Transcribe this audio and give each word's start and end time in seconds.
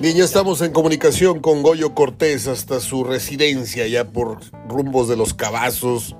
Bien, 0.00 0.16
ya 0.16 0.24
estamos 0.24 0.62
en 0.62 0.72
comunicación 0.72 1.40
con 1.40 1.62
Goyo 1.62 1.94
Cortés 1.94 2.46
hasta 2.46 2.80
su 2.80 3.04
residencia, 3.04 3.86
ya 3.86 4.06
por 4.06 4.40
rumbos 4.66 5.10
de 5.10 5.16
los 5.16 5.34
Cabazos, 5.34 6.16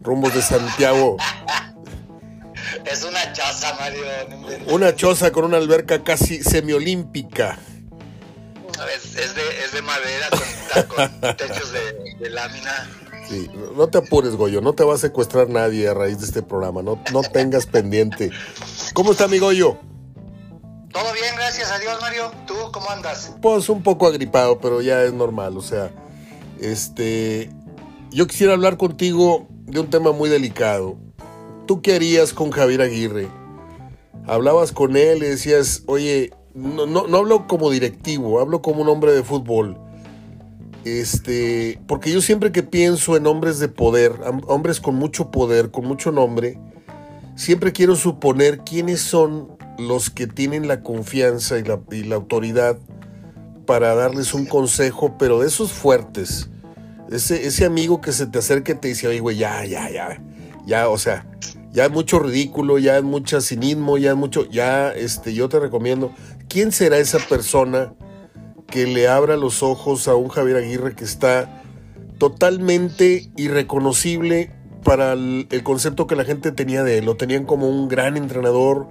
rumbos 0.00 0.32
de 0.32 0.42
Santiago. 0.42 1.16
Es 2.84 3.02
una 3.04 3.32
choza, 3.32 3.74
Mario. 3.80 4.02
Una 4.68 4.94
choza 4.94 5.32
con 5.32 5.44
una 5.44 5.56
alberca 5.56 6.04
casi 6.04 6.42
semiolímpica. 6.42 7.58
Es, 8.94 9.16
es, 9.16 9.34
de, 9.34 9.42
es 9.64 9.72
de, 9.72 9.82
madera 9.82 10.28
con, 10.30 10.86
con 10.86 11.20
techos 11.36 11.72
de, 11.72 12.16
de 12.20 12.30
lámina. 12.30 12.88
Sí, 13.28 13.50
no 13.76 13.88
te 13.88 13.98
apures, 13.98 14.36
Goyo, 14.36 14.60
no 14.60 14.72
te 14.72 14.84
va 14.84 14.94
a 14.94 14.98
secuestrar 14.98 15.48
nadie 15.48 15.88
a 15.88 15.94
raíz 15.94 16.20
de 16.20 16.26
este 16.26 16.42
programa, 16.42 16.82
no, 16.82 17.02
no 17.12 17.22
tengas 17.22 17.66
pendiente. 17.66 18.30
¿Cómo 18.94 19.12
está 19.12 19.26
mi 19.26 19.38
Goyo? 19.38 19.78
Todo 20.96 21.12
bien, 21.12 21.34
gracias 21.36 21.70
a 21.70 21.78
Dios, 21.78 21.98
Mario. 22.00 22.30
¿Tú 22.46 22.54
cómo 22.72 22.88
andas? 22.88 23.34
Pues 23.42 23.68
un 23.68 23.82
poco 23.82 24.06
agripado, 24.06 24.58
pero 24.60 24.80
ya 24.80 25.02
es 25.02 25.12
normal, 25.12 25.58
o 25.58 25.60
sea, 25.60 25.90
este, 26.58 27.50
yo 28.10 28.26
quisiera 28.26 28.54
hablar 28.54 28.78
contigo 28.78 29.46
de 29.66 29.80
un 29.80 29.90
tema 29.90 30.12
muy 30.12 30.30
delicado. 30.30 30.96
¿Tú 31.66 31.82
qué 31.82 31.96
harías 31.96 32.32
con 32.32 32.50
Javier 32.50 32.80
Aguirre? 32.80 33.28
Hablabas 34.26 34.72
con 34.72 34.96
él 34.96 35.18
y 35.18 35.26
decías, 35.26 35.82
oye, 35.84 36.32
no, 36.54 36.86
no, 36.86 37.06
no 37.06 37.18
hablo 37.18 37.46
como 37.46 37.70
directivo, 37.70 38.40
hablo 38.40 38.62
como 38.62 38.80
un 38.80 38.88
hombre 38.88 39.12
de 39.12 39.22
fútbol. 39.22 39.78
Este, 40.86 41.78
porque 41.86 42.10
yo 42.10 42.22
siempre 42.22 42.52
que 42.52 42.62
pienso 42.62 43.18
en 43.18 43.26
hombres 43.26 43.58
de 43.58 43.68
poder, 43.68 44.14
hombres 44.46 44.80
con 44.80 44.94
mucho 44.94 45.30
poder, 45.30 45.70
con 45.70 45.84
mucho 45.84 46.10
nombre, 46.10 46.58
siempre 47.34 47.74
quiero 47.74 47.96
suponer 47.96 48.60
quiénes 48.60 49.02
son 49.02 49.55
los 49.78 50.10
que 50.10 50.26
tienen 50.26 50.68
la 50.68 50.82
confianza 50.82 51.58
y 51.58 51.64
la, 51.64 51.80
y 51.90 52.04
la 52.04 52.16
autoridad 52.16 52.78
para 53.66 53.94
darles 53.94 54.32
un 54.32 54.46
consejo, 54.46 55.16
pero 55.18 55.40
de 55.40 55.48
esos 55.48 55.72
fuertes. 55.72 56.48
Ese, 57.10 57.64
amigo 57.64 58.00
que 58.00 58.12
se 58.12 58.26
te 58.26 58.38
acerca 58.38 58.72
y 58.72 58.76
te 58.76 58.88
dice, 58.88 59.06
oye, 59.06 59.20
güey, 59.20 59.36
ya, 59.36 59.64
ya, 59.64 59.90
ya, 59.90 60.20
ya, 60.66 60.88
o 60.88 60.98
sea, 60.98 61.26
ya 61.72 61.84
es 61.84 61.90
mucho 61.90 62.18
ridículo, 62.18 62.78
ya 62.78 62.96
es 62.96 63.04
mucho 63.04 63.40
cinismo, 63.40 63.98
ya 63.98 64.10
es 64.10 64.16
mucho, 64.16 64.48
ya, 64.48 64.92
este, 64.92 65.34
yo 65.34 65.48
te 65.48 65.60
recomiendo. 65.60 66.12
¿Quién 66.48 66.72
será 66.72 66.98
esa 66.98 67.18
persona 67.18 67.92
que 68.66 68.86
le 68.86 69.06
abra 69.08 69.36
los 69.36 69.62
ojos 69.62 70.08
a 70.08 70.16
un 70.16 70.28
Javier 70.28 70.56
Aguirre 70.56 70.96
que 70.96 71.04
está 71.04 71.62
totalmente 72.18 73.30
irreconocible 73.36 74.50
para 74.82 75.12
el, 75.12 75.46
el 75.50 75.62
concepto 75.62 76.06
que 76.06 76.16
la 76.16 76.24
gente 76.24 76.50
tenía 76.50 76.82
de 76.82 76.98
él? 76.98 77.04
Lo 77.04 77.16
tenían 77.16 77.44
como 77.44 77.68
un 77.68 77.86
gran 77.86 78.16
entrenador, 78.16 78.88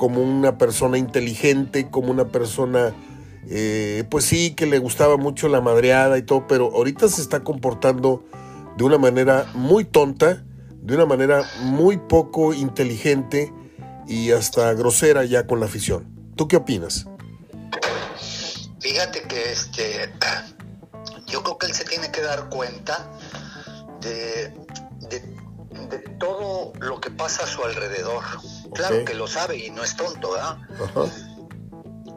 como 0.00 0.22
una 0.22 0.56
persona 0.56 0.96
inteligente, 0.96 1.90
como 1.90 2.10
una 2.10 2.28
persona, 2.28 2.94
eh, 3.50 4.04
pues 4.08 4.24
sí, 4.24 4.54
que 4.54 4.64
le 4.64 4.78
gustaba 4.78 5.18
mucho 5.18 5.46
la 5.48 5.60
madreada 5.60 6.16
y 6.16 6.22
todo, 6.22 6.46
pero 6.46 6.74
ahorita 6.74 7.06
se 7.10 7.20
está 7.20 7.40
comportando 7.40 8.24
de 8.78 8.84
una 8.84 8.96
manera 8.96 9.44
muy 9.52 9.84
tonta, 9.84 10.42
de 10.80 10.94
una 10.94 11.04
manera 11.04 11.42
muy 11.64 11.98
poco 11.98 12.54
inteligente 12.54 13.52
y 14.08 14.30
hasta 14.30 14.72
grosera 14.72 15.26
ya 15.26 15.46
con 15.46 15.60
la 15.60 15.66
afición. 15.66 16.06
¿Tú 16.34 16.48
qué 16.48 16.56
opinas? 16.56 17.04
Fíjate 18.80 19.20
que 19.24 19.52
este, 19.52 20.10
yo 21.26 21.42
creo 21.42 21.58
que 21.58 21.66
él 21.66 21.74
se 21.74 21.84
tiene 21.84 22.10
que 22.10 22.22
dar 22.22 22.48
cuenta 22.48 23.06
de, 24.00 24.48
de, 25.10 25.20
de 25.90 25.98
todo 26.18 26.72
lo 26.78 27.02
que 27.02 27.10
pasa 27.10 27.44
a 27.44 27.46
su 27.46 27.62
alrededor. 27.62 28.24
Claro 28.74 29.04
que 29.04 29.14
lo 29.14 29.26
sabe 29.26 29.56
y 29.56 29.70
no 29.70 29.82
es 29.82 29.96
tonto, 29.96 30.32
¿verdad? 30.32 30.58
Ajá. 30.82 31.04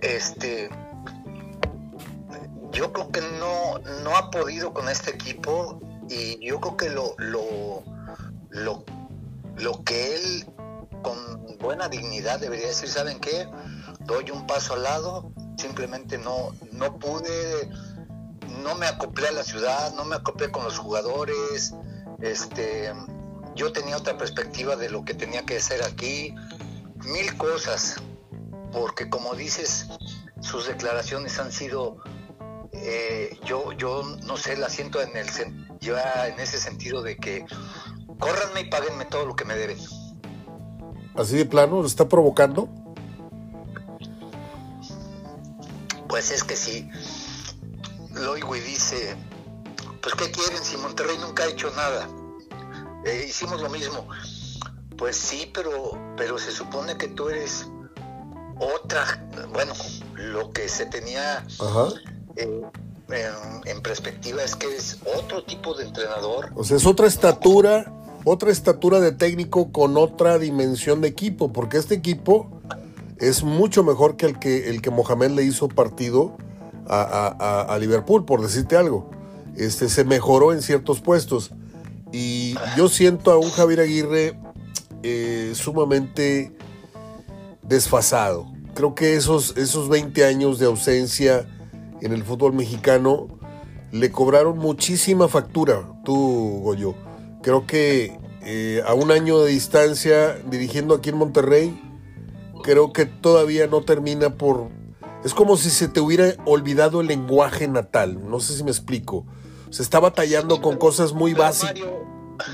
Este, 0.02 0.70
yo 2.72 2.92
creo 2.92 3.12
que 3.12 3.22
no, 3.22 3.80
no 4.04 4.18
ha 4.18 4.30
podido 4.30 4.74
con 4.74 4.90
este 4.90 5.12
equipo 5.12 5.80
y 6.10 6.46
yo 6.46 6.60
creo 6.60 6.78
que 6.78 6.90
lo, 6.90 7.16
lo, 7.18 7.84
lo, 8.50 8.84
lo 9.58 9.84
que 9.84 10.16
él 10.16 10.46
con 11.02 11.58
buena 11.60 11.88
dignidad 11.88 12.40
debería 12.40 12.68
decir, 12.68 12.90
¿saben 12.90 13.20
qué? 13.20 13.48
Doy 14.02 14.32
un 14.32 14.46
paso 14.48 14.74
al 14.74 14.84
lado, 14.84 15.32
simplemente 15.58 16.18
no, 16.18 16.54
no 16.72 17.00
pude, 17.00 17.70
no 18.62 18.76
me 18.76 18.88
acoplé 18.88 19.28
a 19.30 19.32
la 19.32 19.44
ciudad, 19.44 19.94
no 19.94 20.04
me 20.04 20.16
acoplé 20.16 20.52
con 20.52 20.64
los 20.64 20.78
jugadores, 20.78 21.74
este, 22.22 22.94
yo 23.56 23.72
tenía 23.72 23.98
otra 23.98 24.18
perspectiva 24.18 24.76
de 24.76 24.90
lo 24.90 25.06
que 25.06 25.14
tenía 25.14 25.46
que 25.46 25.58
hacer 25.58 25.84
aquí, 25.84 26.34
mil 27.06 27.38
cosas, 27.38 27.96
porque 28.72 29.10
como 29.10 29.36
dices, 29.36 29.88
sus 30.42 30.68
declaraciones 30.68 31.40
han 31.40 31.52
sido, 31.52 31.98
eh, 32.72 33.38
yo, 33.46 33.72
yo 33.74 34.04
no 34.26 34.38
sé, 34.38 34.58
la 34.58 34.70
siento 34.70 35.02
en 35.02 35.16
el 35.16 35.28
ya 35.80 36.28
en 36.28 36.40
ese 36.40 36.60
sentido 36.60 37.02
de 37.02 37.18
que 37.18 37.46
córranme 38.20 38.62
y 38.62 38.70
páguenme 38.70 39.06
todo 39.06 39.26
lo 39.26 39.36
que 39.36 39.46
me 39.46 39.56
deben. 39.56 39.78
Así 41.16 41.38
de 41.38 41.46
plano, 41.46 41.82
¿lo 41.82 41.88
está 41.88 42.08
provocando? 42.08 42.70
Pues 46.08 46.32
es 46.32 46.44
que 46.44 46.56
si 46.56 46.90
lo 48.14 48.32
oigo 48.32 48.56
y 48.56 48.60
dice, 48.62 49.16
pues 50.02 50.16
¿qué 50.16 50.32
quieren 50.32 50.64
si 50.64 50.78
Monterrey 50.78 51.18
nunca 51.20 51.44
ha 51.44 51.48
hecho 51.48 51.70
nada? 51.72 52.08
Eh, 53.06 53.26
hicimos 53.30 53.62
lo 53.62 53.70
mismo. 53.70 54.08
Pues 54.98 55.16
sí, 55.18 55.50
pero, 55.54 55.98
pero 56.18 56.38
se 56.38 56.52
supone 56.52 56.96
que 56.98 57.08
tú 57.08 57.30
eres 57.30 57.68
otra, 58.60 59.04
bueno, 59.52 59.74
lo 60.16 60.52
que 60.52 60.70
se 60.70 60.86
tenía 60.86 61.40
Ajá. 61.60 61.88
eh, 62.36 62.62
en, 63.10 63.68
en 63.68 63.82
perspectiva 63.82 64.44
es 64.44 64.56
que 64.56 64.68
es 64.76 65.00
otro 65.18 65.44
tipo 65.44 65.74
de 65.74 65.86
entrenador. 65.86 66.52
O 66.56 66.64
sea, 66.64 66.78
es 66.78 66.86
otra 66.86 67.08
estatura, 67.08 67.92
otra 68.24 68.52
estatura 68.52 69.00
de 69.00 69.12
técnico 69.12 69.72
con 69.72 69.98
otra 69.98 70.38
dimensión 70.38 71.02
de 71.02 71.08
equipo, 71.10 71.52
porque 71.52 71.78
este 71.78 71.96
equipo 71.96 72.62
es 73.18 73.44
mucho 73.44 73.84
mejor 73.84 74.16
que 74.16 74.28
el 74.28 74.40
que, 74.40 74.70
el 74.70 74.82
que 74.82 74.92
Mohamed 74.92 75.32
le 75.32 75.44
hizo 75.44 75.68
partido 75.68 76.38
a- 76.88 77.66
a 77.68 77.78
Liverpool, 77.80 78.26
por 78.26 78.42
decirte 78.42 78.78
algo. 78.78 79.10
Este, 79.58 79.90
se 79.90 80.04
mejoró 80.04 80.54
en 80.54 80.62
ciertos 80.62 81.02
puestos. 81.02 81.52
Y 82.14 82.56
yo 82.78 82.88
siento 82.90 83.32
a 83.32 83.38
un 83.38 83.50
Javier 83.50 83.82
Aguirre 83.82 84.40
eh, 85.02 85.54
sumamente 85.56 86.56
desfasado. 87.64 88.46
Creo 88.76 88.94
que 88.94 89.16
esos, 89.16 89.58
esos 89.58 89.90
20 89.90 90.24
años 90.24 90.60
de 90.60 90.68
ausencia 90.68 91.50
en 92.02 92.14
el 92.14 92.24
fútbol 92.24 92.54
mexicano 92.54 93.28
le 93.92 94.12
cobraron 94.12 94.60
muchísima 94.60 95.28
factura, 95.28 95.90
tú, 96.06 96.62
Goyo. 96.64 96.94
Creo 97.42 97.66
que 97.66 98.18
eh, 98.44 98.84
a 98.86 98.94
un 98.94 99.12
año 99.12 99.40
de 99.40 99.52
distancia, 99.52 100.36
dirigiendo 100.50 100.94
aquí 100.94 101.10
en 101.10 101.18
Monterrey, 101.18 101.82
creo 102.64 102.94
que 102.94 103.06
todavía 103.06 103.68
no 103.68 103.82
termina 103.82 104.32
por... 104.32 104.70
Es 105.24 105.34
como 105.34 105.58
si 105.58 105.70
se 105.70 105.88
te 105.88 106.00
hubiera 106.00 106.34
olvidado 106.46 107.02
el 107.02 107.08
lenguaje 107.08 107.68
natal, 107.68 108.30
no 108.30 108.40
sé 108.40 108.56
si 108.56 108.64
me 108.64 108.72
explico. 108.72 109.26
Se 109.74 109.82
está 109.82 110.00
batallando 110.00 110.62
con 110.62 110.78
cosas 110.78 111.14
muy 111.14 111.34
básicas. 111.34 111.82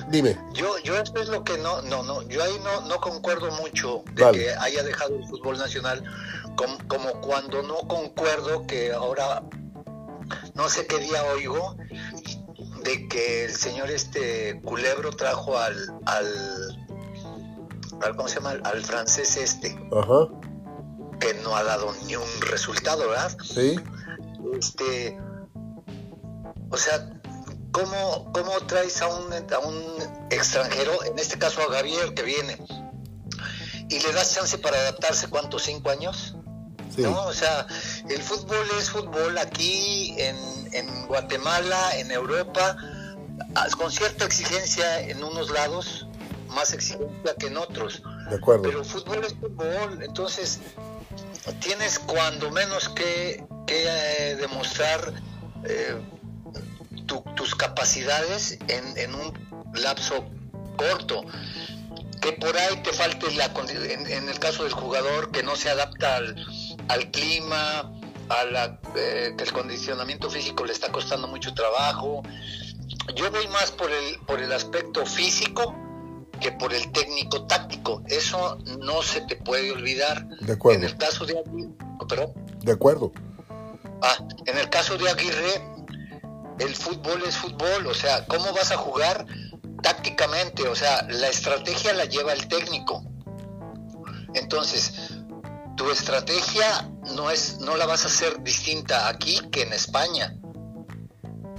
Dime, 0.07 0.39
Yo, 0.53 0.77
yo 0.85 0.95
esto 0.95 1.21
es 1.21 1.27
lo 1.27 1.43
que 1.43 1.57
no, 1.57 1.81
no, 1.81 2.01
no, 2.01 2.21
yo 2.29 2.41
ahí 2.41 2.57
no, 2.63 2.87
no 2.87 3.01
concuerdo 3.01 3.51
mucho 3.51 4.03
de 4.13 4.31
que 4.31 4.51
haya 4.51 4.83
dejado 4.83 5.15
el 5.17 5.27
fútbol 5.27 5.57
nacional, 5.57 6.01
como, 6.55 6.77
como 6.87 7.19
cuando 7.19 7.61
no 7.61 7.75
concuerdo 7.89 8.65
que 8.65 8.93
ahora, 8.93 9.43
no 10.53 10.69
sé 10.69 10.87
qué 10.87 10.99
día 10.99 11.21
oigo, 11.35 11.75
de 12.83 13.09
que 13.09 13.45
el 13.45 13.53
señor 13.53 13.91
este 13.91 14.61
Culebro 14.63 15.11
trajo 15.11 15.57
al, 15.57 15.75
al, 16.05 16.87
al 18.01 18.15
¿cómo 18.15 18.29
se 18.29 18.35
llama? 18.35 18.55
Al 18.63 18.81
francés 18.81 19.35
este, 19.35 19.77
ajá, 19.91 20.29
que 21.19 21.33
no 21.43 21.53
ha 21.53 21.63
dado 21.63 21.93
ni 22.05 22.15
un 22.15 22.41
resultado, 22.41 23.09
¿verdad? 23.09 23.35
sí, 23.43 23.77
este 24.57 25.19
o 26.69 26.77
sea 26.77 27.09
¿cómo, 27.71 28.31
cómo 28.33 28.51
traes 28.67 29.01
a 29.01 29.07
un, 29.07 29.33
a 29.33 29.59
un 29.59 30.27
extranjero 30.29 31.03
en 31.05 31.17
este 31.19 31.37
caso 31.37 31.61
a 31.61 31.73
Javier 31.73 32.13
que 32.13 32.23
viene 32.23 32.57
y 33.89 33.99
le 33.99 34.13
das 34.13 34.33
chance 34.33 34.57
para 34.57 34.77
adaptarse 34.77 35.27
cuántos 35.27 35.63
cinco 35.63 35.89
años 35.89 36.35
sí, 36.95 37.01
no 37.01 37.25
o 37.25 37.33
sea 37.33 37.67
el 38.09 38.21
fútbol 38.21 38.65
es 38.77 38.89
fútbol 38.89 39.37
aquí 39.37 40.15
en, 40.17 40.37
en 40.73 41.07
Guatemala 41.07 41.97
en 41.97 42.11
Europa 42.11 42.75
ah, 43.55 43.67
con 43.77 43.91
cierta 43.91 44.25
exigencia 44.25 45.01
en 45.01 45.23
unos 45.23 45.51
lados 45.51 46.07
más 46.49 46.73
exigencia 46.73 47.35
que 47.37 47.47
en 47.47 47.57
otros. 47.57 48.01
De 48.29 48.35
acuerdo. 48.35 48.63
pero 48.63 48.83
fútbol 48.83 49.23
es 49.23 49.33
fútbol, 49.33 50.03
entonces 50.03 50.59
tienes 51.59 51.99
cuando 51.99 52.51
menos 52.51 52.89
que, 52.89 53.43
que, 53.65 53.83
eh, 53.85 54.35
demostrar 54.35 55.13
eh, 55.63 55.95
tu- 57.09 57.23
tus 57.35 57.55
capacidades 57.55 58.57
en, 58.69 58.97
en 58.97 59.13
un 59.15 59.33
lapso 59.73 60.25
corto. 60.77 61.23
Que 62.21 62.33
por 62.33 62.55
ahí 62.57 62.81
te 62.83 62.91
falte 62.93 63.31
la 63.35 63.45
en, 63.45 64.07
en 64.07 64.29
el 64.29 64.39
caso 64.39 64.63
del 64.63 64.73
jugador 64.73 65.31
que 65.31 65.41
no 65.43 65.55
se 65.55 65.69
adapta 65.69 66.17
al, 66.17 66.35
al 66.89 67.11
clima, 67.11 67.91
a 68.29 68.43
la, 68.45 68.79
eh, 68.95 69.33
que 69.37 69.43
el 69.45 69.51
condicionamiento 69.53 70.29
físico 70.29 70.65
le 70.65 70.73
está 70.73 70.91
costando 70.91 71.27
mucho 71.27 71.53
trabajo. 71.53 72.21
Yo 73.15 73.31
voy 73.31 73.47
más 73.47 73.71
por 73.71 73.89
el, 73.91 74.19
por 74.27 74.41
el 74.41 74.51
aspecto 74.51 75.05
físico 75.05 75.73
que 76.41 76.51
por 76.51 76.73
el 76.73 76.91
técnico 76.91 77.45
táctico. 77.47 78.03
Eso 78.07 78.57
no 78.79 79.01
se 79.01 79.21
te 79.21 79.35
puede 79.37 79.71
olvidar. 79.71 80.27
De 80.41 80.53
acuerdo. 80.53 80.79
En 80.83 80.89
el 80.89 80.97
caso 80.97 81.25
de 81.25 81.39
Aguirre, 81.39 81.69
¿perdón? 82.07 82.33
De 82.61 82.71
acuerdo. 82.73 83.11
Ah, 84.01 84.17
en 84.45 84.57
el 84.57 84.69
caso 84.69 84.97
de 84.97 85.09
Aguirre, 85.09 85.61
el 86.59 86.75
fútbol 86.75 87.23
es 87.23 87.37
fútbol, 87.37 87.87
o 87.87 87.93
sea, 87.93 88.25
¿cómo 88.25 88.51
vas 88.53 88.71
a 88.71 88.77
jugar 88.77 89.25
tácticamente? 89.81 90.67
O 90.67 90.75
sea, 90.75 91.03
la 91.09 91.27
estrategia 91.27 91.93
la 91.93 92.05
lleva 92.05 92.33
el 92.33 92.47
técnico. 92.47 93.03
Entonces, 94.33 95.13
tu 95.75 95.89
estrategia 95.89 96.89
no 97.15 97.31
es, 97.31 97.59
no 97.59 97.77
la 97.77 97.85
vas 97.85 98.03
a 98.03 98.07
hacer 98.07 98.43
distinta 98.43 99.07
aquí 99.07 99.39
que 99.51 99.63
en 99.63 99.73
España. 99.73 100.35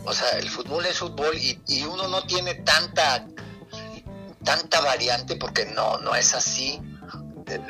O 0.04 0.12
sea, 0.12 0.38
el 0.38 0.48
fútbol 0.48 0.86
es 0.86 0.98
fútbol 0.98 1.36
y, 1.36 1.84
uno 1.84 2.08
no 2.08 2.22
tiene 2.24 2.54
tanta 2.54 3.26
tanta 4.44 4.80
variante 4.80 5.36
porque 5.36 5.66
no, 5.66 5.98
no 5.98 6.14
es 6.14 6.34
así. 6.34 6.80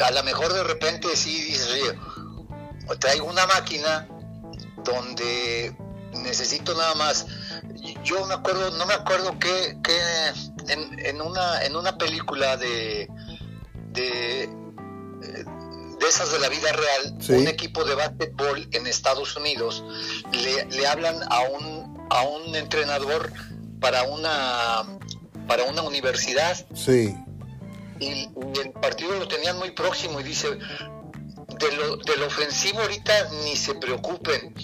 A 0.00 0.10
lo 0.10 0.22
mejor 0.22 0.52
de 0.52 0.62
repente 0.62 1.16
sí 1.16 1.40
dices, 1.42 1.94
traigo 2.98 3.26
una 3.26 3.46
máquina 3.46 4.08
donde 4.84 5.76
necesito 6.12 6.74
nada 6.74 6.94
más. 6.94 7.26
Yo 8.04 8.26
me 8.26 8.34
acuerdo, 8.34 8.70
no 8.76 8.86
me 8.86 8.94
acuerdo 8.94 9.38
que, 9.38 9.78
que 9.82 10.72
en, 10.72 10.98
en, 11.06 11.20
una, 11.20 11.62
en 11.64 11.76
una 11.76 11.96
película 11.98 12.56
de, 12.56 13.08
de, 13.92 14.48
de 16.00 16.08
esas 16.08 16.32
de 16.32 16.38
la 16.38 16.48
vida 16.48 16.72
real, 16.72 17.16
Sí. 17.20 17.32
un 17.32 17.48
equipo 17.48 17.84
de 17.84 17.94
básquetbol 17.94 18.68
en 18.72 18.86
Estados 18.86 19.36
Unidos 19.36 19.84
le, 20.32 20.64
le 20.66 20.86
hablan 20.86 21.16
a 21.30 21.40
un, 21.42 22.06
a 22.10 22.22
un 22.22 22.54
entrenador 22.54 23.32
para 23.80 24.02
una, 24.04 24.82
para 25.46 25.64
una 25.64 25.82
universidad 25.82 26.56
Sí, 26.74 27.14
y, 27.98 28.06
y 28.06 28.58
el 28.62 28.70
partido 28.80 29.12
lo 29.18 29.28
tenían 29.28 29.58
muy 29.58 29.70
próximo 29.72 30.20
y 30.20 30.22
dice, 30.22 30.48
de 30.48 31.72
lo, 31.76 31.96
del 31.98 32.22
ofensivo 32.22 32.80
ahorita 32.80 33.28
ni 33.44 33.56
se 33.56 33.74
preocupen, 33.74 34.54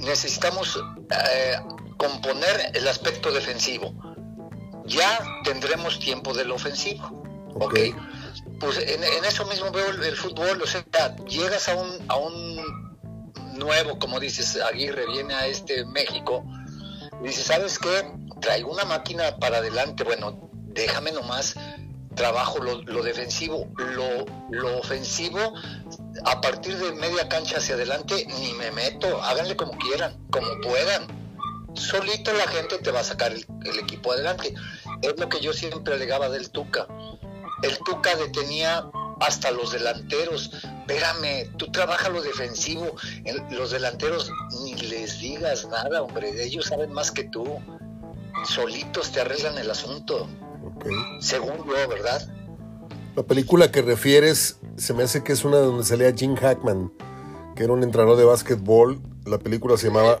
necesitamos 0.00 0.78
eh, 1.10 1.56
componer 1.96 2.72
el 2.74 2.88
aspecto 2.88 3.30
defensivo. 3.30 3.94
Ya 4.86 5.18
tendremos 5.44 5.98
tiempo 5.98 6.34
del 6.34 6.50
ofensivo. 6.50 7.22
Ok. 7.54 7.62
¿ok? 7.62 7.78
Pues 8.58 8.78
en, 8.78 9.02
en 9.02 9.24
eso 9.24 9.46
mismo 9.46 9.70
veo 9.70 9.88
el, 9.90 10.02
el 10.02 10.16
fútbol, 10.16 10.60
o 10.62 10.66
sea, 10.66 10.84
llegas 11.26 11.68
a 11.68 11.74
un, 11.76 11.90
a 12.08 12.16
un 12.16 12.60
nuevo, 13.58 13.98
como 13.98 14.20
dices, 14.20 14.56
Aguirre 14.60 15.06
viene 15.06 15.34
a 15.34 15.46
este 15.46 15.84
México, 15.86 16.44
y 17.22 17.28
dice, 17.28 17.42
¿sabes 17.42 17.78
qué? 17.78 18.12
Traigo 18.40 18.72
una 18.72 18.84
máquina 18.84 19.36
para 19.36 19.58
adelante, 19.58 20.04
bueno, 20.04 20.50
déjame 20.52 21.12
nomás 21.12 21.56
trabajo 22.20 22.58
lo, 22.58 22.82
lo 22.82 23.02
defensivo, 23.02 23.66
lo, 23.78 24.26
lo 24.50 24.78
ofensivo, 24.78 25.54
a 26.26 26.38
partir 26.42 26.76
de 26.76 26.92
media 26.92 27.26
cancha 27.30 27.56
hacia 27.56 27.76
adelante, 27.76 28.26
ni 28.38 28.52
me 28.52 28.70
meto, 28.72 29.22
háganle 29.22 29.56
como 29.56 29.72
quieran, 29.78 30.18
como 30.30 30.60
puedan. 30.60 31.06
Solito 31.72 32.30
la 32.34 32.46
gente 32.48 32.76
te 32.76 32.90
va 32.90 33.00
a 33.00 33.04
sacar 33.04 33.32
el, 33.32 33.78
equipo 33.78 34.12
adelante. 34.12 34.52
Es 35.00 35.18
lo 35.18 35.30
que 35.30 35.40
yo 35.40 35.54
siempre 35.54 35.94
alegaba 35.94 36.28
del 36.28 36.50
Tuca. 36.50 36.86
El 37.62 37.78
Tuca 37.86 38.14
detenía 38.16 38.84
hasta 39.20 39.50
los 39.52 39.72
delanteros. 39.72 40.50
Espérame, 40.80 41.50
tú 41.56 41.72
trabajas 41.72 42.12
lo 42.12 42.20
defensivo. 42.20 42.96
Los 43.50 43.70
delanteros 43.70 44.30
ni 44.62 44.74
les 44.74 45.20
digas 45.20 45.66
nada, 45.68 46.02
hombre. 46.02 46.30
Ellos 46.44 46.66
saben 46.66 46.92
más 46.92 47.10
que 47.10 47.24
tú. 47.24 47.58
Solitos 48.44 49.10
te 49.10 49.22
arreglan 49.22 49.56
el 49.56 49.70
asunto. 49.70 50.28
Según 51.20 51.58
yo, 51.58 51.88
¿verdad? 51.88 52.28
La 53.16 53.22
película 53.22 53.70
que 53.70 53.82
refieres 53.82 54.58
se 54.76 54.94
me 54.94 55.02
hace 55.02 55.22
que 55.22 55.32
es 55.32 55.44
una 55.44 55.58
donde 55.58 55.84
salía 55.84 56.12
Jim 56.12 56.36
Hackman, 56.36 56.92
que 57.54 57.64
era 57.64 57.72
un 57.72 57.82
entrenador 57.82 58.16
de 58.16 58.24
básquetbol. 58.24 59.00
La 59.26 59.38
película 59.38 59.76
se 59.76 59.88
llamaba 59.88 60.18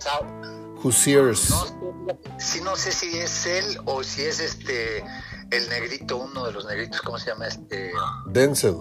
Hoosiers. 0.82 1.50
No 1.50 1.80
no 2.64 2.76
sé 2.76 2.92
si 2.92 3.18
es 3.18 3.46
él 3.46 3.78
o 3.84 4.02
si 4.02 4.22
es 4.22 4.40
este 4.40 5.04
el 5.50 5.68
negrito, 5.68 6.16
uno 6.16 6.46
de 6.46 6.52
los 6.52 6.64
negritos, 6.66 7.00
¿cómo 7.02 7.18
se 7.18 7.30
llama 7.30 7.46
este? 7.46 7.92
Denzel. 8.26 8.76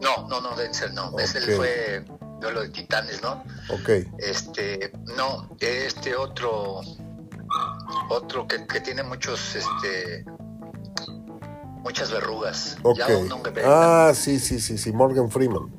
No, 0.00 0.28
no, 0.28 0.40
no, 0.40 0.54
Denzel, 0.54 0.94
no. 0.94 1.08
Ok. 1.08 1.20
fue 1.56 2.04
duelo 2.40 2.62
de 2.62 2.68
titanes, 2.68 3.22
¿no? 3.22 3.42
Ok. 3.70 3.88
Este, 4.18 4.92
no, 5.16 5.56
este 5.58 6.14
otro, 6.14 6.80
otro 8.10 8.46
que, 8.46 8.66
que 8.66 8.80
tiene 8.80 9.02
muchos, 9.02 9.56
este, 9.56 10.24
muchas 11.86 12.10
verrugas. 12.10 12.76
Ok. 12.82 12.98
Ah, 13.64 14.10
sí, 14.12 14.40
sí, 14.40 14.58
sí, 14.58 14.76
sí. 14.76 14.92
Morgan 14.92 15.30
Freeman. 15.30 15.70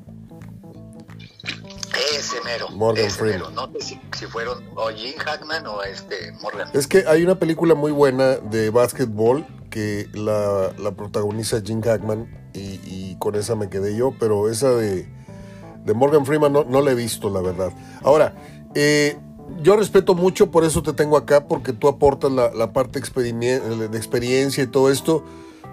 ese 2.16 2.40
mero. 2.44 2.70
Morgan 2.70 3.04
ese 3.04 3.18
Freeman. 3.18 3.40
mero. 3.40 3.50
No 3.50 3.70
sé 3.78 3.84
si, 3.84 4.00
si 4.16 4.26
fueron 4.26 4.64
o 4.74 4.88
Jim 4.88 5.18
Hackman 5.18 5.66
o 5.66 5.82
este 5.82 6.32
Morgan. 6.40 6.70
Es 6.72 6.86
que 6.86 7.04
hay 7.06 7.22
una 7.22 7.38
película 7.38 7.74
muy 7.74 7.92
buena 7.92 8.36
de 8.36 8.70
básquetbol 8.70 9.46
que 9.68 10.08
la, 10.14 10.72
la 10.78 10.92
protagoniza 10.92 11.60
Jim 11.60 11.82
Hackman 11.82 12.50
y, 12.54 12.80
y 12.84 13.16
con 13.18 13.34
esa 13.34 13.54
me 13.54 13.68
quedé 13.68 13.94
yo, 13.94 14.14
pero 14.18 14.48
esa 14.48 14.70
de, 14.70 15.06
de 15.84 15.94
Morgan 15.94 16.24
Freeman 16.24 16.54
no, 16.54 16.64
no 16.64 16.80
la 16.80 16.92
he 16.92 16.94
visto, 16.94 17.28
la 17.28 17.42
verdad. 17.42 17.70
Ahora, 18.02 18.34
eh, 18.74 19.18
yo 19.60 19.76
respeto 19.76 20.14
mucho, 20.14 20.50
por 20.50 20.64
eso 20.64 20.82
te 20.82 20.94
tengo 20.94 21.18
acá, 21.18 21.46
porque 21.46 21.74
tú 21.74 21.86
aportas 21.86 22.32
la, 22.32 22.50
la 22.54 22.72
parte 22.72 22.98
de 22.98 23.98
experiencia 23.98 24.64
y 24.64 24.66
todo 24.66 24.90
esto, 24.90 25.22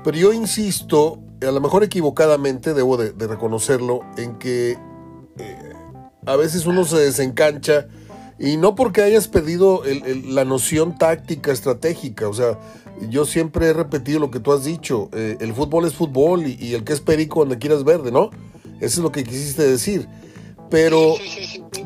pero 0.05 0.17
yo 0.17 0.31
insisto, 0.31 1.19
a 1.41 1.51
lo 1.51 1.59
mejor 1.59 1.83
equivocadamente, 1.83 2.73
debo 2.73 2.95
de, 2.95 3.11
de 3.11 3.27
reconocerlo, 3.27 4.01
en 4.17 4.37
que 4.37 4.77
eh, 5.37 5.73
a 6.25 6.35
veces 6.37 6.65
uno 6.67 6.85
se 6.85 6.97
desencancha 6.97 7.87
y 8.39 8.57
no 8.57 8.75
porque 8.75 9.01
hayas 9.01 9.27
perdido 9.27 9.83
el- 9.83 10.05
el- 10.05 10.35
la 10.35 10.45
noción 10.45 10.97
táctica, 10.97 11.51
estratégica. 11.51 12.29
O 12.29 12.33
sea, 12.33 12.59
yo 13.09 13.25
siempre 13.25 13.67
he 13.67 13.73
repetido 13.73 14.19
lo 14.19 14.29
que 14.29 14.39
tú 14.39 14.53
has 14.53 14.63
dicho. 14.63 15.09
eh, 15.13 15.37
el 15.39 15.53
fútbol 15.53 15.85
es 15.85 15.93
fútbol 15.95 16.45
y, 16.45 16.55
y 16.59 16.75
el 16.75 16.83
que 16.83 16.93
es 16.93 17.01
perico 17.01 17.39
donde 17.39 17.57
quieras 17.57 17.83
verde, 17.83 18.11
¿no? 18.11 18.29
Eso 18.79 18.85
es 18.85 18.97
lo 18.99 19.11
que 19.11 19.23
quisiste 19.23 19.63
decir. 19.63 20.07
Pero, 20.69 21.15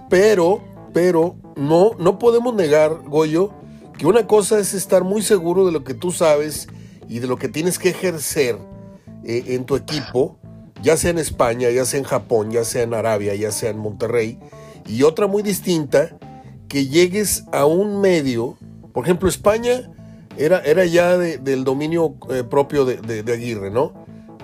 pero, 0.10 0.62
pero, 0.94 1.36
no, 1.56 1.92
no 2.00 2.20
podemos 2.20 2.54
negar, 2.54 3.02
Goyo, 3.08 3.52
que 3.98 4.08
una 4.08 4.28
cosa 4.28 4.60
es 4.60 4.74
estar 4.74 5.04
muy 5.04 5.22
seguro 5.22 5.66
de 5.66 5.72
lo 5.72 5.84
que 5.84 5.94
tú 5.94 6.12
sabes 6.12 6.68
y 7.10 7.20
de 7.20 7.28
lo 7.28 7.38
que 7.38 7.50
tienes 7.50 7.80
que 7.80 7.89
ejercer 7.89 8.58
eh, 9.25 9.44
en 9.48 9.66
tu 9.66 9.75
equipo, 9.75 10.38
ya 10.82 10.96
sea 10.96 11.10
en 11.12 11.18
España, 11.18 11.70
ya 11.72 11.84
sea 11.84 12.00
en 12.00 12.06
Japón, 12.06 12.51
ya 12.51 12.63
sea 12.63 12.84
en 12.84 12.94
Arabia, 12.94 13.36
ya 13.36 13.51
sea 13.51 13.72
en 13.72 13.80
Monterrey, 13.80 14.39
y 14.88 15.04
otra 15.04 15.28
muy 15.28 15.44
distinta, 15.44 16.18
que 16.70 16.88
llegues 16.88 17.44
a 17.51 17.66
un 17.66 18.00
medio, 18.00 18.56
por 18.94 19.04
ejemplo, 19.04 19.28
España 19.28 19.92
era, 20.38 20.60
era 20.60 20.86
ya 20.86 21.18
de- 21.18 21.38
del 21.38 21.63
dominio 21.63 22.16
eh, 22.30 22.44
propio 22.44 22.86
de, 22.86 23.34
Aguirre, 23.34 23.72
¿no? 23.72 23.94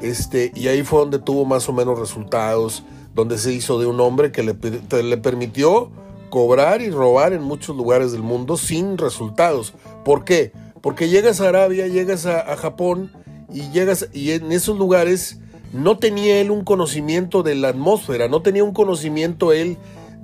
Este, 0.01 0.51
y 0.55 0.67
ahí 0.67 0.83
fue 0.83 0.99
donde 0.99 1.19
tuvo 1.19 1.45
más 1.45 1.69
o 1.69 1.73
menos 1.73 1.97
resultados, 1.97 2.83
donde 3.13 3.37
se 3.37 3.53
hizo 3.53 3.79
de 3.79 3.85
un 3.85 3.99
hombre 4.01 4.31
que 4.31 4.43
le, 4.43 4.55
le 5.03 5.17
permitió 5.17 5.89
cobrar 6.29 6.81
y 6.81 6.89
robar 6.89 7.31
en 7.31 7.43
muchos 7.43 7.77
lugares 7.77 8.11
del 8.11 8.23
mundo 8.23 8.57
sin 8.57 8.97
resultados. 8.97 9.73
¿Por 10.03 10.25
qué? 10.25 10.51
Porque 10.85 11.09
llegas 11.09 11.41
a 11.41 11.47
Arabia, 11.49 11.87
llegas 11.87 12.27
a, 12.27 12.55
Japón 12.57 13.11
y 13.51 13.71
llegas 13.71 14.07
y 14.13 14.29
en 14.33 14.51
esos 14.51 14.77
lugares 14.77 15.39
no 15.73 15.97
tenía 15.97 16.39
él 16.39 16.51
un 16.51 16.63
conocimiento 16.63 17.41
de 17.41 17.55
la 17.55 17.69
atmósfera, 17.69 18.27
no 18.27 18.43
tenía 18.43 18.63
un 18.63 18.71
conocimiento 18.71 19.51
él 19.51 19.77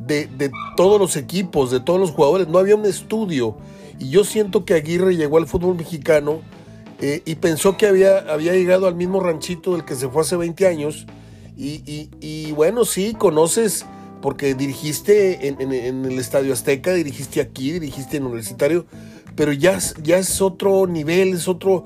de, 0.05 0.27
de 0.27 0.51
todos 0.77 1.01
los 1.01 1.17
equipos, 1.17 1.71
de 1.71 1.79
todos 1.79 1.99
los 1.99 2.11
jugadores, 2.11 2.47
no 2.47 2.59
había 2.59 2.75
un 2.75 2.85
estudio. 2.85 3.57
Y 3.97 4.09
yo 4.11 4.23
siento 4.23 4.63
que 4.63 4.75
Aguirre 4.75 5.15
llegó 5.15 5.39
al 5.39 5.47
fútbol 5.47 5.77
mexicano 5.77 6.41
eh, 7.01 7.23
y 7.25 7.33
pensó 7.37 7.75
que 7.75 7.87
había, 7.87 8.19
había 8.31 8.53
llegado 8.53 8.85
al 8.85 8.93
mismo 8.93 9.19
ranchito 9.19 9.71
del 9.71 9.83
que 9.83 9.95
se 9.95 10.09
fue 10.09 10.21
hace 10.21 10.35
20 10.35 10.67
años. 10.67 11.07
Y, 11.57 11.81
y- 11.91 12.09
y 12.21 12.51
bueno, 12.51 12.85
sí, 12.85 13.15
conoces, 13.17 13.87
porque 14.21 14.53
dirigiste 14.53 15.47
en- 15.47 15.59
en 15.73 16.05
el 16.05 16.19
Estadio 16.19 16.53
Azteca, 16.53 16.93
dirigiste 16.93 17.41
aquí, 17.41 17.71
dirigiste 17.71 18.17
en 18.17 18.25
Universitario, 18.25 18.85
pero 19.35 19.51
ya, 19.53 19.73
es- 19.77 19.95
ya 20.03 20.17
es 20.17 20.41
otro 20.41 20.87
nivel, 20.87 21.33
es 21.33 21.47
otro, 21.47 21.85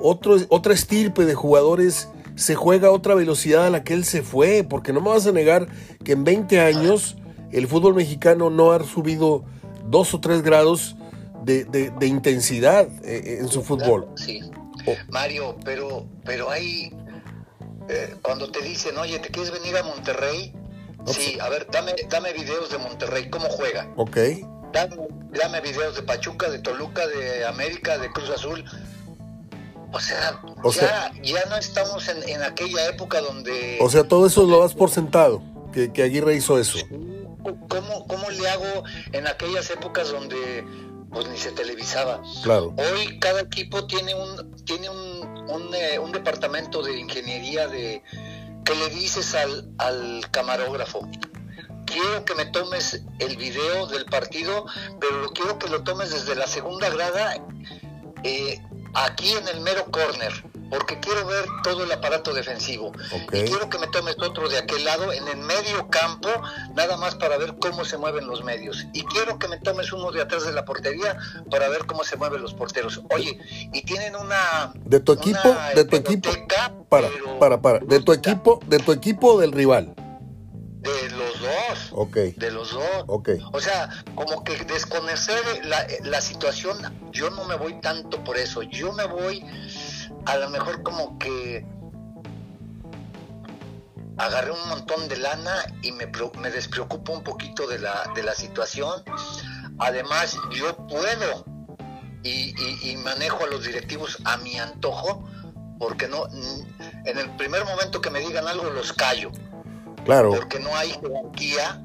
otro, 0.00 0.36
otra 0.48 0.74
estirpe 0.74 1.24
de 1.24 1.34
jugadores, 1.34 2.08
se 2.36 2.54
juega 2.54 2.88
a 2.88 2.90
otra 2.90 3.14
velocidad 3.14 3.66
a 3.66 3.70
la 3.70 3.84
que 3.84 3.94
él 3.94 4.04
se 4.04 4.22
fue, 4.22 4.64
porque 4.68 4.92
no 4.92 5.00
me 5.00 5.10
vas 5.10 5.26
a 5.26 5.32
negar 5.32 5.68
que 6.04 6.12
en 6.12 6.24
20 6.24 6.60
años 6.60 7.16
el 7.52 7.68
fútbol 7.68 7.94
mexicano 7.94 8.50
no 8.50 8.72
ha 8.72 8.82
subido 8.82 9.44
dos 9.86 10.12
o 10.14 10.20
tres 10.20 10.42
grados 10.42 10.96
de, 11.44 11.64
de- 11.64 11.90
de 11.90 12.06
intensidad 12.06 12.88
eh, 13.04 13.38
en 13.40 13.48
su 13.48 13.62
fútbol. 13.62 14.08
Sí. 14.16 14.40
Mario, 15.10 15.56
pero, 15.64 16.06
pero 16.24 16.50
hay, 16.50 16.92
eh, 17.88 18.14
cuando 18.22 18.50
te 18.50 18.60
dicen, 18.62 18.96
oye, 18.98 19.18
¿te 19.18 19.28
quieres 19.28 19.50
venir 19.52 19.76
a 19.76 19.82
Monterrey? 19.84 20.52
Sí, 21.06 21.38
a 21.40 21.48
ver, 21.50 21.66
dame, 21.70 21.92
dame 22.10 22.32
videos 22.32 22.70
de 22.70 22.78
Monterrey, 22.78 23.28
cómo 23.30 23.46
juega. 23.50 23.92
Ok. 23.96 24.16
Dame, 24.74 24.96
dame 25.30 25.60
videos 25.62 25.94
de 25.96 26.02
Pachuca, 26.02 26.50
de 26.50 26.58
Toluca, 26.58 27.06
de 27.06 27.46
América, 27.46 27.96
de 27.96 28.10
Cruz 28.10 28.28
Azul. 28.30 28.64
O 29.92 30.00
sea, 30.00 30.40
O 30.64 30.72
ya, 30.72 30.80
sea- 30.80 31.12
ya 31.22 31.44
no 31.48 31.56
estamos 31.56 32.08
en, 32.08 32.28
en 32.28 32.42
aquella 32.42 32.88
época 32.88 33.20
donde... 33.20 33.78
O 33.80 33.88
sea, 33.88 34.02
todo 34.06 34.26
eso 34.26 34.44
lo 34.44 34.60
das 34.60 34.74
por 34.74 34.90
sentado, 34.90 35.40
que, 35.72 35.92
que 35.92 36.02
Aguirre 36.02 36.34
hizo 36.34 36.58
eso. 36.58 36.78
¿Cómo, 37.68 38.06
¿Cómo 38.08 38.28
le 38.30 38.48
hago 38.48 38.84
en 39.12 39.26
aquellas 39.28 39.70
épocas 39.70 40.10
donde 40.10 40.64
pues 41.10 41.28
ni 41.28 41.38
se 41.38 41.52
televisaba? 41.52 42.20
Claro. 42.42 42.74
Hoy 42.76 43.20
cada 43.20 43.42
equipo 43.42 43.86
tiene 43.86 44.14
un 44.14 44.52
tiene 44.64 44.88
un, 44.88 45.48
un, 45.48 45.74
eh, 45.74 45.98
un 46.00 46.10
departamento 46.10 46.82
de 46.82 46.98
ingeniería 46.98 47.68
de 47.68 48.02
que 48.64 48.74
le 48.74 48.88
dices 48.88 49.34
al, 49.36 49.70
al 49.78 50.22
camarógrafo 50.32 51.06
quiero 51.94 52.24
que 52.24 52.34
me 52.34 52.46
tomes 52.46 53.02
el 53.20 53.36
video 53.36 53.86
del 53.86 54.04
partido 54.06 54.66
pero 55.00 55.22
lo 55.22 55.30
quiero 55.30 55.58
que 55.58 55.68
lo 55.68 55.82
tomes 55.84 56.10
desde 56.10 56.34
la 56.34 56.46
segunda 56.46 56.90
grada 56.90 57.36
eh, 58.24 58.60
aquí 58.94 59.32
en 59.32 59.46
el 59.48 59.60
mero 59.60 59.84
corner 59.90 60.32
porque 60.70 60.98
quiero 60.98 61.26
ver 61.26 61.44
todo 61.62 61.84
el 61.84 61.92
aparato 61.92 62.32
defensivo. 62.32 62.92
Y 63.32 63.42
quiero 63.42 63.68
que 63.68 63.78
me 63.78 63.86
tomes 63.88 64.16
otro 64.18 64.48
de 64.48 64.58
aquel 64.58 64.84
lado 64.84 65.12
en 65.12 65.28
el 65.28 65.36
medio 65.36 65.88
campo 65.88 66.28
nada 66.74 66.96
más 66.96 67.14
para 67.14 67.36
ver 67.36 67.54
cómo 67.60 67.84
se 67.84 67.96
mueven 67.96 68.26
los 68.26 68.42
medios. 68.42 68.86
Y 68.92 69.02
quiero 69.04 69.38
que 69.38 69.46
me 69.46 69.58
tomes 69.58 69.92
uno 69.92 70.10
de 70.10 70.22
atrás 70.22 70.44
de 70.44 70.52
la 70.52 70.64
portería 70.64 71.16
para 71.50 71.68
ver 71.68 71.86
cómo 71.86 72.02
se 72.02 72.16
mueven 72.16 72.42
los 72.42 72.54
porteros. 72.54 73.00
Oye 73.14 73.38
y 73.72 73.82
tienen 73.82 74.16
una 74.16 74.72
De 74.84 75.00
tu 75.00 75.12
equipo, 75.12 75.48
una 75.50 75.70
de 75.70 75.84
tu 75.84 75.96
equipo. 75.96 76.30
Para, 76.88 77.08
para, 77.38 77.60
para. 77.60 77.78
De 77.80 78.00
tu 78.00 78.12
equipo, 78.12 78.60
de 78.66 78.78
tu 78.78 78.92
equipo 78.92 79.34
o 79.34 79.40
del 79.40 79.52
rival. 79.52 79.94
de 80.80 81.10
los 81.10 81.33
dos 81.74 81.88
Ok. 81.92 82.16
de 82.36 82.50
los 82.50 82.72
dos 82.72 83.04
Ok. 83.06 83.30
o 83.52 83.60
sea, 83.60 83.88
como 84.14 84.42
que 84.44 84.56
desconocer 84.64 85.64
la, 85.66 85.86
la 86.04 86.20
situación, 86.20 86.76
yo 87.12 87.30
no 87.30 87.44
me 87.44 87.56
voy 87.56 87.80
tanto 87.80 88.22
por 88.24 88.36
eso, 88.36 88.62
yo 88.62 88.92
me 88.92 89.04
voy 89.06 89.44
a 90.26 90.36
lo 90.36 90.50
mejor 90.50 90.82
como 90.82 91.18
que 91.18 91.66
agarré 94.16 94.52
un 94.52 94.68
montón 94.68 95.08
de 95.08 95.16
lana 95.16 95.54
y 95.82 95.92
me, 95.92 96.06
me 96.40 96.50
despreocupo 96.50 97.12
un 97.12 97.24
poquito 97.24 97.66
de 97.66 97.78
la, 97.80 98.10
de 98.14 98.22
la 98.22 98.34
situación. 98.34 99.02
Además, 99.78 100.38
yo 100.52 100.76
puedo 100.86 101.44
y, 102.22 102.54
y- 102.56 102.90
y 102.90 102.96
manejo 102.98 103.44
a 103.44 103.48
los 103.48 103.64
directivos 103.64 104.18
a 104.24 104.36
mi 104.38 104.56
antojo, 104.58 105.28
porque 105.78 106.06
no, 106.06 106.26
en 107.04 107.18
el 107.18 107.28
primer 107.36 107.64
momento 107.64 108.00
que 108.00 108.08
me 108.10 108.20
digan 108.20 108.46
algo 108.46 108.70
los 108.70 108.92
callo 108.92 109.32
Claro. 110.04 110.30
porque 110.30 110.58
no 110.60 110.74
hay 110.76 110.90
jerarquía 110.90 111.80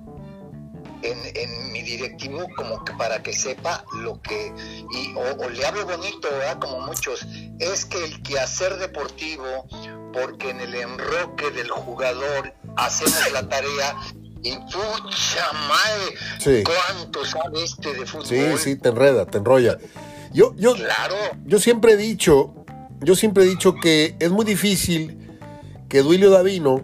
en, 1.02 1.18
en 1.36 1.72
mi 1.72 1.82
directivo 1.82 2.46
como 2.58 2.84
que 2.84 2.92
para 2.94 3.24
que 3.24 3.32
sepa 3.34 3.86
lo 4.04 4.22
que 4.22 4.54
y 4.92 5.14
o, 5.16 5.46
o 5.46 5.50
le 5.50 5.66
hablo 5.66 5.86
bonito 5.86 6.28
¿verdad? 6.30 6.60
como 6.60 6.82
muchos 6.82 7.26
es 7.60 7.86
que 7.86 8.04
el 8.04 8.22
quehacer 8.22 8.78
deportivo 8.78 9.46
porque 10.12 10.50
en 10.50 10.60
el 10.60 10.76
enroque 10.76 11.52
del 11.52 11.70
jugador 11.70 12.54
hacemos 12.76 13.32
la 13.32 13.48
tarea 13.48 13.96
y 14.44 14.52
pucha 14.58 15.52
madre 15.54 16.16
Sí. 16.40 16.64
cuánto 16.66 17.24
sabe 17.26 17.64
este 17.64 17.94
de 17.94 18.06
fútbol 18.06 18.26
Sí, 18.26 18.58
sí, 18.58 18.76
te 18.76 18.90
enreda, 18.90 19.26
te 19.26 19.38
enrolla. 19.38 19.78
Yo, 20.34 20.54
yo, 20.58 20.76
claro 20.76 21.16
yo 21.46 21.60
siempre 21.60 21.94
he 21.94 21.98
dicho, 21.98 22.54
yo 23.02 23.16
siempre 23.16 23.44
he 23.44 23.48
dicho 23.48 23.74
que 23.76 24.16
es 24.20 24.32
muy 24.32 24.46
difícil 24.46 25.18
que 25.90 26.02
Duilio 26.02 26.30
Davino, 26.30 26.84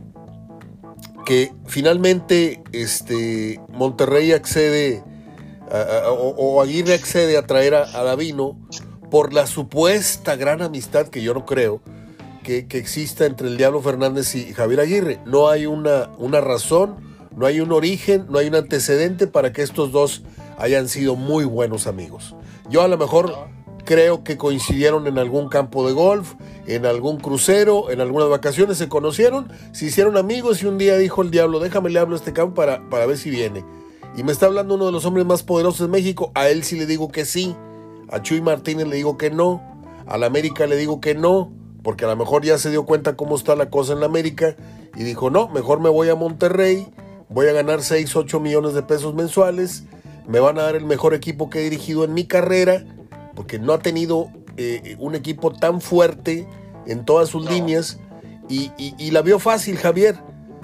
que 1.25 1.51
finalmente 1.65 2.61
este, 2.71 3.59
Monterrey 3.69 4.31
accede, 4.31 5.03
o 6.07 6.61
Aguirre 6.61 6.93
accede 6.93 7.37
a 7.37 7.45
traer 7.45 7.73
a, 7.75 7.83
a 7.83 8.03
Davino 8.03 8.57
por 9.09 9.33
la 9.33 9.47
supuesta 9.47 10.35
gran 10.35 10.61
amistad 10.61 11.07
que 11.07 11.21
yo 11.21 11.33
no 11.33 11.45
creo 11.45 11.81
que, 12.43 12.67
que 12.67 12.77
exista 12.77 13.25
entre 13.25 13.47
el 13.47 13.57
Diablo 13.57 13.81
Fernández 13.81 14.35
y 14.35 14.53
Javier 14.53 14.79
Aguirre. 14.79 15.19
No 15.25 15.49
hay 15.49 15.65
una, 15.65 16.09
una 16.17 16.41
razón, 16.41 16.95
no 17.35 17.45
hay 17.45 17.59
un 17.59 17.71
origen, 17.71 18.27
no 18.29 18.39
hay 18.39 18.47
un 18.47 18.55
antecedente 18.55 19.27
para 19.27 19.51
que 19.51 19.63
estos 19.63 19.91
dos 19.91 20.23
hayan 20.57 20.87
sido 20.87 21.15
muy 21.15 21.43
buenos 21.45 21.87
amigos. 21.87 22.35
Yo 22.69 22.81
a 22.81 22.87
lo 22.87 22.97
mejor 22.97 23.33
creo 23.85 24.23
que 24.23 24.37
coincidieron 24.37 25.07
en 25.07 25.17
algún 25.17 25.47
campo 25.47 25.87
de 25.87 25.93
golf, 25.93 26.33
en 26.67 26.85
algún 26.85 27.19
crucero, 27.19 27.89
en 27.91 28.01
algunas 28.01 28.29
vacaciones, 28.29 28.77
se 28.77 28.89
conocieron, 28.89 29.51
se 29.71 29.85
hicieron 29.85 30.17
amigos 30.17 30.61
y 30.61 30.65
un 30.65 30.77
día 30.77 30.97
dijo 30.97 31.21
el 31.21 31.31
diablo, 31.31 31.59
déjame 31.59 31.89
le 31.89 31.99
hablo 31.99 32.15
a 32.15 32.17
este 32.17 32.33
campo 32.33 32.55
para, 32.55 32.89
para 32.89 33.05
ver 33.05 33.17
si 33.17 33.29
viene. 33.29 33.63
Y 34.17 34.23
me 34.23 34.31
está 34.31 34.47
hablando 34.47 34.75
uno 34.75 34.87
de 34.87 34.91
los 34.91 35.05
hombres 35.05 35.25
más 35.25 35.43
poderosos 35.43 35.87
de 35.87 35.91
México, 35.91 36.31
a 36.35 36.49
él 36.49 36.63
sí 36.63 36.77
le 36.77 36.85
digo 36.85 37.09
que 37.11 37.25
sí, 37.25 37.55
a 38.09 38.21
Chuy 38.21 38.41
Martínez 38.41 38.87
le 38.87 38.95
digo 38.95 39.17
que 39.17 39.29
no, 39.29 39.61
a 40.07 40.17
la 40.17 40.25
América 40.25 40.67
le 40.67 40.77
digo 40.77 40.99
que 40.99 41.15
no, 41.15 41.51
porque 41.83 42.05
a 42.05 42.07
lo 42.07 42.15
mejor 42.15 42.43
ya 42.43 42.57
se 42.57 42.71
dio 42.71 42.85
cuenta 42.85 43.15
cómo 43.15 43.35
está 43.35 43.55
la 43.55 43.69
cosa 43.69 43.93
en 43.93 43.99
la 43.99 44.07
América 44.07 44.55
y 44.95 45.03
dijo, 45.03 45.29
no, 45.29 45.49
mejor 45.49 45.79
me 45.79 45.89
voy 45.89 46.09
a 46.09 46.15
Monterrey, 46.15 46.87
voy 47.29 47.47
a 47.47 47.53
ganar 47.53 47.83
6, 47.83 48.15
8 48.15 48.39
millones 48.39 48.73
de 48.73 48.83
pesos 48.83 49.13
mensuales, 49.13 49.83
me 50.27 50.39
van 50.39 50.57
a 50.57 50.63
dar 50.63 50.75
el 50.75 50.85
mejor 50.85 51.13
equipo 51.13 51.49
que 51.49 51.59
he 51.59 51.63
dirigido 51.63 52.03
en 52.03 52.13
mi 52.13 52.25
carrera, 52.25 52.85
porque 53.35 53.59
no 53.59 53.73
ha 53.73 53.79
tenido 53.79 54.29
eh, 54.57 54.95
un 54.99 55.15
equipo 55.15 55.51
tan 55.51 55.81
fuerte 55.81 56.47
en 56.87 57.03
todas 57.05 57.29
sus 57.29 57.43
No. 57.45 57.51
líneas 57.51 57.99
y, 58.49 58.71
y- 58.77 58.95
y 58.97 59.11
la 59.11 59.21
vio 59.21 59.39
fácil, 59.39 59.77
Javier. 59.77 60.15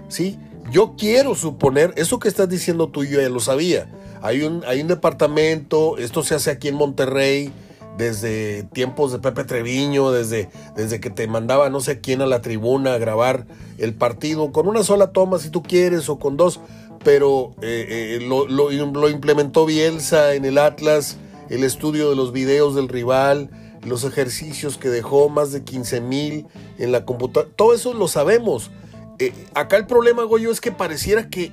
¿sí? 0.08 0.38
Yo 0.72 0.96
quiero 0.98 1.36
suponer, 1.36 1.94
eso 1.98 2.20
que 2.20 2.28
estás 2.30 2.48
diciendo 2.48 2.88
tú, 2.90 3.04
yo 3.04 3.20
ya 3.22 3.30
lo 3.30 3.40
sabía. 3.40 3.88
Hay 4.22 4.42
un, 4.44 4.63
hay 4.68 4.82
un 4.82 4.88
departamento, 4.88 5.98
esto 5.98 6.24
se 6.24 6.36
hace 6.36 6.51
aquí 6.51 6.68
en 6.70 6.75
Monterrey, 6.75 7.51
desde 7.98 8.63
tiempos 8.72 9.12
de 9.12 9.20
Pepe 9.20 9.44
Treviño, 9.44 10.12
desde, 10.12 10.50
desde 10.75 11.00
que 11.01 11.10
te 11.10 11.28
mandaba 11.28 11.70
no 11.70 11.82
sé 11.82 12.00
quién 12.00 12.22
a 12.22 12.25
la 12.25 12.42
tribuna 12.42 12.94
a 12.94 12.98
grabar 12.98 13.46
el 13.78 13.94
partido, 13.94 14.51
con 14.51 14.68
una 14.68 14.84
sola 14.84 15.12
toma 15.12 15.40
si 15.40 15.50
tú 15.50 15.62
quieres 15.63 16.08
o 16.08 16.18
con 16.20 16.38
dos, 16.38 16.60
pero 17.04 17.51
eh, 17.62 18.18
eh, 18.22 18.25
lo, 18.25 18.48
lo- 18.48 18.70
lo 18.72 19.10
implementó 19.10 19.66
Bielsa 19.66 20.36
en 20.36 20.46
el 20.46 20.58
Atlas, 20.58 21.18
el 21.51 21.65
estudio 21.65 22.10
de 22.10 22.15
los 22.15 22.31
videos 22.31 22.75
del 22.75 22.88
rival, 22.88 23.50
los 23.86 24.05
ejercicios 24.05 24.77
que 24.77 24.89
dejó, 24.89 25.27
más 25.27 25.51
de 25.51 25.63
15 25.63 26.00
mil 26.00 26.48
en 26.77 26.93
la 26.93 27.05
computadora, 27.05 27.51
todo 27.55 27.74
eso 27.74 27.93
lo 27.93 28.08
sabemos. 28.08 28.72
Eh, 29.20 29.34
acá 29.53 29.75
el 29.75 29.86
problema, 29.86 30.24
Goyo, 30.24 30.50
es 30.50 30.62
que 30.62 30.72
pareciera 30.72 31.29
que 31.29 31.51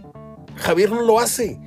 Javier 0.57 0.91
no 0.91 1.03
lo 1.03 1.19
hace. 1.19 1.61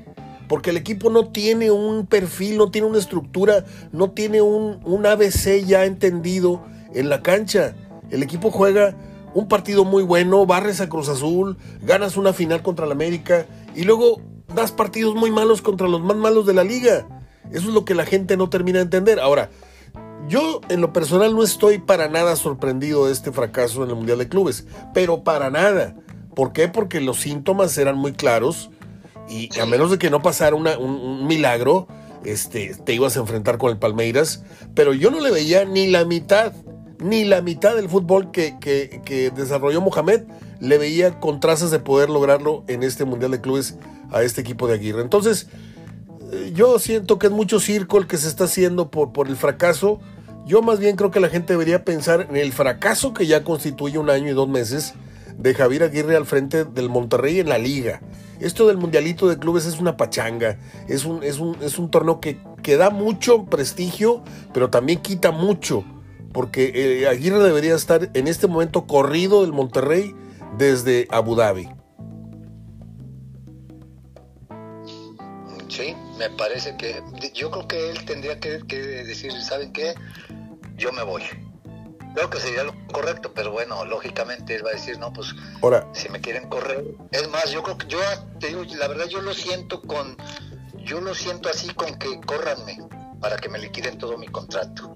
Porque 0.47 0.71
el 0.71 0.77
equipo 0.77 1.09
no 1.09 1.29
tiene 1.29 1.71
un 1.71 2.05
perfil, 2.07 2.57
no 2.57 2.71
tiene 2.71 2.87
una 2.87 2.99
estructura, 2.99 3.65
no 3.91 4.11
tiene 4.11 4.41
un, 4.41 4.79
un 4.83 5.05
ABC 5.05 5.65
ya 5.65 5.85
entendido 5.85 6.63
en 6.93 7.09
la 7.09 7.21
cancha. 7.21 7.75
El 8.09 8.23
equipo 8.23 8.51
juega 8.51 8.95
un 9.33 9.47
partido 9.47 9.85
muy 9.85 10.03
bueno, 10.03 10.45
barres 10.45 10.81
a 10.81 10.89
Cruz 10.89 11.07
Azul, 11.07 11.57
ganas 11.81 12.17
una 12.17 12.33
final 12.33 12.61
contra 12.63 12.85
el 12.85 12.91
América 12.91 13.45
y 13.75 13.83
luego 13.83 14.21
das 14.53 14.71
partidos 14.71 15.15
muy 15.15 15.31
malos 15.31 15.61
contra 15.61 15.87
los 15.87 16.01
más 16.01 16.17
malos 16.17 16.45
de 16.45 16.53
la 16.53 16.63
liga. 16.63 17.05
Eso 17.51 17.67
es 17.69 17.73
lo 17.73 17.85
que 17.85 17.95
la 17.95 18.05
gente 18.05 18.37
no 18.37 18.49
termina 18.49 18.77
de 18.79 18.83
entender. 18.83 19.19
Ahora, 19.19 19.49
yo 20.27 20.61
en 20.69 20.81
lo 20.81 20.93
personal 20.93 21.33
no 21.35 21.43
estoy 21.43 21.79
para 21.79 22.07
nada 22.07 22.35
sorprendido 22.35 23.07
de 23.07 23.11
este 23.11 23.31
fracaso 23.31 23.83
en 23.83 23.89
el 23.89 23.95
Mundial 23.95 24.19
de 24.19 24.29
Clubes, 24.29 24.65
pero 24.93 25.23
para 25.23 25.49
nada. 25.49 25.95
¿Por 26.35 26.53
qué? 26.53 26.67
Porque 26.69 27.01
los 27.01 27.19
síntomas 27.19 27.77
eran 27.77 27.97
muy 27.97 28.13
claros 28.13 28.69
y 29.27 29.49
a 29.59 29.65
menos 29.65 29.91
de 29.91 29.97
que 29.97 30.09
no 30.09 30.21
pasara 30.21 30.55
un, 30.55 31.27
milagro, 31.27 31.87
este, 32.23 32.75
te 32.85 32.93
ibas 32.93 33.17
a 33.17 33.19
enfrentar 33.21 33.57
con 33.57 33.71
el 33.71 33.77
Palmeiras, 33.79 34.43
pero 34.75 34.93
yo 34.93 35.11
no 35.11 35.19
le 35.19 35.31
veía 35.31 35.65
ni 35.65 35.87
la 35.87 36.05
mitad, 36.05 36.53
ni 36.99 37.25
la 37.25 37.41
mitad 37.41 37.75
del 37.75 37.89
fútbol 37.89 38.31
que, 38.31 38.55
que- 38.61 39.01
que 39.03 39.31
desarrolló 39.31 39.81
Mohamed, 39.81 40.21
le 40.59 40.77
veía 40.77 41.19
con 41.19 41.39
trazas 41.39 41.71
de 41.71 41.79
poder 41.79 42.09
lograrlo 42.09 42.63
en 42.67 42.83
este 42.83 43.03
Mundial 43.05 43.31
de 43.31 43.41
Clubes 43.41 43.75
a 44.11 44.21
este 44.23 44.41
equipo 44.41 44.67
de 44.67 44.75
Aguirre. 44.75 45.01
Entonces, 45.01 45.47
yo 46.53 46.79
siento 46.79 47.19
que 47.19 47.27
es 47.27 47.33
mucho 47.33 47.59
circo 47.59 47.97
el 47.97 48.07
que 48.07 48.17
se 48.17 48.27
está 48.27 48.45
haciendo 48.45 48.89
por, 48.89 49.11
por 49.11 49.27
el 49.27 49.35
fracaso. 49.35 49.99
Yo 50.45 50.61
más 50.61 50.79
bien 50.79 50.95
creo 50.95 51.11
que 51.11 51.19
la 51.19 51.29
gente 51.29 51.53
debería 51.53 51.85
pensar 51.85 52.27
en 52.29 52.35
el 52.35 52.51
fracaso 52.51 53.13
que 53.13 53.27
ya 53.27 53.43
constituye 53.43 53.97
un 53.97 54.09
año 54.09 54.29
y 54.29 54.33
dos 54.33 54.49
meses 54.49 54.93
de 55.37 55.53
Javier 55.53 55.83
Aguirre 55.83 56.15
al 56.15 56.25
frente 56.25 56.65
del 56.65 56.89
Monterrey 56.89 57.39
en 57.39 57.49
la 57.49 57.57
liga. 57.57 58.01
Esto 58.39 58.67
del 58.67 58.77
mundialito 58.77 59.27
de 59.27 59.37
clubes 59.37 59.65
es 59.65 59.79
una 59.79 59.97
pachanga, 59.97 60.57
es 60.87 61.05
un, 61.05 61.23
es 61.23 61.39
un, 61.39 61.57
es 61.61 61.77
un 61.77 61.91
torneo 61.91 62.19
que, 62.19 62.39
que 62.63 62.75
da 62.75 62.89
mucho 62.89 63.45
prestigio, 63.45 64.23
pero 64.51 64.71
también 64.71 64.99
quita 64.99 65.31
mucho, 65.31 65.83
porque 66.33 66.71
eh, 66.73 67.07
Aguirre 67.07 67.43
debería 67.43 67.75
estar 67.75 68.09
en 68.15 68.27
este 68.27 68.47
momento 68.47 68.87
corrido 68.87 69.41
del 69.41 69.53
Monterrey 69.53 70.15
desde 70.57 71.07
Abu 71.11 71.35
Dhabi. 71.35 71.69
Sí, 75.67 75.95
me 76.21 76.29
parece 76.29 76.77
que 76.77 77.01
yo 77.33 77.49
creo 77.49 77.67
que 77.67 77.89
él 77.89 78.05
tendría 78.05 78.39
que, 78.39 78.61
que 78.67 78.77
decir, 78.77 79.31
¿saben 79.41 79.73
qué? 79.73 79.95
Yo 80.77 80.91
me 80.91 81.01
voy. 81.01 81.23
Creo 82.13 82.29
que 82.29 82.39
sería 82.39 82.63
lo 82.63 82.75
correcto, 82.93 83.31
pero 83.33 83.51
bueno, 83.51 83.83
lógicamente 83.85 84.53
él 84.53 84.63
va 84.63 84.69
a 84.69 84.73
decir, 84.73 84.99
no, 84.99 85.11
pues 85.11 85.33
Ahora, 85.63 85.87
si 85.93 86.09
me 86.09 86.21
quieren 86.21 86.47
correr. 86.47 86.85
Es 87.11 87.27
más, 87.29 87.49
yo 87.49 87.63
creo 87.63 87.77
que 87.77 87.87
yo 87.87 87.99
te 88.39 88.49
digo, 88.49 88.63
la 88.77 88.87
verdad 88.87 89.07
yo 89.07 89.21
lo 89.21 89.33
siento 89.33 89.81
con, 89.81 90.15
yo 90.85 91.01
lo 91.01 91.15
siento 91.15 91.49
así 91.49 91.73
con 91.73 91.97
que 91.97 92.21
córranme 92.21 92.77
para 93.19 93.37
que 93.37 93.49
me 93.49 93.57
liquiden 93.57 93.97
todo 93.97 94.15
mi 94.19 94.27
contrato. 94.27 94.93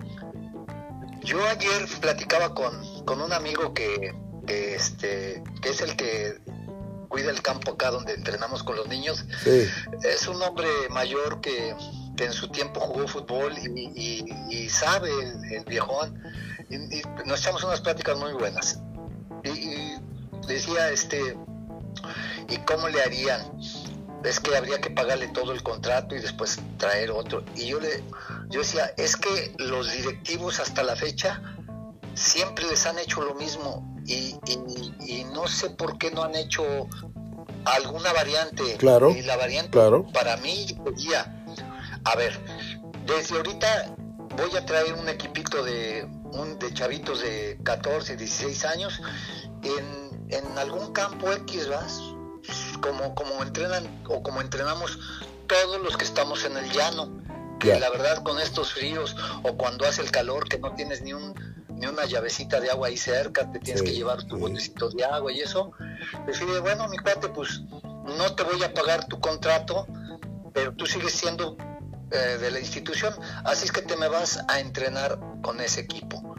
Yo 1.24 1.44
ayer 1.48 1.88
platicaba 2.02 2.54
con, 2.54 3.04
con 3.06 3.20
un 3.20 3.34
amigo 3.34 3.74
que, 3.74 4.14
que, 4.46 4.76
este, 4.76 5.42
que 5.60 5.70
es 5.70 5.82
el 5.82 5.96
que 5.96 6.38
cuida 7.08 7.32
el 7.32 7.42
campo 7.42 7.72
acá 7.72 7.92
donde 7.92 8.14
entrenamos 8.14 8.64
con 8.64 8.76
los 8.76 8.88
niños. 8.88 9.26
sí, 9.44 9.68
Es 10.04 10.28
un 10.28 10.42
hombre 10.42 10.68
mayor 10.90 11.42
que, 11.42 11.76
que 12.18 12.26
en 12.26 12.34
su 12.34 12.48
tiempo 12.50 12.80
jugó 12.80 13.08
fútbol 13.08 13.54
y, 13.58 13.92
y- 13.96 14.26
y 14.50 14.70
sabe 14.70 15.10
el, 15.12 15.54
el 15.54 15.66
viejón. 15.66 16.22
Y, 16.70 16.76
y 16.76 17.02
nos 17.26 17.40
echamos 17.42 17.64
unas 17.64 17.82
pláticas 17.82 18.18
muy 18.18 18.34
buenas. 18.34 18.80
Y, 19.44 19.50
y 19.50 19.96
decía, 20.48 20.90
este, 20.90 21.38
¿y 22.50 22.58
cómo 22.60 22.90
le 22.90 23.02
harían? 23.02 23.42
Es 24.24 24.40
que 24.40 24.56
habría 24.58 24.82
que 24.82 24.90
pagarle 24.90 25.28
todo 25.28 25.52
el 25.52 25.62
contrato 25.62 26.16
y 26.16 26.20
después 26.20 26.60
traer 26.78 27.12
otro. 27.12 27.44
Y 27.56 27.68
yo 27.68 27.80
le, 27.80 28.04
yo 28.50 28.62
decía, 28.62 28.92
es 28.98 29.16
que 29.16 29.54
los 29.60 29.92
directivos 29.92 30.60
hasta 30.60 30.82
la 30.84 30.96
fecha 30.96 31.42
siempre 32.16 32.66
les 32.68 32.86
han 32.88 32.98
hecho 32.98 33.22
lo 33.22 33.36
mismo 33.36 33.95
y, 34.06 34.38
y- 34.48 35.20
y 35.20 35.24
no 35.26 35.48
sé 35.48 35.70
por 35.72 35.98
qué 35.98 36.12
no 36.12 36.24
han 36.24 36.36
hecho 36.36 36.64
alguna 37.66 38.14
variante. 38.14 38.76
Claro, 38.78 39.12
Y 39.12 39.22
la 39.24 39.38
variante 39.38 39.72
claro. 39.72 40.06
para 40.14 40.38
mí 40.38 40.68
sería, 40.86 41.46
a 42.04 42.16
ver, 42.16 42.40
desde 43.06 43.36
ahorita 43.38 43.96
voy 44.38 44.56
a 44.56 44.66
traer 44.66 44.94
un 44.94 45.08
equipito 45.10 45.64
de, 45.64 46.08
un, 46.34 46.60
de 46.60 46.74
chavitos 46.74 47.22
de 47.22 47.60
14, 47.64 48.16
16 48.18 48.66
años 48.66 49.02
en, 49.64 50.28
en 50.30 50.58
algún 50.58 50.92
campo 50.94 51.32
X, 51.32 51.68
¿vas? 51.70 52.00
Como, 52.82 53.16
como 53.16 53.42
entrenan 53.42 53.88
o 54.08 54.22
como 54.22 54.42
entrenamos 54.42 55.00
todos 55.48 55.82
los 55.82 55.98
que 55.98 56.04
estamos 56.06 56.44
en 56.46 56.58
el 56.58 56.70
llano. 56.72 57.24
Que 57.60 57.80
la 57.80 57.90
verdad 57.90 58.22
con 58.22 58.38
estos 58.40 58.74
fríos 58.74 59.16
o 59.44 59.54
cuando 59.56 59.88
hace 59.88 60.02
el 60.02 60.12
calor 60.12 60.48
que 60.50 60.60
no 60.60 60.76
tienes 60.76 61.02
ni 61.02 61.14
un 61.14 61.34
ni 61.76 61.86
una 61.88 62.06
llavecita 62.06 62.60
de 62.60 62.70
agua 62.72 62.88
ahí 62.88 62.98
cerca, 62.98 63.52
te 63.52 63.60
tienes 63.60 63.82
Sí, 63.82 63.88
que 63.90 63.94
llevar 63.96 64.24
tu 64.24 64.36
sí. 64.36 64.42
botecito 64.42 64.90
de 64.90 65.04
agua 65.06 65.32
y 65.32 65.42
eso. 65.42 65.72
Decide, 66.26 66.60
bueno, 66.60 66.88
mi 66.88 66.98
cuate, 66.98 67.30
pues 67.30 67.62
no 68.18 68.34
te 68.36 68.44
voy 68.44 68.64
a 68.64 68.74
pagar 68.74 69.06
tu 69.08 69.20
contrato, 69.20 69.88
pero 70.54 70.74
tú 70.74 70.86
sigues 70.86 71.14
siendo 71.14 71.58
eh, 72.12 72.38
de 72.40 72.52
la 72.52 72.60
institución, 72.60 73.14
así 73.44 73.66
es 73.66 73.72
que 73.72 73.82
te 73.82 73.98
me 73.98 74.08
vas 74.08 74.40
a 74.48 74.60
entrenar 74.60 75.20
con 75.42 75.60
ese 75.60 75.82
equipo. 75.82 76.36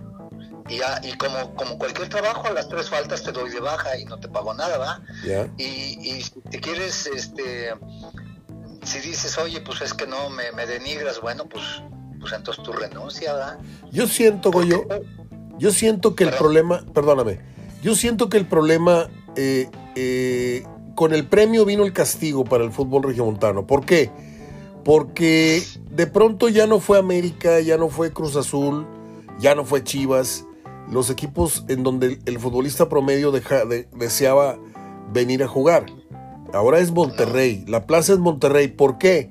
Y, 0.69 0.79
ya- 0.79 1.01
y 1.03 1.13
como, 1.19 1.55
como 1.55 1.79
cualquier 1.79 2.09
trabajo, 2.09 2.47
a 2.47 2.51
las 2.51 2.69
tres 2.69 2.89
faltas 2.89 3.23
te 3.23 3.31
doy 3.33 3.51
de 3.51 3.61
baja 3.61 3.97
y 3.99 4.05
no 4.05 4.19
te 4.19 4.29
pago 4.29 4.55
nada, 4.55 4.79
¿va? 4.79 5.01
Y, 5.59 5.65
y 5.65 6.23
si 6.23 6.41
te 6.51 6.61
quieres, 6.61 7.07
este, 7.07 7.73
si 8.85 8.99
dices, 9.01 9.37
oye, 9.39 9.61
pues 9.61 9.81
es 9.83 9.93
que 9.95 10.07
no 10.07 10.31
me, 10.31 10.51
me 10.53 10.67
denigras, 10.67 11.21
bueno, 11.21 11.45
pues, 11.49 11.65
pues 12.21 12.33
entonces 12.33 12.63
tú 12.65 12.73
renuncia, 12.73 13.33
¿verdad? 13.35 13.59
Yo 13.91 14.07
siento, 14.07 14.51
Goyo, 14.51 14.87
yo 15.59 15.71
siento 15.71 16.15
que 16.15 16.25
el 16.25 16.31
problema, 16.39 16.85
perdóname, 16.95 17.39
yo 17.83 17.95
siento 17.95 18.29
que 18.29 18.37
el 18.37 18.47
problema, 18.47 19.09
eh, 19.37 19.69
eh, 19.95 20.65
con 20.95 21.13
el 21.15 21.27
premio 21.27 21.65
vino 21.65 21.85
el 21.85 21.93
castigo 21.93 22.45
para 22.45 22.65
el 22.65 22.73
fútbol 22.73 23.03
regiomontano. 23.03 23.67
¿Por 23.67 23.85
qué? 23.85 24.11
Porque 24.85 25.63
de 25.91 26.07
pronto 26.07 26.49
ya 26.49 26.67
no 26.67 26.79
fue 26.81 26.99
América, 26.99 27.61
ya 27.61 27.77
no 27.77 27.89
fue 27.89 28.13
Cruz 28.13 28.37
Azul, 28.37 28.87
ya 29.39 29.55
no 29.55 29.65
fue 29.65 29.83
Chivas, 29.83 30.45
los 30.91 31.11
equipos 31.11 31.65
en 31.69 31.83
donde 31.83 32.07
el, 32.07 32.19
el 32.27 32.39
futbolista 32.39 32.89
promedio 32.89 33.33
deja- 33.33 33.65
de- 33.65 33.89
deseaba 33.97 34.57
venir 35.13 35.43
a 35.43 35.49
jugar. 35.49 35.87
Ahora 36.53 36.79
es 36.79 36.93
Monterrey, 36.93 37.65
la 37.67 37.87
plaza 37.87 38.13
es 38.13 38.19
Monterrey. 38.21 38.69
¿Por 38.69 38.99
qué? 38.99 39.31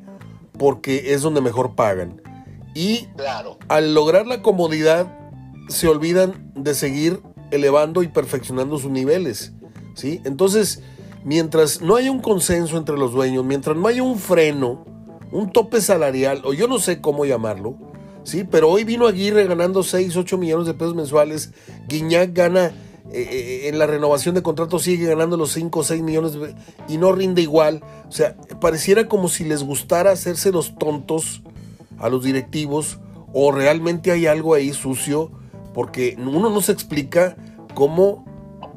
Porque 0.57 1.13
es 1.13 1.21
donde 1.21 1.41
mejor 1.41 1.73
pagan. 1.75 2.21
Y 2.73 3.05
Claro, 3.15 3.57
al 3.69 3.93
lograr 3.93 4.27
la 4.27 4.41
comodidad, 4.41 5.24
se 5.69 5.87
olvidan 5.87 6.51
de 6.55 6.73
seguir 6.75 7.21
elevando 7.51 8.03
y 8.03 8.07
perfeccionando 8.07 8.77
sus 8.77 8.91
niveles. 8.91 9.53
¿sí? 9.95 10.21
Entonces, 10.25 10.81
mientras 11.23 11.81
no 11.81 11.95
haya 11.95 12.11
un 12.11 12.21
consenso 12.21 12.77
entre 12.77 12.97
los 12.97 13.11
dueños, 13.13 13.43
mientras 13.45 13.75
no 13.75 13.87
haya 13.87 14.03
un 14.03 14.19
freno, 14.19 14.85
un 15.31 15.51
tope 15.51 15.81
salarial, 15.81 16.41
o 16.45 16.53
yo 16.53 16.67
no 16.67 16.79
sé 16.79 17.01
cómo 17.01 17.25
llamarlo, 17.25 17.77
¿sí? 18.23 18.43
pero 18.49 18.69
hoy 18.69 18.83
vino 18.83 19.07
Aguirre 19.07 19.45
ganando 19.47 19.83
6, 19.83 20.15
8 20.15 20.37
millones 20.37 20.67
de 20.67 20.73
pesos 20.73 20.95
mensuales, 20.95 21.51
Guiñac 21.87 22.33
gana 22.33 22.71
eh, 23.11 23.21
eh, 23.31 23.67
en 23.69 23.77
la 23.77 23.85
renovación 23.85 24.33
de 24.33 24.41
contrato 24.41 24.79
sigue 24.79 25.05
ganando 25.05 25.37
los 25.37 25.51
5 25.53 25.79
o 25.79 25.83
6 25.83 26.01
millones 26.01 26.33
de- 26.33 26.55
y 26.87 26.97
no 26.97 27.11
rinde 27.11 27.43
igual. 27.43 27.83
O 28.09 28.11
sea, 28.11 28.35
pareciera 28.59 29.07
como 29.07 29.27
si 29.29 29.43
les 29.43 29.61
gustara 29.63 30.09
hacerse 30.11 30.51
los 30.51 30.75
tontos 30.77 31.43
a 31.99 32.09
los 32.09 32.23
directivos 32.23 32.99
o 33.31 33.51
realmente 33.51 34.09
hay 34.11 34.25
algo 34.25 34.55
ahí 34.55 34.73
sucio 34.73 35.31
porque 35.75 36.15
uno 36.17 36.49
no 36.49 36.61
se 36.61 36.71
explica 36.71 37.35
cómo 37.75 38.25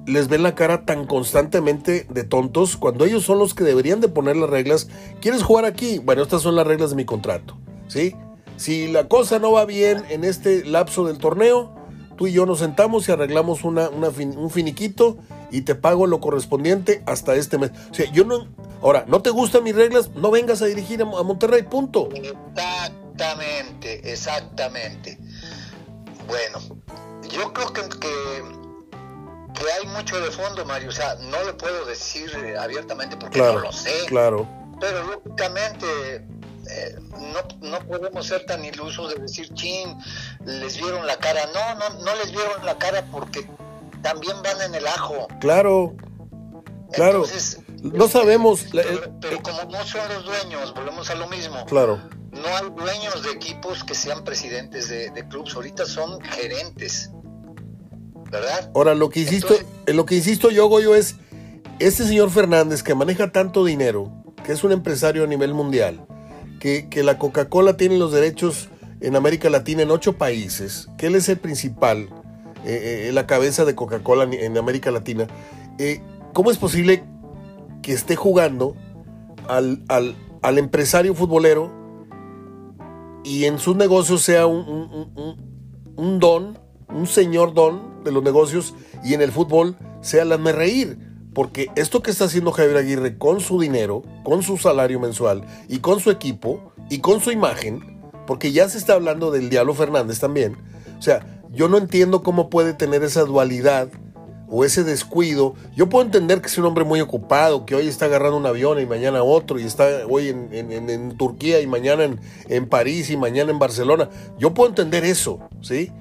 les 0.05 0.29
ven 0.29 0.43
la 0.43 0.57
cara 0.57 0.85
tan 0.85 1.07
constantemente 1.07 2.07
de 2.11 2.25
tontos 2.25 2.77
cuando 2.77 3.05
ellos 3.05 3.25
son 3.25 3.39
los 3.39 3.55
que 3.55 3.63
deberían 3.63 4.01
de 4.01 4.09
poner 4.09 4.37
las 4.37 4.51
reglas. 4.51 4.89
¿Quieres 5.21 5.45
jugar 5.45 5.65
aquí? 5.65 5.99
Bueno, 5.99 6.23
estas 6.23 6.43
son 6.43 6.57
las 6.57 6.67
reglas 6.67 6.91
de 6.91 6.97
mi 6.97 7.05
contrato, 7.05 7.57
¿sí? 7.87 8.17
Si 8.57 8.89
la 8.89 9.07
cosa 9.07 9.39
no 9.39 9.53
va 9.53 9.65
bien 9.65 10.03
en 10.11 10.25
este 10.25 10.65
lapso 10.65 11.07
del 11.07 11.19
torneo, 11.19 11.73
tú 12.17 12.27
y 12.27 12.33
yo 12.33 12.47
nos 12.47 12.59
sentamos 12.59 13.09
y 13.09 13.13
arreglamos 13.13 13.63
un 13.63 14.51
finiquito 14.51 15.19
y 15.53 15.61
te 15.61 15.77
pago 15.77 16.09
lo 16.09 16.21
correspondiente 16.21 17.05
hasta 17.07 17.37
este 17.37 17.59
mes. 17.59 17.71
O 17.91 17.95
sea, 17.95 18.11
yo 18.11 18.25
no... 18.25 18.49
Ahora, 18.83 19.05
¿no 19.07 19.23
te 19.23 19.31
gustan 19.31 19.63
mis 19.63 19.77
reglas? 19.77 20.11
No 20.17 20.33
vengas 20.33 20.63
a 20.63 20.67
dirigir 20.67 21.01
a, 21.03 21.05
a 21.05 21.23
Monterrey, 21.23 21.63
punto. 21.63 22.09
exactamente, 22.13 24.13
exactamente. 24.13 25.19
Bueno, 26.29 26.59
yo 27.29 27.53
creo 27.53 27.73
que, 27.73 27.83
que, 27.89 28.43
que 29.55 29.73
hay 29.73 29.87
mucho 29.89 30.21
de 30.21 30.31
fondo, 30.31 30.65
Mario. 30.65 30.91
O 30.91 30.93
sea, 30.93 31.15
no 31.17 31.43
lo 31.43 31.57
puedo 31.57 31.85
decir 31.87 32.31
eh, 32.45 32.57
abiertamente 32.57 33.17
porque 33.17 33.39
Claro, 33.39 33.55
no 33.55 33.61
lo 33.61 33.73
sé. 33.73 34.05
claro. 34.07 34.47
Pero 34.81 35.03
lógicamente 35.05 35.87
eh, 36.71 36.97
no, 37.19 37.69
no 37.69 37.79
podemos 37.89 38.27
ser 38.27 38.47
tan 38.47 38.65
ilusos 38.65 39.15
de 39.15 39.21
decir, 39.23 39.53
chin, 39.55 39.97
les 40.45 40.77
vieron 40.77 41.07
la 41.07 41.17
cara. 41.17 41.41
No, 41.55 41.75
no, 41.77 42.05
no 42.05 42.15
les 42.17 42.31
vieron 42.31 42.65
la 42.65 42.77
cara 42.79 43.05
porque 43.11 43.49
también 44.03 44.37
van 44.43 44.61
en 44.63 44.75
el 44.75 44.87
ajo. 44.87 45.27
Claro, 45.41 45.97
claro. 46.93 47.25
Entonces, 47.25 47.59
No 47.83 48.09
sabemos. 48.09 48.73
la- 48.75 48.83
pero, 49.21 49.43
como 49.43 49.65
no 49.71 49.85
son 49.85 50.01
los 50.15 50.25
dueños, 50.25 50.75
volvemos 50.75 51.09
a 51.11 51.15
lo 51.15 51.29
mismo. 51.29 51.65
claro, 51.67 51.99
No 52.33 52.47
hay 52.57 52.71
dueños 52.77 53.23
de 53.23 53.31
equipos 53.31 53.83
que 53.85 53.95
sean 53.95 54.23
presidentes 54.25 54.89
de, 54.89 55.11
de 55.11 55.27
clubes. 55.29 55.55
Ahorita 55.55 55.87
son 55.87 56.21
gerentes. 56.21 57.11
¿Verdad? 58.31 58.71
ahora 58.75 58.95
lo 58.95 59.09
que 59.09 59.21
insisto, 59.21 59.55
Entonces- 59.55 59.67
en 59.87 59.97
lo 59.97 60.05
que 60.05 60.15
insisto 60.17 60.51
yo, 60.51 60.67
Goyo, 60.69 60.95
es 60.95 61.17
este 61.79 62.05
señor 62.05 62.31
Fernández 62.31 62.83
que 62.83 62.95
maneja 62.95 63.33
tanto 63.33 63.65
dinero, 63.65 64.13
que 64.45 64.53
es 64.53 64.63
un 64.65 64.73
empresario 64.73 65.25
a 65.25 65.27
nivel 65.27 65.55
mundial, 65.55 66.07
que, 66.61 66.91
que 66.91 67.03
la 67.03 67.19
Coca-Cola 67.19 67.79
tiene 67.79 67.97
los 67.97 68.13
derechos 68.13 68.69
en 69.01 69.17
América 69.17 69.49
Latina 69.49 69.81
en 69.83 69.91
ocho 69.91 70.19
países, 70.19 70.89
que 70.99 71.07
él 71.07 71.15
es 71.15 71.29
el 71.31 71.39
principal, 71.39 72.11
eh, 72.67 73.07
eh, 73.09 73.13
la 73.15 73.27
cabeza 73.27 73.65
de 73.65 73.75
Coca-Cola 73.75 74.25
en, 74.25 74.35
en 74.35 74.59
América 74.59 74.91
Latina. 74.91 75.27
eh, 75.79 76.03
¿Cómo 76.35 76.51
es 76.51 76.59
posible 76.59 77.05
que 77.83 77.93
esté 77.93 78.17
jugando 78.17 78.75
al, 79.49 79.83
al- 79.89 80.17
al 80.43 80.59
empresario 80.59 81.15
futbolero 81.15 81.73
y 83.25 83.45
en 83.45 83.59
sus 83.59 83.77
negocios 83.77 84.23
sea 84.23 84.47
un, 84.47 85.37
un- 85.97 86.19
don, 86.21 86.59
un 86.89 87.07
señor 87.07 87.55
don 87.55 88.03
de 88.05 88.13
los 88.13 88.23
negocios 88.23 88.75
y 89.05 89.15
en 89.15 89.21
el 89.23 89.33
fútbol 89.33 89.77
sea 90.01 90.23
el 90.23 90.33
hazme 90.33 90.53
reír. 90.53 90.99
Porque 91.35 91.69
esto 91.77 92.03
que 92.03 92.11
está 92.11 92.25
haciendo 92.25 92.53
Javier 92.53 92.77
Aguirre 92.79 93.19
con 93.19 93.41
su 93.41 93.61
dinero, 93.61 94.03
con 94.25 94.43
su 94.43 94.57
salario 94.57 94.99
mensual 94.99 95.45
y 95.69 95.79
con 95.79 96.01
su 96.01 96.11
equipo 96.11 96.73
y 96.91 96.99
con 97.01 97.21
su 97.21 97.31
imagen, 97.31 98.01
porque 98.27 98.51
ya 98.53 98.69
se 98.69 98.79
está 98.79 98.95
hablando 98.95 99.31
del 99.31 99.51
Diablo 99.51 99.75
Fernández 99.75 100.19
también. 100.21 100.57
O 100.99 101.03
sea, 101.03 101.43
yo 101.53 101.69
no 101.69 101.79
entiendo 101.79 102.23
cómo 102.23 102.49
puede 102.51 102.73
tener 102.75 103.03
esa 103.05 103.23
dualidad 103.25 103.89
o 104.51 104.65
ese 104.65 104.85
descuido. 104.85 105.55
Yo 105.77 105.89
puedo 105.89 106.05
entender 106.05 106.41
que 106.41 106.47
es 106.47 106.59
un 106.59 106.65
hombre 106.65 106.85
muy 106.85 107.01
ocupado, 107.01 107.67
que 107.67 107.75
hoy 107.75 107.87
está 107.87 108.07
agarrando 108.07 108.37
un 108.37 108.47
avión 108.47 108.81
y 108.81 108.87
mañana 108.87 109.23
otro, 109.23 109.59
y 109.59 109.65
está 109.65 110.07
hoy 110.09 110.29
en, 110.29 111.17
Turquía 111.17 111.61
y 111.61 111.67
mañana 111.67 112.05
en, 112.05 112.21
en 112.49 112.69
París 112.69 113.11
y 113.11 113.17
mañana 113.17 113.51
en 113.51 113.59
Barcelona. 113.59 114.09
Yo 114.39 114.55
puedo 114.55 114.69
entender 114.69 115.05
eso, 115.05 115.41
¿sí? 115.61 115.93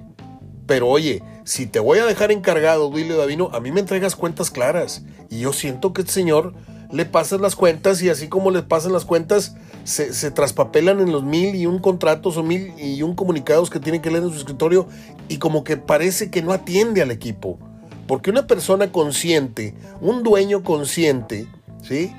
Pero 0.65 0.87
oye, 0.89 1.23
si 1.43 1.65
te 1.65 1.79
voy 1.79 1.99
a 1.99 2.05
dejar 2.05 2.31
encargado, 2.31 2.89
Duilio 2.89 3.17
Davino, 3.17 3.49
a 3.53 3.59
mí 3.59 3.71
me 3.71 3.79
entregas 3.79 4.15
cuentas 4.15 4.51
claras. 4.51 5.03
Y 5.29 5.39
yo 5.39 5.53
siento 5.53 5.93
que 5.93 6.01
este 6.01 6.13
señor 6.13 6.53
le 6.91 7.05
pasan 7.05 7.41
las 7.41 7.55
cuentas 7.55 8.01
y 8.01 8.09
así 8.09 8.27
como 8.27 8.51
le 8.51 8.63
pasan 8.63 8.93
las 8.93 9.05
cuentas, 9.05 9.55
se, 9.83 10.13
se, 10.13 10.31
traspapelan 10.31 10.99
en 10.99 11.11
los 11.11 11.23
mil 11.23 11.55
y 11.55 11.65
un 11.65 11.79
contratos 11.79 12.37
o 12.37 12.43
mil 12.43 12.73
y 12.77 13.01
un 13.01 13.15
comunicados 13.15 13.69
que 13.69 13.79
tienen 13.79 14.01
que 14.01 14.11
leer 14.11 14.23
en 14.23 14.29
su 14.29 14.37
escritorio 14.37 14.87
y 15.29 15.37
como 15.37 15.63
que 15.63 15.77
parece 15.77 16.29
que 16.29 16.41
no 16.41 16.51
atiende 16.51 17.01
al 17.01 17.11
equipo. 17.11 17.59
Porque 18.07 18.29
una 18.29 18.47
persona 18.47 18.91
consciente, 18.91 19.73
un 20.01 20.23
dueño 20.23 20.63
consciente, 20.63 21.47
¿sí? 21.81 22.13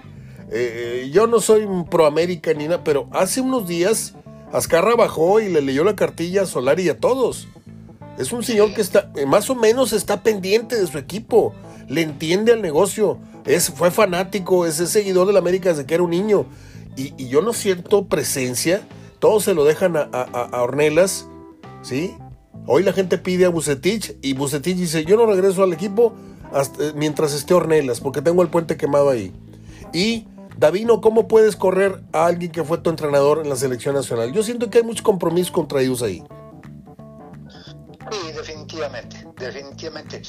Eh, 0.51 1.11
yo 1.12 1.27
no 1.27 1.40
soy 1.40 1.66
pro 1.90 2.07
América 2.07 2.53
ni 2.55 2.64
nada, 2.64 2.83
pero 2.85 3.09
hace 3.12 3.40
unos 3.40 3.68
días 3.68 4.14
Azcarra 4.53 4.94
bajó 4.96 5.40
y 5.40 5.48
le 5.48 5.61
leyó 5.61 5.85
la 5.85 5.94
cartilla 5.94 6.42
a 6.42 6.46
Solari 6.46 6.85
y 6.85 6.88
a 6.88 6.98
todos. 6.98 7.48
Es 8.18 8.33
un 8.33 8.42
señor 8.42 8.74
que 8.74 8.81
está, 8.81 9.11
eh, 9.14 9.27
más 9.27 9.51
o 9.51 9.55
menos 9.55 9.92
está 9.92 10.22
pendiente 10.22 10.77
de 10.77 10.87
su 10.87 10.98
equipo, 10.98 11.55
le 11.87 12.03
entiende 12.03 12.53
al 12.53 12.62
negocio, 12.62 13.18
es, 13.44 13.70
fue 13.70 13.90
fanático, 13.90 14.66
es, 14.66 14.77
seguidor 14.77 15.27
de 15.27 15.33
la 15.35 15.38
América 15.38 15.70
desde 15.70 15.87
que 15.87 15.94
era 15.94 16.03
un 16.03 16.11
niño. 16.11 16.46
Y, 16.96 17.29
yo 17.29 17.42
no 17.42 17.53
siento 17.53 18.07
presencia, 18.07 18.83
todos 19.20 19.44
se 19.44 19.55
lo 19.55 19.64
dejan 19.64 19.96
a, 19.96 20.03
a, 20.03 20.62
Ornelas, 20.62 21.29
¿sí? 21.83 22.16
Hoy 22.66 22.83
la 22.83 22.92
gente 22.92 23.18
pide 23.18 23.47
a 23.47 23.49
Bucetich 23.49 24.16
y 24.23 24.35
Bucetich 24.35 24.77
dice, 24.77 25.05
yo 25.05 25.16
no 25.16 25.27
regreso 25.27 25.62
al 25.62 25.73
equipo 25.73 26.14
hasta, 26.53 26.85
eh, 26.85 26.92
mientras 26.94 27.33
esté 27.33 27.55
Ornelas, 27.55 28.01
porque 28.01 28.23
tengo 28.23 28.42
el 28.42 28.49
puente 28.49 28.77
quemado 28.77 29.11
ahí. 29.11 29.33
Y 29.92 30.27
Davino, 30.59 31.01
¿cómo 31.01 31.29
puedes 31.29 31.57
correr 31.57 32.03
a 32.12 32.27
alguien 32.27 32.51
que 32.51 32.64
fue 32.64 32.79
tu 32.79 32.90
entrenador 32.90 33.40
en 33.42 33.49
la 33.49 33.57
selección 33.57 33.94
nacional? 33.94 34.33
Yo 34.33 34.42
siento 34.42 34.71
que 34.71 34.79
hay 34.79 34.85
muchos 34.85 35.03
compromisos 35.03 35.53
contraídos 35.53 36.03
ahí. 36.03 36.25
Sí, 38.11 38.33
definitivamente, 38.35 39.25
definitivamente. 39.38 40.23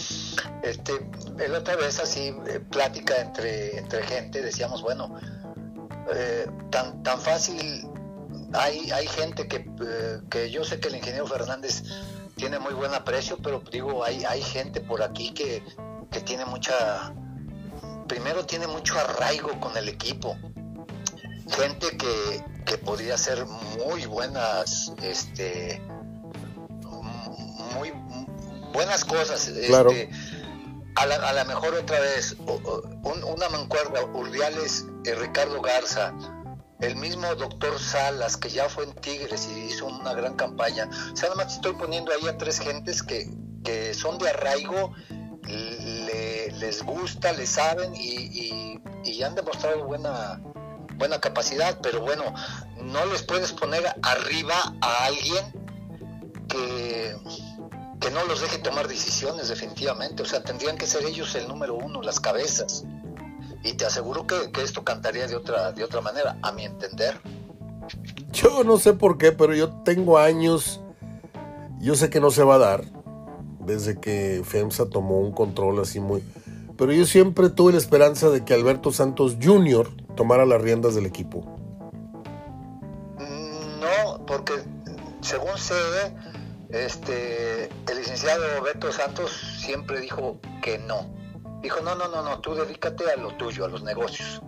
Este, 0.63 0.93
el 1.39 1.55
otra 1.55 1.75
vez 1.77 1.99
así, 1.99 2.35
eh, 2.47 2.59
plática 2.69 3.19
entre, 3.21 3.79
entre 3.79 4.03
gente, 4.03 4.41
decíamos, 4.41 4.81
bueno, 4.81 5.15
eh, 6.13 6.45
tan, 6.69 7.01
tan 7.03 7.19
fácil, 7.19 7.87
hay, 8.53 8.91
hay 8.91 9.07
gente 9.07 9.47
que, 9.47 9.65
que 10.29 10.51
yo 10.51 10.63
sé 10.63 10.79
que 10.79 10.89
el 10.89 10.97
ingeniero 10.97 11.25
Fernández 11.25 11.83
tiene 12.39 12.57
muy 12.57 12.73
buen 12.73 12.93
aprecio, 12.93 13.37
pero 13.43 13.61
digo, 13.69 14.01
hay, 14.01 14.23
hay 14.23 14.41
gente 14.41 14.79
por 14.79 15.03
aquí 15.03 15.33
que, 15.33 15.61
que 16.09 16.21
tiene 16.21 16.45
mucha 16.45 17.13
primero 18.07 18.45
tiene 18.45 18.65
mucho 18.65 18.97
arraigo 18.97 19.59
con 19.59 19.75
el 19.75 19.89
equipo. 19.89 20.37
Gente 21.49 21.97
que, 21.97 22.43
que 22.65 22.77
podría 22.77 23.17
ser 23.17 23.45
muy 23.45 24.05
buenas, 24.05 24.93
este, 25.03 25.81
muy 27.75 27.91
buenas 28.73 29.03
cosas. 29.03 29.45
Este, 29.47 30.09
a 30.95 31.05
la, 31.05 31.41
a 31.41 31.43
mejor 31.43 31.75
otra 31.75 31.99
vez, 31.99 32.37
una 32.39 33.49
mancuerda, 33.49 34.05
Urdiales, 34.05 34.85
eh, 35.05 35.15
Ricardo 35.15 35.61
Garza, 35.61 36.13
el 36.79 36.95
mismo 36.95 37.33
doctor 37.35 37.79
Salas, 37.79 38.37
que 38.37 38.49
ya 38.49 38.69
fue 38.69 38.85
en 38.85 38.93
Tigres 38.93 39.47
y 39.53 39.59
hizo 39.59 39.87
una 39.87 40.13
gran 40.13 40.35
campaña. 40.35 40.89
O 41.11 41.15
sea, 41.15 41.29
nada 41.29 41.43
estoy 41.43 41.73
poniendo 41.73 42.11
ahí 42.11 42.27
a 42.27 42.37
tres 42.37 42.59
gentes 42.59 43.03
que, 43.03 43.29
que 43.63 43.93
son 43.93 44.17
de 44.17 44.29
arraigo 44.29 44.93
les 46.59 46.83
gusta, 46.83 47.31
le 47.33 47.47
saben 47.47 47.93
y, 47.95 48.79
han 49.23 49.35
demostrado 49.35 49.83
buena, 49.83 50.39
buena 50.95 51.19
capacidad, 51.19 51.79
pero 51.81 51.99
bueno, 51.99 52.23
no 52.81 53.05
les 53.07 53.21
puedes 53.23 53.51
poner 53.51 53.83
arriba 54.01 54.55
a 54.81 55.05
alguien 55.05 55.45
que, 56.47 57.17
que 57.99 58.11
no 58.11 58.23
los 58.25 58.39
deje 58.39 58.59
tomar 58.59 58.87
decisiones 58.87 59.49
definitivamente, 59.49 60.23
o 60.23 60.25
sea, 60.25 60.41
tendrían 60.41 60.77
que 60.77 60.87
ser 60.87 61.05
ellos 61.05 61.35
el 61.35 61.49
número 61.49 61.75
uno, 61.75 62.01
las 62.01 62.21
cabezas. 62.21 62.85
Y 63.63 63.73
te 63.73 63.85
aseguro 63.85 64.25
que, 64.25 64.51
que 64.51 64.61
esto 64.61 64.83
cantaría 64.83 65.27
de 65.27 65.35
otra, 65.35 65.71
de 65.71 65.83
otra 65.83 66.01
manera, 66.01 66.37
a 66.41 66.51
mi 66.51 66.65
entender. 66.65 67.19
Yo 68.31 68.63
no 68.63 68.77
sé 68.77 68.93
por 68.93 69.17
qué, 69.17 69.31
pero 69.31 69.53
yo 69.53 69.69
tengo 69.83 70.17
años, 70.17 70.81
yo 71.79 71.95
sé 71.95 72.09
que 72.09 72.19
no 72.19 72.31
se 72.31 72.43
va 72.43 72.55
a 72.55 72.59
dar, 72.59 72.83
desde 73.59 73.99
que 73.99 74.41
FEMSA 74.45 74.89
tomó 74.89 75.19
un 75.19 75.31
control 75.31 75.79
así 75.79 75.99
muy... 75.99 76.23
Pero 76.77 76.93
yo 76.93 77.05
siempre 77.05 77.49
tuve 77.49 77.73
la 77.73 77.77
esperanza 77.77 78.29
de 78.29 78.45
que 78.45 78.53
Alberto 78.53 78.91
Santos 78.93 79.37
Jr. 79.41 79.89
tomara 80.15 80.45
las 80.45 80.61
riendas 80.61 80.95
del 80.95 81.05
equipo. 81.05 81.43
No, 83.19 84.25
porque 84.25 84.53
según 85.21 85.57
sé, 85.57 85.75
este, 86.69 87.65
el 87.65 87.97
licenciado 87.97 88.43
Alberto 88.57 88.91
Santos 88.91 89.31
siempre 89.59 89.99
dijo 89.99 90.39
que 90.61 90.77
no. 90.79 91.13
Dijo, 91.61 91.81
no, 91.81 91.95
no, 91.95 92.07
no, 92.07 92.23
no, 92.23 92.39
tú 92.39 92.53
dedícate 92.55 93.03
a 93.11 93.17
lo 93.17 93.35
tuyo, 93.35 93.65
a 93.65 93.67
los 93.67 93.83
negocios. 93.83 94.41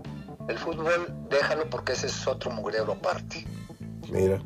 El 0.47 0.57
fútbol 0.57 1.13
déjalo 1.29 1.69
porque 1.69 1.93
ese 1.93 2.07
es 2.07 2.27
otro 2.27 2.51
mugrero 2.51 2.93
aparte. 2.93 3.45
Mira. 4.09 4.41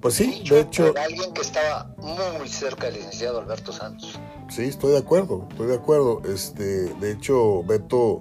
Pues 0.00 0.14
sí, 0.14 0.44
de 0.48 0.60
hecho... 0.60 0.94
alguien 1.02 1.32
que 1.32 1.40
estaba 1.40 1.94
muy 1.98 2.48
cerca 2.48 2.86
del 2.86 2.96
licenciado 2.96 3.40
Alberto 3.40 3.72
Santos. 3.72 4.18
Sí, 4.48 4.64
estoy 4.64 4.92
de 4.92 4.98
acuerdo, 4.98 5.46
estoy 5.50 5.66
de 5.66 5.74
acuerdo. 5.74 6.22
Este, 6.24 6.94
de 6.94 7.12
hecho, 7.12 7.64
Beto 7.64 8.20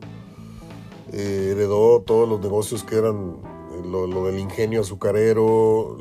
eh, 1.11 1.49
heredó 1.51 2.01
todos 2.01 2.27
los 2.27 2.39
negocios 2.39 2.83
que 2.83 2.95
eran 2.95 3.37
eh, 3.71 3.81
lo, 3.85 4.25
del 4.25 4.39
ingenio 4.39 4.81
azucarero, 4.81 5.97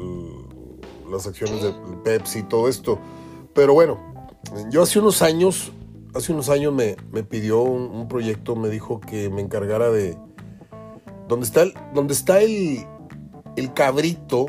las 1.11 1.27
acciones 1.27 1.63
de 1.63 1.75
Pepsi, 2.03 2.45
todo 2.45 2.69
esto. 2.69 2.99
Pero 3.53 3.75
bueno, 3.75 4.01
yo 4.71 4.83
hace 4.83 4.99
unos 4.99 5.21
años, 5.23 5.73
hace 6.15 6.33
unos 6.33 6.49
años 6.49 6.73
me, 6.73 6.97
pidió 7.25 7.63
un, 7.63 8.09
proyecto, 8.09 8.57
me 8.57 8.69
dijo 8.69 9.01
que 9.01 9.29
me 9.31 9.41
encargara 9.41 9.91
de... 9.91 10.17
¿Dónde 11.29 11.47
está 11.47 11.63
el, 11.63 11.75
donde 11.95 12.13
está 12.13 12.41
el, 12.41 12.87
el 13.57 13.73
cabrito? 13.73 14.47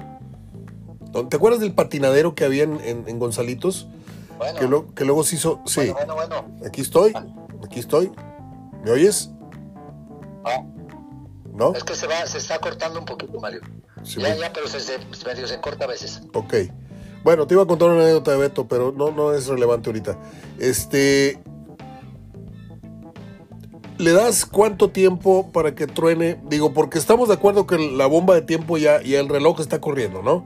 ¿Te 1.29 1.37
acuerdas 1.37 1.61
del 1.61 1.73
patinadero 1.73 2.35
que 2.35 2.43
había 2.43 2.63
en, 2.63 3.19
Gonzalitos? 3.19 3.87
Bueno. 4.37 4.93
Que, 4.93 5.05
luego 5.05 5.23
se 5.23 5.37
hizo. 5.37 5.61
Sí. 5.65 5.89
Bueno, 5.91 6.15
bueno, 6.15 6.45
Aquí 6.65 6.81
estoy. 6.81 7.13
Ah. 7.15 7.25
Aquí 7.63 7.79
estoy. 7.79 8.11
¿Me 8.83 8.91
oyes? 8.91 9.31
Ah. 10.43 10.61
¿No? 11.53 11.73
Es 11.73 11.85
que 11.85 11.95
se, 11.95 12.05
va, 12.05 12.25
se 12.25 12.37
está 12.37 12.59
cortando 12.59 12.99
un 12.99 13.05
poquito, 13.05 13.39
Mario. 13.39 13.61
ya, 14.03 14.35
ya, 14.35 14.51
pero 14.51 14.67
se, 14.67 14.81
se, 14.81 14.97
medio 15.25 15.47
se 15.47 15.61
corta 15.61 15.85
a 15.85 15.87
veces. 15.87 16.21
Ok. 16.33 16.53
Bueno, 17.23 17.47
te 17.47 17.53
iba 17.53 17.63
a 17.63 17.65
contar 17.65 17.87
una 17.87 18.03
anécdota 18.03 18.31
de 18.31 18.37
Beto, 18.37 18.67
pero 18.67 18.91
no, 18.91 19.11
no 19.11 19.33
es 19.33 19.47
relevante 19.47 19.89
ahorita. 19.89 20.19
Este. 20.59 21.41
¿Le 23.97 24.11
das 24.11 24.45
cuánto 24.45 24.89
tiempo 24.89 25.51
para 25.53 25.73
que 25.73 25.87
truene? 25.87 26.37
Digo, 26.49 26.73
porque 26.73 26.99
estamos 26.99 27.29
de 27.29 27.35
acuerdo 27.35 27.65
que 27.65 27.77
la 27.77 28.07
bomba 28.07 28.35
de 28.35 28.41
tiempo 28.41 28.77
ya 28.77 29.01
y 29.01 29.15
el 29.15 29.29
reloj 29.29 29.61
está 29.61 29.79
corriendo, 29.79 30.21
¿no? 30.21 30.45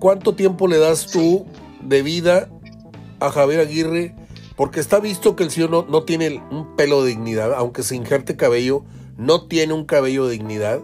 ¿Cuánto 0.00 0.34
tiempo 0.34 0.66
le 0.66 0.78
das 0.78 1.06
tú 1.06 1.46
de 1.80 2.02
vida 2.02 2.48
a 3.20 3.30
Javier 3.30 3.60
Aguirre? 3.60 4.16
Porque 4.56 4.80
está 4.80 4.98
visto 4.98 5.36
que 5.36 5.44
el 5.44 5.52
señor 5.52 5.88
no, 5.88 6.02
tiene 6.02 6.42
un 6.50 6.74
pelo 6.74 7.04
de 7.04 7.10
dignidad, 7.10 7.54
aunque 7.54 7.84
se 7.84 7.94
injerte 7.94 8.36
cabello, 8.36 8.82
no 9.16 9.46
tiene 9.46 9.74
un 9.74 9.84
cabello 9.84 10.26
de 10.26 10.32
dignidad 10.32 10.80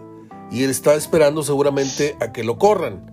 y 0.51 0.63
él 0.63 0.69
está 0.69 0.95
esperando 0.95 1.43
seguramente 1.43 2.15
a 2.21 2.31
que 2.31 2.45
lo 2.45 2.57
corran. 2.57 3.11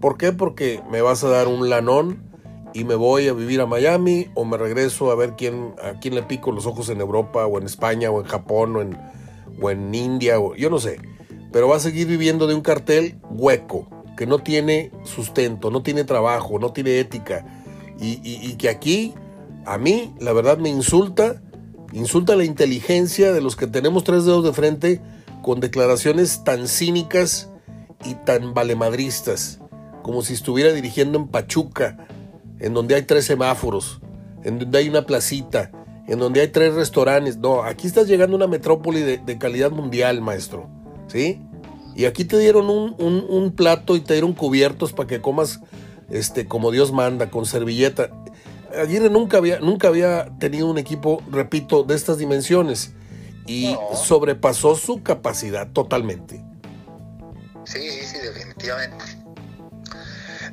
¿Por 0.00 0.18
qué? 0.18 0.32
Porque 0.32 0.82
me 0.90 1.02
vas 1.02 1.22
a 1.22 1.28
dar 1.28 1.46
un 1.46 1.70
lanón 1.70 2.33
y 2.74 2.84
me 2.84 2.96
voy 2.96 3.28
a 3.28 3.32
vivir 3.32 3.60
a 3.60 3.66
Miami 3.66 4.28
o 4.34 4.44
me 4.44 4.58
regreso 4.58 5.10
a 5.10 5.14
ver 5.14 5.34
quién, 5.36 5.74
a 5.82 6.00
quién 6.00 6.16
le 6.16 6.24
pico 6.24 6.50
los 6.50 6.66
ojos 6.66 6.88
en 6.88 7.00
Europa 7.00 7.46
o 7.46 7.58
en 7.58 7.64
España 7.64 8.10
o 8.10 8.20
en 8.20 8.26
Japón 8.26 8.76
o 8.76 8.82
en, 8.82 8.98
o 9.62 9.70
en 9.70 9.94
India 9.94 10.40
o 10.40 10.56
yo 10.56 10.68
no 10.68 10.80
sé. 10.80 10.98
Pero 11.52 11.68
va 11.68 11.76
a 11.76 11.80
seguir 11.80 12.08
viviendo 12.08 12.48
de 12.48 12.54
un 12.54 12.62
cartel 12.62 13.16
hueco 13.30 13.88
que 14.16 14.26
no 14.26 14.40
tiene 14.40 14.90
sustento, 15.04 15.70
no 15.70 15.82
tiene 15.82 16.04
trabajo, 16.04 16.58
no 16.58 16.72
tiene 16.72 16.98
ética, 16.98 17.44
y, 18.00 18.54
que 18.56 18.68
aquí 18.68 19.14
a 19.64 19.78
mí 19.78 20.12
la 20.20 20.32
verdad 20.32 20.58
me 20.58 20.68
insulta, 20.68 21.42
insulta 21.92 22.36
la 22.36 22.44
inteligencia 22.44 23.32
de 23.32 23.40
los 23.40 23.56
que 23.56 23.66
tenemos 23.66 24.04
tres 24.04 24.24
dedos 24.24 24.44
de 24.44 24.52
frente 24.52 25.00
con 25.42 25.60
declaraciones 25.60 26.44
tan 26.44 26.68
cínicas 26.68 27.50
y 28.04 28.14
tan 28.14 28.52
valemadristas, 28.52 29.60
como 30.02 30.22
si 30.22 30.34
estuviera 30.34 30.72
dirigiendo 30.72 31.18
en 31.18 31.28
Pachuca, 31.28 32.06
en 32.60 32.74
donde 32.74 32.94
hay 32.94 33.02
tres 33.02 33.24
semáforos, 33.24 34.00
en 34.42 34.58
donde 34.58 34.78
hay 34.78 34.88
una 34.88 35.06
placita, 35.06 35.70
en 36.06 36.18
donde 36.18 36.40
hay 36.40 36.48
tres 36.48 36.74
restaurantes. 36.74 37.36
No, 37.36 37.62
aquí 37.62 37.86
estás 37.86 38.06
llegando 38.06 38.36
a 38.36 38.38
una 38.38 38.46
metrópoli 38.46 39.00
de, 39.00 39.18
de 39.18 39.38
calidad 39.38 39.70
mundial, 39.70 40.20
maestro. 40.20 40.68
¿Sí? 41.08 41.40
Y 41.94 42.06
aquí 42.06 42.24
te 42.24 42.38
dieron 42.38 42.68
un, 42.68 43.52
plato 43.52 43.96
y 43.96 44.00
te 44.00 44.14
dieron 44.14 44.32
cubiertos 44.32 44.92
para 44.92 45.06
que 45.06 45.20
comas 45.20 45.60
este, 46.10 46.46
como 46.46 46.70
Dios 46.72 46.92
manda, 46.92 47.30
con 47.30 47.46
servilleta. 47.46 48.10
Aguirre 48.76 49.10
nunca 49.10 49.36
había, 49.36 49.60
nunca 49.60 49.88
había 49.88 50.26
tenido 50.38 50.68
un 50.68 50.78
equipo, 50.78 51.22
repito, 51.30 51.84
de 51.84 51.94
estas 51.94 52.18
dimensiones. 52.18 52.92
Y 53.46 53.76
sobrepasó 53.94 54.74
su 54.74 55.02
capacidad 55.02 55.70
totalmente. 55.70 56.42
Sí, 57.64 57.90
sí, 58.02 58.16
definitivamente. 58.18 59.04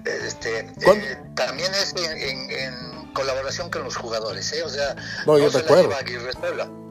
Este, 0.06 0.60
eh, 0.60 1.18
también 1.36 1.72
es 1.74 1.94
en, 1.96 3.12
colaboración 3.14 3.70
con 3.70 3.84
los 3.84 3.96
jugadores, 3.98 4.52
¿eh? 4.54 4.64
O 4.64 4.70
sea, 4.70 4.96
no, 5.26 5.38
yo 5.38 5.46
no 5.46 5.52
de 5.52 5.60
acuerdo. 5.60 5.90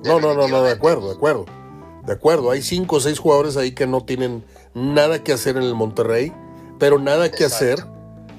No, 0.04 0.20
no, 0.20 0.34
no, 0.34 0.48
no, 0.48 0.62
de 0.62 0.72
acuerdo, 0.72 1.08
de 1.08 1.14
acuerdo. 1.14 1.46
De 2.06 2.12
acuerdo, 2.12 2.50
hay 2.50 2.62
cinco 2.62 2.96
o 2.96 3.00
seis 3.00 3.18
jugadores 3.18 3.56
ahí 3.56 3.72
que 3.72 3.86
no 3.86 4.04
tienen 4.04 4.44
nada 4.74 5.22
que 5.22 5.32
hacer 5.32 5.56
en 5.56 5.62
el 5.62 5.74
Monterrey, 5.74 6.32
pero 6.78 6.98
nada 6.98 7.30
que 7.30 7.44
hacer, 7.44 7.84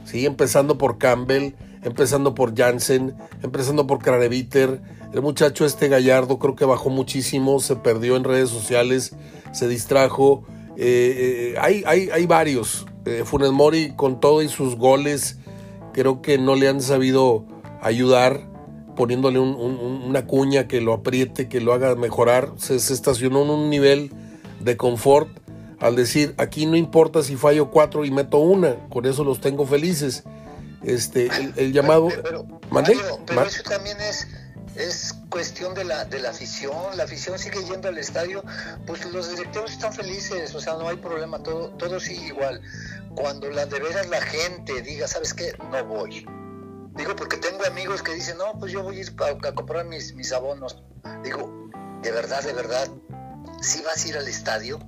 ¿sí? 0.06 0.26
Empezando 0.26 0.78
por 0.78 0.98
Campbell, 0.98 1.54
empezando 1.84 2.36
por 2.36 2.56
Jansen, 2.56 3.16
empezando 3.42 3.88
por 3.88 4.00
Craneviter. 4.00 4.82
El 5.14 5.22
muchacho 5.22 5.66
este 5.66 5.90
Gallardo 5.90 6.40
creo 6.40 6.56
que 6.56 6.66
bajó 6.66 6.90
muchísimo, 6.90 7.60
se 7.60 7.76
perdió 7.76 8.16
en 8.16 8.24
redes 8.24 8.50
sociales, 8.50 9.14
se 9.52 9.68
distrajo. 9.68 10.44
Eh, 10.78 11.54
eh, 11.54 11.56
hay, 11.60 11.84
hay, 11.86 12.10
hay, 12.10 12.26
varios. 12.26 12.86
Eh, 13.06 13.24
Funes 13.26 13.52
Mori 13.52 13.94
con 13.96 14.20
todo 14.20 14.42
y 14.42 14.50
sus 14.50 14.76
goles, 14.76 15.38
creo 15.94 16.22
que 16.22 16.38
no 16.38 16.56
le 16.56 16.68
han 16.68 16.82
sabido 16.82 17.46
ayudar 17.82 18.48
poniéndole 18.96 19.40
una 19.40 20.28
cuña 20.28 20.68
que 20.68 20.82
lo 20.82 20.94
apriete, 20.94 21.48
que 21.50 21.62
lo 21.62 21.74
haga 21.74 21.96
mejorar. 21.96 22.54
Se, 22.58 22.80
se, 22.80 22.94
estacionó 22.94 23.44
en 23.44 23.50
un 23.50 23.70
nivel 23.70 24.12
de 24.60 24.78
confort 24.78 25.30
al 25.80 25.96
decir, 25.96 26.36
aquí 26.38 26.68
no 26.68 26.76
importa 26.76 27.24
si 27.24 27.36
fallo 27.36 27.72
cuatro 27.72 28.06
y 28.06 28.12
meto 28.12 28.38
una, 28.38 28.88
con 28.90 29.06
eso 29.06 29.24
los 29.24 29.42
tengo 29.42 29.66
felices 29.66 30.24
este 30.84 31.30
el, 31.58 31.74
llamado 31.74 32.08
pero, 32.24 32.46
eso 33.46 33.64
también 33.64 33.98
es 34.02 34.28
es 34.76 35.16
cuestión 35.30 35.74
de 35.74 35.84
la, 35.84 36.06
de 36.06 36.20
la 36.20 36.30
afición, 36.30 36.76
la 36.96 37.04
afición 37.04 37.38
sigue 37.38 37.64
yendo 37.64 37.88
al 37.88 37.98
estadio, 37.98 38.44
pues 38.86 39.06
los 39.12 39.30
directivos 39.30 39.72
están 39.72 39.94
felices, 39.94 40.54
o 40.56 40.62
sea, 40.62 40.74
no 40.74 40.88
hay 40.88 40.98
problema, 40.98 41.42
todo, 41.44 41.70
todo 41.72 42.00
sigue 42.00 42.28
igual. 42.28 42.62
Cuando 43.16 43.50
la 43.50 43.66
de 43.66 43.80
veras 43.80 44.10
la 44.10 44.22
gente 44.22 44.82
diga, 44.82 45.08
¿sabes 45.08 45.34
qué? 45.34 45.54
No 45.72 45.86
voy. 45.86 46.26
Digo, 46.96 47.16
porque 47.16 47.38
tengo 47.38 47.66
amigos 47.66 48.02
que 48.02 48.14
dicen, 48.14 48.38
no, 48.38 48.58
pues 48.60 48.72
yo 48.72 48.84
voy 48.84 48.98
a 48.98 49.00
ir 49.02 49.16
a, 49.20 49.52
comprar 49.54 49.86
mis, 49.86 50.14
mis 50.16 50.32
abonos. 50.32 50.84
Digo, 51.24 51.70
de 52.02 52.12
verdad, 52.12 52.44
de 52.44 52.54
verdad, 52.54 52.88
si 53.62 53.82
vas 53.82 54.06
a 54.06 54.08
ir 54.08 54.18
al 54.18 54.28
estadio, 54.28 54.80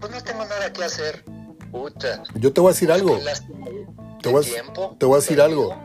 pues 0.00 0.12
no 0.12 0.22
tengo 0.22 0.44
nada 0.44 0.72
que 0.72 0.84
hacer. 0.84 1.24
Puta. 1.70 2.22
Yo 2.34 2.52
te 2.52 2.60
voy 2.60 2.70
a 2.70 2.72
decir 2.72 2.92
algo 2.92 3.18
te 4.24 4.30
voy, 4.30 4.46
a, 4.46 4.98
te 4.98 5.06
voy 5.06 5.16
a 5.16 5.20
decir 5.20 5.40
algo. 5.40 5.76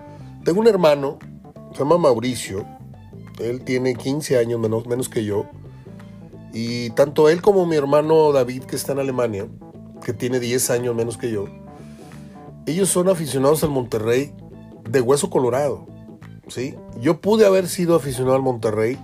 Tengo 0.45 0.61
un 0.61 0.67
hermano, 0.67 1.19
se 1.73 1.79
llama 1.79 1.97
Mauricio. 1.97 2.65
Él 3.39 3.61
tiene 3.61 3.95
15 3.95 4.37
años 4.37 4.59
menos, 4.59 4.85
menos 4.87 5.09
que 5.09 5.23
yo. 5.23 5.45
Y 6.53 6.89
tanto 6.91 7.29
él 7.29 7.41
como 7.41 7.65
mi 7.65 7.75
hermano 7.75 8.31
David, 8.31 8.63
que 8.63 8.75
está 8.75 8.91
en 8.91 8.99
Alemania, 8.99 9.47
que 10.03 10.13
tiene 10.13 10.39
10 10.39 10.69
años 10.71 10.95
menos 10.95 11.17
que 11.17 11.31
yo, 11.31 11.45
ellos 12.65 12.89
son 12.89 13.09
aficionados 13.09 13.63
al 13.63 13.69
Monterrey 13.69 14.33
de 14.89 15.01
hueso 15.01 15.29
colorado. 15.29 15.87
¿sí? 16.47 16.75
Yo 16.99 17.21
pude 17.21 17.45
haber 17.45 17.67
sido 17.67 17.95
aficionado 17.95 18.35
al 18.35 18.41
Monterrey 18.41 18.97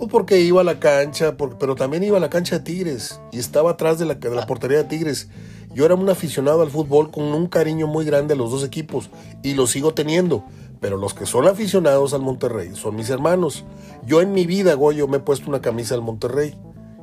pues 0.00 0.10
porque 0.10 0.40
iba 0.40 0.62
a 0.62 0.64
la 0.64 0.80
cancha, 0.80 1.36
pero 1.36 1.74
también 1.74 2.02
iba 2.02 2.16
a 2.16 2.20
la 2.20 2.30
cancha 2.30 2.56
de 2.58 2.64
Tigres 2.64 3.20
y 3.32 3.38
estaba 3.38 3.72
atrás 3.72 3.98
de 3.98 4.06
la, 4.06 4.14
de 4.14 4.34
la 4.34 4.46
portería 4.46 4.78
de 4.78 4.84
Tigres. 4.84 5.28
Yo 5.74 5.84
era 5.84 5.94
un 5.94 6.08
aficionado 6.08 6.62
al 6.62 6.70
fútbol 6.70 7.10
con 7.10 7.24
un 7.24 7.48
cariño 7.48 7.86
muy 7.86 8.06
grande 8.06 8.32
a 8.32 8.36
los 8.38 8.50
dos 8.50 8.64
equipos 8.64 9.10
y 9.42 9.52
lo 9.52 9.66
sigo 9.66 9.92
teniendo. 9.92 10.42
Pero 10.80 10.96
los 10.96 11.14
que 11.14 11.26
son 11.26 11.46
aficionados 11.46 12.14
al 12.14 12.22
Monterrey 12.22 12.74
son 12.74 12.96
mis 12.96 13.10
hermanos. 13.10 13.64
Yo 14.06 14.22
en 14.22 14.32
mi 14.32 14.46
vida, 14.46 14.74
Goyo, 14.74 15.08
me 15.08 15.18
he 15.18 15.20
puesto 15.20 15.48
una 15.48 15.60
camisa 15.60 15.94
del 15.94 16.02
Monterrey. 16.02 16.56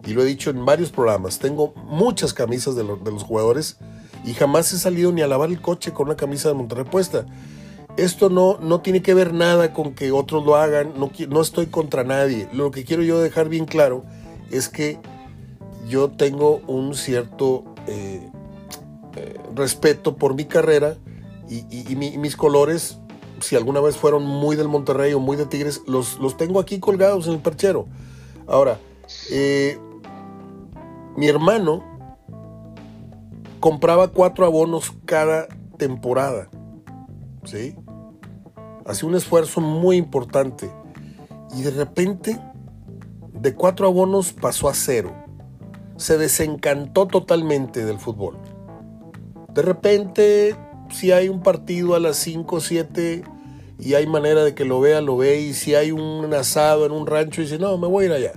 Y 0.06 0.14
lo 0.14 0.22
he 0.22 0.26
dicho 0.26 0.50
en 0.50 0.66
varios 0.66 0.92
programas. 0.92 1.40
Tengo 1.40 1.74
muchas 1.86 2.34
camisas 2.34 2.76
de, 2.76 2.84
de 2.84 3.12
los 3.12 3.24
jugadores 3.24 3.78
y 4.24 4.34
jamás 4.34 4.72
he 4.74 4.78
salido 4.78 5.12
ni 5.12 5.22
a 5.22 5.28
lavar 5.28 5.50
el 5.50 5.62
coche 5.62 5.94
con 5.94 6.08
una 6.08 6.16
camisa 6.16 6.50
del 6.50 6.58
Monterrey 6.58 6.86
puesta. 6.86 7.26
Esto 7.98 8.30
no, 8.30 8.60
no 8.62 8.82
tiene 8.82 9.02
que 9.02 9.14
ver 9.14 9.34
nada 9.34 9.74
con 9.74 9.94
que 9.94 10.12
otros 10.12 10.46
lo 10.46 10.56
hagan. 10.56 10.94
No, 10.98 11.12
no 11.30 11.42
estoy 11.42 11.68
contra 11.68 12.04
nadie. 12.04 12.48
Lo 12.54 12.72
que 12.72 12.84
quiero 12.84 13.04
yo 13.04 13.20
dejar 13.20 13.50
bien 13.50 13.66
claro 13.66 14.04
es 14.52 14.70
que 14.70 15.00
yo 15.88 16.10
tengo 16.10 16.62
un 16.68 16.94
cierto 16.94 17.64
eh, 17.88 18.30
respeto 19.56 20.16
por 20.16 20.36
mi 20.36 20.46
carrera 20.46 20.98
y, 21.50 21.96
mis 21.96 22.36
colores, 22.36 23.00
si 23.42 23.56
alguna 23.56 23.82
vez 23.82 23.98
fueron 23.98 24.26
muy 24.26 24.56
del 24.56 24.68
Monterrey 24.68 25.14
o 25.14 25.20
muy 25.20 25.38
de 25.38 25.46
Tigres, 25.46 25.82
los, 25.88 26.20
los 26.20 26.38
tengo 26.38 26.60
aquí 26.60 26.80
colgados 26.80 27.28
en 27.28 27.34
el 27.34 27.40
perchero. 27.40 27.88
Ahora, 28.48 28.80
eh, 29.32 29.80
mi 31.16 31.28
hermano 31.28 31.84
compraba 33.60 34.10
cuatro 34.10 34.46
abonos 34.46 34.94
cada 35.06 35.48
temporada. 35.78 36.50
¿Sí? 37.44 37.76
Hacía 38.86 39.10
un 39.10 39.16
esfuerzo 39.16 39.62
muy 39.62 39.98
importante. 39.98 40.72
Y 41.56 41.62
de 41.62 41.72
repente, 41.72 42.40
de 43.34 43.56
cuatro 43.56 43.88
abonos 43.88 44.34
pasó 44.34 44.70
a 44.70 44.74
cero. 44.74 45.14
Se 45.98 46.18
desencantó 46.18 47.08
totalmente 47.08 47.86
del 47.86 48.00
fútbol. 48.00 48.38
De 49.54 49.62
repente, 49.62 50.56
si 50.92 51.12
hay 51.12 51.30
un 51.30 51.42
partido 51.42 51.96
a 51.96 52.00
las 52.00 52.18
5 52.18 52.56
o 52.56 52.60
7 52.60 53.24
y 53.80 53.94
hay 53.94 54.08
manera 54.08 54.44
de 54.44 54.56
que 54.56 54.66
lo 54.66 54.80
vea, 54.80 55.02
lo 55.02 55.18
ve. 55.18 55.40
Y 55.42 55.54
si 55.54 55.76
hay 55.76 55.92
un 55.92 56.34
asado 56.34 56.86
en 56.86 56.92
un 56.92 57.08
rancho, 57.08 57.42
dice, 57.42 57.58
no, 57.60 57.78
me 57.78 57.88
voy 57.88 58.06
a 58.06 58.08
ir 58.08 58.14
allá. 58.14 58.34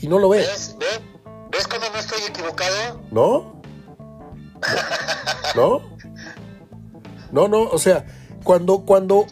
Y 0.00 0.08
no 0.08 0.18
lo 0.18 0.28
ve. 0.28 0.38
¿Ves? 0.38 0.76
¿Ves, 1.50 1.68
cómo 1.68 1.84
no 1.92 1.98
estoy 1.98 2.20
equivocado? 2.28 3.00
¿No? 3.10 3.62
¿No? 5.54 5.82
No, 7.30 7.48
no, 7.48 7.62
o 7.62 7.78
sea, 7.78 8.06
cuando, 8.44 8.80
cuando 8.80 9.26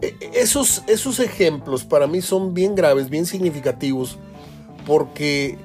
e, 0.00 0.14
e, 0.20 0.40
esos, 0.40 0.84
esos 0.86 1.18
ejemplos 1.18 1.84
para 1.84 2.06
mí 2.06 2.22
son 2.22 2.54
bien 2.54 2.74
graves, 2.74 3.10
bien 3.10 3.26
significativos, 3.26 4.16
porque 4.86 5.58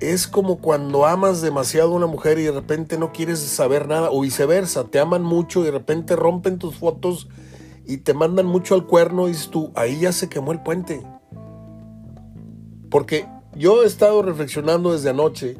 es 0.00 0.26
como 0.26 0.58
cuando 0.58 1.06
amas 1.06 1.40
demasiado 1.40 1.92
a 1.92 1.96
una 1.96 2.06
mujer 2.06 2.38
y 2.38 2.42
de 2.42 2.52
repente 2.52 2.98
no 2.98 3.12
quieres 3.12 3.38
saber 3.40 3.88
nada, 3.88 4.10
o 4.10 4.20
viceversa, 4.20 4.84
te 4.84 4.98
aman 4.98 5.22
mucho 5.22 5.62
y 5.62 5.64
de 5.64 5.70
repente 5.70 6.16
rompen 6.16 6.58
tus 6.58 6.76
fotos 6.76 7.28
y 7.86 7.98
te 7.98 8.14
mandan 8.14 8.46
mucho 8.46 8.74
al 8.74 8.86
cuerno 8.86 9.26
y 9.26 9.32
dices 9.32 9.48
tú, 9.50 9.72
ahí 9.74 10.00
ya 10.00 10.12
se 10.12 10.28
quemó 10.28 10.52
el 10.52 10.62
puente. 10.62 11.02
Porque 12.90 13.26
yo 13.54 13.82
he 13.82 13.86
estado 13.86 14.22
reflexionando 14.22 14.92
desde 14.92 15.10
anoche 15.10 15.56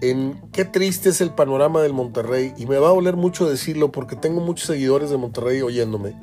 en 0.00 0.40
qué 0.52 0.64
triste 0.64 1.08
es 1.08 1.20
el 1.20 1.30
panorama 1.30 1.82
del 1.82 1.92
Monterrey 1.92 2.54
y 2.56 2.66
me 2.66 2.78
va 2.78 2.88
a 2.88 2.94
doler 2.94 3.16
mucho 3.16 3.48
decirlo 3.48 3.90
porque 3.90 4.14
tengo 4.14 4.40
muchos 4.40 4.68
seguidores 4.68 5.10
de 5.10 5.16
Monterrey 5.16 5.62
oyéndome. 5.62 6.14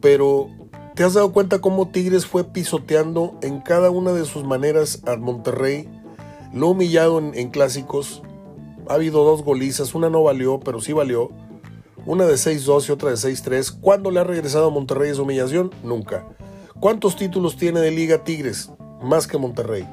Pero 0.00 0.48
¿te 0.94 1.04
has 1.04 1.14
dado 1.14 1.32
cuenta 1.32 1.60
cómo 1.60 1.88
Tigres 1.88 2.26
fue 2.26 2.44
pisoteando 2.44 3.38
en 3.40 3.60
cada 3.60 3.90
una 3.90 4.12
de 4.12 4.26
sus 4.26 4.44
maneras 4.44 5.02
al 5.06 5.20
Monterrey? 5.20 5.88
Lo 6.52 6.68
humillado 6.68 7.18
en, 7.18 7.50
clásicos. 7.50 8.22
Ha 8.88 8.94
habido 8.94 9.22
dos 9.22 9.44
golizas, 9.44 9.94
una 9.94 10.10
no 10.10 10.22
valió, 10.22 10.58
pero 10.58 10.80
sí 10.80 10.92
valió. 10.92 11.30
Una 12.06 12.26
de 12.26 12.34
6-2 12.34 12.88
y 12.88 12.92
otra 12.92 13.10
de 13.10 13.16
6-3. 13.16 13.78
¿Cuándo 13.80 14.10
le 14.10 14.20
ha 14.20 14.24
regresado 14.24 14.68
a 14.68 14.70
Monterrey 14.70 15.10
esa 15.10 15.22
humillación? 15.22 15.70
Nunca. 15.84 16.26
¿Cuántos 16.80 17.14
títulos 17.14 17.56
tiene 17.56 17.80
de 17.80 17.90
Liga 17.90 18.24
Tigres? 18.24 18.70
Más 19.02 19.26
que 19.26 19.38
Monterrey. 19.38 19.86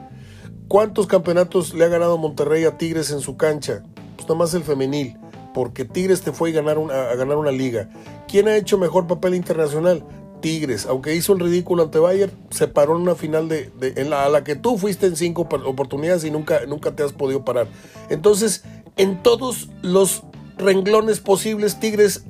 ¿Cuántos 0.68 1.06
campeonatos 1.06 1.74
le 1.74 1.86
ha 1.86 1.90
ganado 1.90 2.18
Monterrey 2.18 2.64
a 2.66 2.78
Tigres 2.78 3.12
en 3.12 3.20
su 3.20 3.38
cancha? 3.38 3.84
Pues 4.16 4.28
nada 4.28 4.36
más 4.40 4.54
el 4.54 4.64
femenil, 4.64 5.18
porque 5.54 5.86
Tigres 5.86 6.22
te 6.22 6.32
fue 6.32 6.50
a 6.50 6.54
ganar, 6.54 6.78
una, 6.78 7.10
a 7.10 7.16
ganar 7.16 7.38
una 7.38 7.52
liga. 7.52 7.90
¿Quién 8.28 8.48
ha 8.48 8.58
hecho 8.58 8.78
mejor 8.78 9.06
papel 9.06 9.36
internacional? 9.36 10.04
Tigres, 10.42 10.86
aunque 10.86 11.16
hizo 11.16 11.34
el 11.34 11.40
ridículo 11.40 11.84
ante 11.84 12.00
Bayern, 12.00 12.32
se 12.50 12.68
paró 12.68 12.96
en 12.96 13.02
una 13.04 13.16
final 13.16 13.50
de, 13.50 13.72
en 13.82 14.10
la, 14.10 14.26
a 14.26 14.30
la 14.30 14.44
que 14.44 14.56
tú 14.56 14.78
fuiste 14.78 15.08
en 15.08 15.16
cinco 15.16 15.48
oportunidades 15.66 16.24
y 16.24 16.32
nunca, 16.32 16.66
nunca 16.68 16.96
te 16.96 17.04
has 17.04 17.14
podido 17.14 17.44
parar. 17.44 17.68
Entonces, 18.10 18.64
en 18.98 19.22
todos 19.24 19.70
los 19.82 20.24
renglones 20.58 21.20
posibles, 21.20 21.80
Tigres 21.80 22.26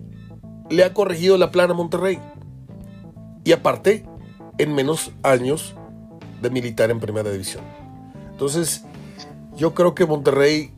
le 0.69 0.83
ha 0.83 0.93
corregido 0.93 1.37
la 1.37 1.51
plana 1.51 1.73
a 1.73 1.77
Monterrey. 1.77 2.19
Y 3.43 3.51
aparte, 3.51 4.05
en 4.57 4.73
menos 4.73 5.11
años 5.23 5.75
de 6.41 6.49
militar 6.49 6.91
en 6.91 6.99
primera 6.99 7.29
división. 7.29 7.63
Entonces, 8.31 8.83
yo 9.55 9.73
creo 9.73 9.95
que 9.95 10.05
Monterrey 10.05 10.71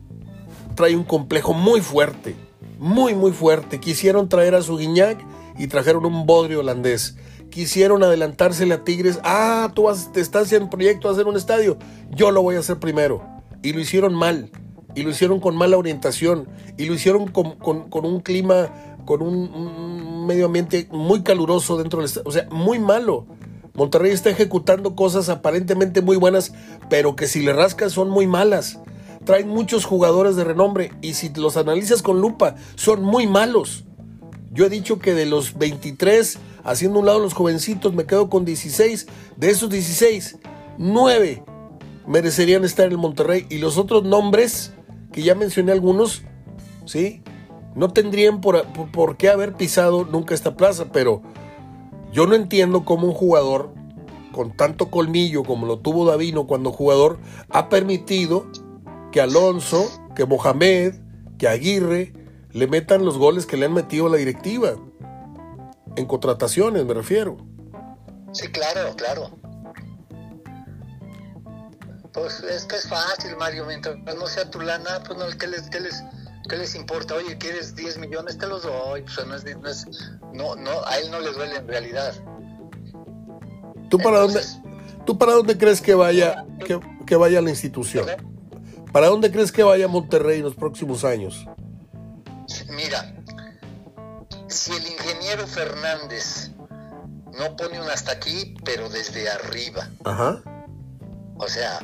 trae 0.74 0.96
un 0.96 1.04
complejo 1.04 1.52
muy 1.52 1.80
fuerte, 1.80 2.34
muy, 2.78 3.14
muy 3.14 3.32
fuerte. 3.32 3.80
Quisieron 3.80 4.28
traer 4.28 4.54
a 4.54 4.62
su 4.62 4.76
Guiñac 4.76 5.18
y 5.60 5.66
trajeron 5.66 6.06
un 6.06 6.24
bodrio 6.24 6.60
holandés. 6.60 7.16
Quisieron 7.50 8.02
adelantársele 8.02 8.72
a 8.72 8.82
Tigres. 8.82 9.20
Ah, 9.24 9.70
tú 9.74 9.82
vas, 9.82 10.10
te 10.10 10.20
estás 10.20 10.50
en 10.54 10.70
proyecto 10.70 11.08
de 11.08 11.14
hacer 11.14 11.26
un 11.26 11.36
estadio. 11.36 11.76
Yo 12.10 12.30
lo 12.30 12.40
voy 12.40 12.56
a 12.56 12.60
hacer 12.60 12.78
primero. 12.78 13.22
Y 13.62 13.74
lo 13.74 13.80
hicieron 13.80 14.14
mal. 14.14 14.50
Y 14.94 15.02
lo 15.02 15.10
hicieron 15.10 15.38
con 15.38 15.54
mala 15.56 15.76
orientación. 15.76 16.48
Y 16.78 16.86
lo 16.86 16.94
hicieron 16.94 17.28
con, 17.28 17.56
un 18.06 18.20
clima, 18.20 18.70
con 19.04 19.20
un, 19.20 20.26
medio 20.26 20.46
ambiente 20.46 20.88
muy 20.90 21.22
caluroso 21.22 21.76
dentro 21.76 21.98
del 21.98 22.06
estadio. 22.06 22.26
O 22.26 22.32
sea, 22.32 22.48
muy 22.50 22.78
malo. 22.78 23.26
Monterrey 23.74 24.12
está 24.12 24.30
ejecutando 24.30 24.96
cosas 24.96 25.28
aparentemente 25.28 26.00
muy 26.00 26.16
buenas, 26.16 26.54
pero 26.88 27.16
que 27.16 27.26
si 27.26 27.42
le 27.42 27.52
rascas 27.52 27.92
son 27.92 28.08
muy 28.08 28.26
malas. 28.26 28.78
Traen 29.26 29.48
muchos 29.48 29.84
jugadores 29.84 30.36
de 30.36 30.44
renombre 30.44 30.92
y 31.02 31.12
si 31.12 31.28
los 31.34 31.58
analizas 31.58 32.00
con 32.00 32.22
lupa, 32.22 32.54
son 32.76 33.02
muy 33.02 33.26
malos. 33.26 33.84
Yo 34.50 34.66
he 34.66 34.68
dicho 34.68 34.98
que 34.98 35.14
de 35.14 35.26
los 35.26 35.56
23, 35.56 36.38
haciendo 36.64 36.98
un 36.98 37.06
lado 37.06 37.20
los 37.20 37.34
jovencitos, 37.34 37.94
me 37.94 38.06
quedo 38.06 38.28
con 38.28 38.44
16. 38.44 39.06
De 39.36 39.50
esos 39.50 39.70
16, 39.70 40.38
9 40.78 41.44
merecerían 42.06 42.64
estar 42.64 42.86
en 42.86 42.92
el 42.92 42.98
Monterrey. 42.98 43.46
Y 43.48 43.58
los 43.58 43.78
otros 43.78 44.02
nombres, 44.02 44.72
que 45.12 45.22
ya 45.22 45.36
mencioné 45.36 45.70
algunos, 45.70 46.22
¿sí? 46.84 47.22
No 47.76 47.92
tendrían 47.92 48.40
por, 48.40 48.66
por, 48.90 49.16
qué 49.16 49.28
haber 49.28 49.54
pisado 49.54 50.04
nunca 50.04 50.34
esta 50.34 50.56
plaza, 50.56 50.90
pero 50.92 51.22
yo 52.12 52.26
no 52.26 52.34
entiendo 52.34 52.84
cómo 52.84 53.06
un 53.06 53.14
jugador 53.14 53.72
con 54.32 54.56
tanto 54.56 54.90
colmillo 54.90 55.44
como 55.44 55.66
lo 55.66 55.78
tuvo 55.78 56.04
Davino 56.04 56.46
cuando 56.48 56.72
jugador 56.72 57.18
ha 57.48 57.68
permitido 57.68 58.46
que 59.12 59.20
Alonso, 59.20 59.88
que 60.16 60.24
Mohamed, 60.24 60.94
que 61.38 61.46
Aguirre 61.46 62.12
le 62.52 62.66
metan 62.66 63.04
los 63.04 63.18
goles 63.18 63.46
que 63.46 63.56
le 63.56 63.66
han 63.66 63.72
metido 63.72 64.06
a 64.06 64.10
la 64.10 64.16
directiva. 64.16 64.74
En 65.96 66.06
contrataciones 66.06 66.84
me 66.84 66.94
refiero. 66.94 67.36
Sí, 68.32 68.48
claro, 68.48 68.94
claro. 68.96 69.38
Pues 72.12 72.40
es 72.40 72.64
que 72.64 72.76
es 72.76 72.88
fácil, 72.88 73.36
Mario. 73.38 73.66
Mientras 73.66 73.96
no 74.16 74.26
sea 74.26 74.50
tu 74.50 74.60
lana, 74.60 75.02
pues 75.06 75.18
no, 75.18 75.26
¿qué 75.38 75.46
les, 75.46 75.68
qué 75.70 75.80
les, 75.80 76.02
qué 76.48 76.56
les 76.56 76.74
importa? 76.74 77.14
Oye, 77.14 77.38
¿quieres 77.38 77.74
10 77.74 77.98
millones? 77.98 78.38
Te 78.38 78.46
los 78.46 78.62
doy. 78.62 79.02
Pues 79.02 79.26
no, 79.26 79.68
es, 79.68 79.86
no, 80.32 80.56
no, 80.56 80.84
a 80.86 80.98
él 80.98 81.10
no 81.10 81.20
le 81.20 81.32
duele 81.32 81.56
en 81.56 81.68
realidad. 81.68 82.14
¿Tú 83.88 83.98
para, 83.98 84.20
dónde, 84.20 84.40
¿tú 85.04 85.18
para 85.18 85.32
dónde 85.32 85.58
crees 85.58 85.80
que 85.80 85.94
vaya, 85.94 86.46
que, 86.64 86.78
que 87.06 87.16
vaya 87.16 87.40
la 87.40 87.50
institución? 87.50 88.06
¿Para 88.92 89.08
dónde 89.08 89.30
crees 89.32 89.50
que 89.50 89.62
vaya 89.64 89.88
Monterrey 89.88 90.38
en 90.38 90.44
los 90.44 90.54
próximos 90.54 91.04
años? 91.04 91.46
Mira, 92.70 93.14
si 94.48 94.72
el 94.72 94.86
ingeniero 94.86 95.46
Fernández 95.46 96.50
no 97.38 97.56
pone 97.56 97.80
un 97.80 97.88
hasta 97.88 98.12
aquí, 98.12 98.54
pero 98.64 98.88
desde 98.88 99.28
arriba. 99.28 99.88
Ajá. 100.04 100.42
O 101.36 101.48
sea, 101.48 101.80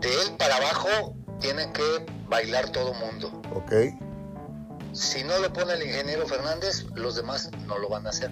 de 0.00 0.22
él 0.22 0.36
para 0.38 0.56
abajo 0.56 1.14
tienen 1.40 1.72
que 1.72 2.06
bailar 2.28 2.70
todo 2.70 2.94
mundo. 2.94 3.42
Ok. 3.54 3.72
Si 4.92 5.24
no 5.24 5.38
lo 5.38 5.52
pone 5.52 5.74
el 5.74 5.82
ingeniero 5.82 6.26
Fernández, 6.26 6.84
los 6.94 7.16
demás 7.16 7.50
no 7.66 7.78
lo 7.78 7.88
van 7.88 8.06
a 8.06 8.10
hacer. 8.10 8.30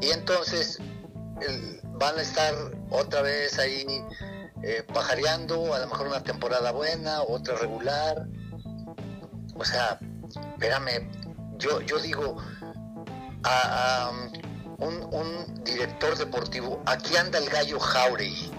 Y 0.00 0.10
entonces 0.10 0.78
van 1.98 2.18
a 2.18 2.22
estar 2.22 2.54
otra 2.90 3.22
vez 3.22 3.58
ahí 3.58 3.86
eh, 4.62 4.84
pajareando, 4.92 5.74
a 5.74 5.78
lo 5.78 5.86
mejor 5.88 6.08
una 6.08 6.22
temporada 6.22 6.72
buena, 6.72 7.22
otra 7.22 7.56
regular. 7.56 8.26
O 9.54 9.64
sea, 9.64 9.98
espérame, 10.28 11.10
yo, 11.58 11.80
yo 11.82 11.98
digo, 11.98 12.36
a, 13.44 14.10
un, 14.78 15.02
un, 15.12 15.64
director 15.64 16.16
deportivo, 16.16 16.82
aquí 16.86 17.16
anda 17.16 17.38
el 17.38 17.48
gallo 17.48 17.78
Jauregui 17.78 18.52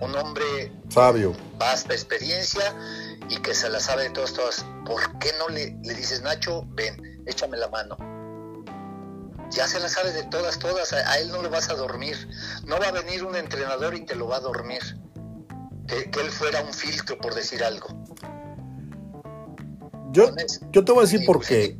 un 0.00 0.14
hombre 0.14 0.72
sabio, 0.88 1.34
vasta 1.58 1.92
experiencia 1.92 2.74
y 3.28 3.36
que 3.38 3.54
se 3.54 3.68
la 3.68 3.80
sabe 3.80 4.04
de 4.04 4.10
todas, 4.10 4.32
todas. 4.32 4.64
¿Por 4.86 5.18
qué 5.18 5.32
no 5.38 5.48
le, 5.48 5.76
le 5.82 5.94
dices, 5.94 6.22
Nacho, 6.22 6.64
ven, 6.68 7.22
échame 7.26 7.56
la 7.56 7.68
mano? 7.68 7.96
Ya 9.50 9.66
se 9.66 9.80
la 9.80 9.88
sabe 9.88 10.12
de 10.12 10.24
todas, 10.24 10.58
todas. 10.58 10.92
A, 10.92 11.18
él 11.18 11.30
no 11.30 11.42
le 11.42 11.48
vas 11.48 11.68
a 11.70 11.74
dormir. 11.74 12.28
No 12.64 12.78
va 12.78 12.88
a 12.88 12.92
venir 12.92 13.24
un 13.24 13.34
entrenador 13.34 13.94
y 13.94 14.04
te 14.04 14.14
lo 14.14 14.28
va 14.28 14.36
a 14.36 14.40
dormir. 14.40 14.80
Que, 15.86 16.20
él 16.20 16.30
fuera 16.30 16.60
un 16.60 16.72
filtro, 16.72 17.18
por 17.18 17.34
decir 17.34 17.64
algo. 17.64 17.88
Yo, 20.12 20.30
yo 20.72 20.84
te 20.84 20.92
voy 20.92 21.00
a 21.00 21.06
decir 21.06 21.26
por 21.26 21.44
qué. 21.44 21.78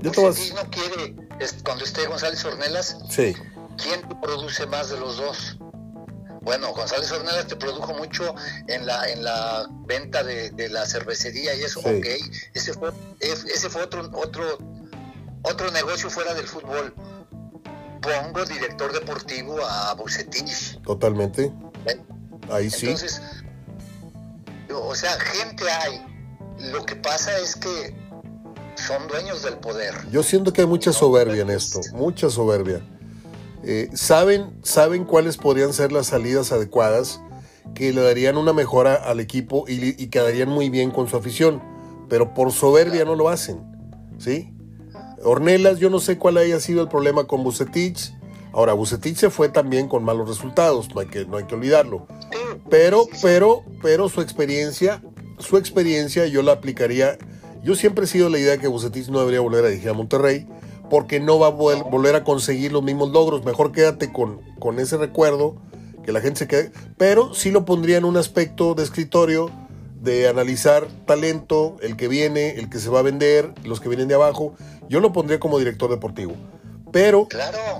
Yo 0.00 0.10
te 0.10 0.20
voy 0.20 0.30
a 0.30 0.32
decir. 0.32 0.54
no 0.54 0.70
quiere, 0.70 1.14
cuando 1.64 1.84
esté 1.84 2.06
González 2.06 2.44
Ornelas, 2.44 2.98
sí. 3.10 3.34
¿quién 3.76 4.00
te 4.08 4.14
produce 4.16 4.66
más 4.66 4.90
de 4.90 4.98
los 4.98 5.16
dos? 5.16 5.58
Bueno, 6.42 6.72
González 6.72 7.10
Ornelas 7.12 7.46
te 7.46 7.56
produjo 7.56 7.92
mucho 7.94 8.34
en 8.66 8.86
la 8.86 9.10
en 9.10 9.22
la 9.22 9.66
venta 9.86 10.22
de, 10.24 10.68
la 10.70 10.86
cervecería 10.86 11.54
y 11.54 11.62
eso, 11.62 11.80
ok. 11.80 12.06
Ese 12.54 12.72
fue, 12.72 12.92
ese 13.20 13.68
fue 13.68 13.82
otro, 13.82 14.10
otro, 14.14 14.58
otro 15.42 15.70
negocio 15.70 16.08
fuera 16.08 16.32
del 16.34 16.46
fútbol. 16.46 16.94
Pongo 18.00 18.44
director 18.46 18.92
deportivo 18.92 19.58
a 19.62 19.92
Bucetich. 19.94 20.80
Totalmente. 20.82 21.52
Ahí 22.50 22.70
sí. 22.70 22.86
Entonces, 22.86 23.20
o 24.72 24.94
sea, 24.94 25.18
gente 25.20 25.70
hay. 25.70 26.09
Lo 26.60 26.84
que 26.84 26.96
pasa 26.96 27.38
es 27.38 27.56
que 27.56 27.94
son 28.76 29.08
dueños 29.08 29.42
del 29.42 29.54
poder. 29.54 29.94
Yo 30.10 30.22
siento 30.22 30.52
que 30.52 30.62
hay 30.62 30.66
mucha 30.66 30.92
soberbia 30.92 31.42
en 31.42 31.50
esto, 31.50 31.80
mucha 31.94 32.30
soberbia. 32.30 32.82
Eh, 33.62 33.90
saben, 33.92 34.58
saben 34.62 35.04
cuáles 35.04 35.36
podrían 35.36 35.72
ser 35.72 35.92
las 35.92 36.08
salidas 36.08 36.52
adecuadas 36.52 37.20
que 37.74 37.92
le 37.92 38.02
darían 38.02 38.36
una 38.36 38.52
mejora 38.52 38.94
al 38.94 39.20
equipo 39.20 39.64
y, 39.68 40.06
quedarían 40.08 40.48
muy 40.48 40.70
bien 40.70 40.90
con 40.90 41.08
su 41.08 41.16
afición, 41.16 41.62
pero 42.08 42.34
por 42.34 42.52
soberbia 42.52 43.04
no 43.04 43.14
lo 43.14 43.28
hacen, 43.28 43.60
¿sí? 44.18 44.52
Ornelas, 45.22 45.78
yo 45.78 45.90
no 45.90 46.00
sé 46.00 46.18
cuál 46.18 46.38
haya 46.38 46.58
sido 46.60 46.82
el 46.82 46.88
problema 46.88 47.24
con 47.24 47.44
Bucetich. 47.44 48.14
Ahora, 48.52 48.72
Bucetich 48.72 49.16
se 49.16 49.30
fue 49.30 49.50
también 49.50 49.86
con 49.86 50.02
malos 50.02 50.28
resultados, 50.28 50.92
no 50.94 51.00
hay 51.00 51.06
que, 51.06 51.26
no 51.26 51.36
hay 51.36 51.44
que 51.44 51.54
olvidarlo. 51.54 52.06
Pero, 52.70 53.06
pero, 53.22 53.62
pero 53.82 54.08
su 54.08 54.22
experiencia, 54.22 55.02
su 55.40 55.56
experiencia 55.56 56.26
yo 56.26 56.42
la 56.42 56.52
aplicaría. 56.52 57.18
Yo 57.62 57.74
siempre 57.74 58.04
he 58.04 58.08
sido 58.08 58.28
la 58.28 58.38
idea 58.38 58.58
que 58.58 58.68
Bucetich 58.68 59.08
no 59.08 59.18
debería 59.18 59.40
volver 59.40 59.64
a 59.64 59.68
dirigir 59.68 59.90
a 59.90 59.94
Monterrey 59.94 60.46
porque 60.88 61.20
no 61.20 61.38
va 61.38 61.46
a 61.46 61.50
volver 61.50 62.16
a 62.16 62.24
conseguir 62.24 62.72
los 62.72 62.82
mismos 62.82 63.10
logros. 63.10 63.44
Mejor 63.44 63.72
quédate 63.72 64.12
con, 64.12 64.40
con 64.58 64.78
ese 64.80 64.96
recuerdo, 64.96 65.56
que 66.04 66.12
la 66.12 66.20
gente 66.20 66.40
se 66.40 66.48
quede. 66.48 66.72
Pero 66.96 67.32
sí 67.34 67.50
lo 67.50 67.64
pondría 67.64 67.96
en 67.96 68.04
un 68.04 68.16
aspecto 68.16 68.74
de 68.74 68.82
escritorio, 68.82 69.50
de 70.00 70.28
analizar 70.28 70.88
talento, 71.06 71.76
el 71.80 71.96
que 71.96 72.08
viene, 72.08 72.50
el 72.56 72.68
que 72.68 72.78
se 72.78 72.90
va 72.90 72.98
a 72.98 73.02
vender, 73.02 73.52
los 73.64 73.80
que 73.80 73.88
vienen 73.88 74.08
de 74.08 74.14
abajo. 74.14 74.54
Yo 74.88 75.00
lo 75.00 75.12
pondría 75.12 75.38
como 75.38 75.58
director 75.58 75.90
deportivo. 75.90 76.34
Pero 76.90 77.28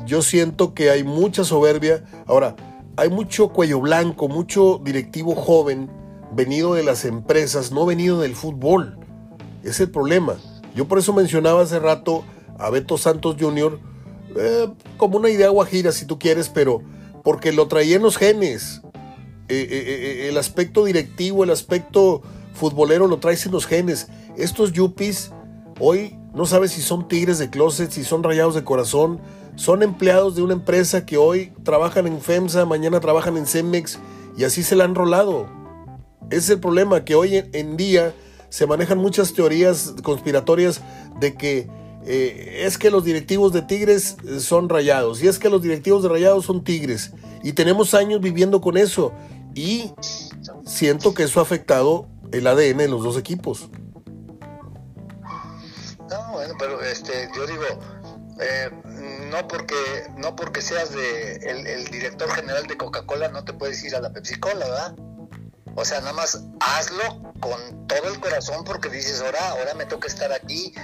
yo 0.06 0.22
siento 0.22 0.72
que 0.72 0.90
hay 0.90 1.02
mucha 1.02 1.42
soberbia. 1.42 2.04
Ahora, 2.26 2.54
hay 2.96 3.08
mucho 3.08 3.48
cuello 3.48 3.80
blanco, 3.80 4.28
mucho 4.28 4.80
directivo 4.84 5.34
joven, 5.34 5.90
venido 6.32 6.74
de 6.74 6.82
las 6.82 7.04
empresas, 7.04 7.72
no 7.72 7.86
venido 7.86 8.20
del 8.20 8.34
fútbol. 8.34 8.98
Es 9.62 9.80
el 9.80 9.90
problema. 9.90 10.36
Yo 10.74 10.86
por 10.86 10.98
eso 10.98 11.12
mencionaba 11.12 11.62
hace 11.62 11.78
rato 11.78 12.24
a 12.58 12.70
Beto 12.70 12.98
Santos 12.98 13.36
Jr. 13.38 13.78
Eh, 14.36 14.68
como 14.96 15.18
una 15.18 15.30
idea 15.30 15.48
guajira 15.48 15.92
si 15.92 16.06
tú 16.06 16.18
quieres, 16.18 16.48
pero 16.48 16.82
porque 17.24 17.52
lo 17.52 17.68
traía 17.68 17.96
en 17.96 18.02
los 18.02 18.16
genes. 18.16 18.82
Eh, 19.48 19.66
eh, 19.70 20.28
el 20.28 20.38
aspecto 20.38 20.84
directivo, 20.84 21.42
el 21.42 21.50
aspecto 21.50 22.22
futbolero 22.54 23.08
lo 23.08 23.18
traes 23.18 23.44
en 23.46 23.52
los 23.52 23.66
genes. 23.66 24.08
Estos 24.36 24.72
yuppies 24.72 25.32
hoy 25.80 26.16
no 26.34 26.46
sabes 26.46 26.72
si 26.72 26.82
son 26.82 27.08
tigres 27.08 27.38
de 27.38 27.50
closet, 27.50 27.90
si 27.90 28.04
son 28.04 28.22
rayados 28.22 28.54
de 28.54 28.62
corazón, 28.62 29.20
son 29.56 29.82
empleados 29.82 30.36
de 30.36 30.42
una 30.42 30.54
empresa 30.54 31.04
que 31.04 31.16
hoy 31.16 31.52
trabajan 31.64 32.06
en 32.06 32.20
FEMSA, 32.20 32.64
mañana 32.66 33.00
trabajan 33.00 33.36
en 33.36 33.46
Cemex 33.46 33.98
y 34.36 34.44
así 34.44 34.62
se 34.62 34.76
la 34.76 34.84
han 34.84 34.94
rolado. 34.94 35.48
Ese 36.30 36.38
es 36.38 36.50
el 36.50 36.60
problema, 36.60 37.04
que 37.04 37.14
hoy 37.14 37.44
en 37.52 37.76
día 37.76 38.14
se 38.48 38.66
manejan 38.66 38.98
muchas 38.98 39.32
teorías 39.32 39.94
conspiratorias 40.02 40.80
de 41.18 41.34
que 41.34 41.68
eh, 42.06 42.62
es 42.64 42.78
que 42.78 42.90
los 42.90 43.04
directivos 43.04 43.52
de 43.52 43.62
Tigres 43.62 44.16
eh, 44.26 44.40
son 44.40 44.68
rayados 44.68 45.22
y 45.22 45.28
es 45.28 45.38
que 45.38 45.50
los 45.50 45.60
directivos 45.62 46.02
de 46.02 46.08
rayados 46.08 46.46
son 46.46 46.64
Tigres 46.64 47.12
y 47.42 47.52
tenemos 47.52 47.94
años 47.94 48.20
viviendo 48.20 48.60
con 48.60 48.76
eso 48.76 49.12
y 49.54 49.92
siento 50.64 51.14
que 51.14 51.24
eso 51.24 51.40
ha 51.40 51.42
afectado 51.42 52.08
el 52.32 52.46
ADN 52.46 52.78
de 52.78 52.88
los 52.88 53.02
dos 53.02 53.18
equipos. 53.18 53.68
No, 56.08 56.32
bueno, 56.32 56.54
pero 56.58 56.80
este, 56.80 57.28
yo 57.36 57.46
digo, 57.46 57.64
eh, 58.40 58.70
no 59.30 59.46
porque 59.46 59.74
no 60.16 60.34
porque 60.34 60.62
seas 60.62 60.92
de 60.92 61.36
el, 61.36 61.84
director 61.86 62.30
general 62.30 62.66
de 62.66 62.76
Coca-Cola 62.76 63.28
no 63.28 63.44
te 63.44 63.52
puedes 63.52 63.84
ir 63.84 63.94
a 63.94 64.00
la 64.00 64.12
Pepsi-Cola, 64.12 64.66
¿verdad? 64.66 64.96
O 65.76 65.84
sea, 65.84 66.00
nada 66.00 66.12
más 66.12 66.42
hazlo 66.60 67.32
con 67.40 67.86
todo 67.86 68.08
el 68.12 68.20
corazón 68.20 68.64
porque 68.64 68.88
dices, 68.88 69.20
ahora, 69.20 69.50
ahora 69.50 69.74
me 69.74 69.86
toca 69.86 70.08
estar 70.08 70.32
aquí 70.32 70.74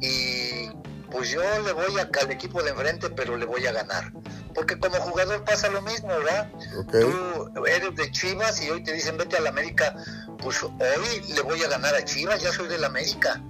y 0.00 0.68
pues 1.10 1.30
yo 1.30 1.40
le 1.60 1.72
voy 1.72 1.98
a, 1.98 2.08
al 2.20 2.30
equipo 2.30 2.62
de 2.62 2.70
enfrente, 2.70 3.10
pero 3.10 3.36
le 3.36 3.46
voy 3.46 3.66
a 3.66 3.72
ganar. 3.72 4.12
Porque 4.54 4.78
como 4.78 4.96
jugador 4.96 5.44
pasa 5.44 5.68
lo 5.68 5.82
mismo, 5.82 6.08
¿verdad? 6.08 6.50
Tú 6.90 7.66
eres 7.66 7.94
de 7.94 8.10
Chivas 8.10 8.62
y 8.62 8.70
hoy 8.70 8.82
te 8.82 8.92
dicen 8.92 9.16
vete 9.16 9.36
a 9.36 9.40
la 9.40 9.50
América, 9.50 9.94
pues 10.38 10.62
hoy 10.62 11.34
le 11.34 11.40
voy 11.42 11.62
a 11.62 11.68
ganar 11.68 11.94
a 11.94 12.04
Chivas, 12.04 12.42
ya 12.42 12.52
soy 12.52 12.68
de 12.68 12.78
la 12.78 12.88
América. 12.88 13.42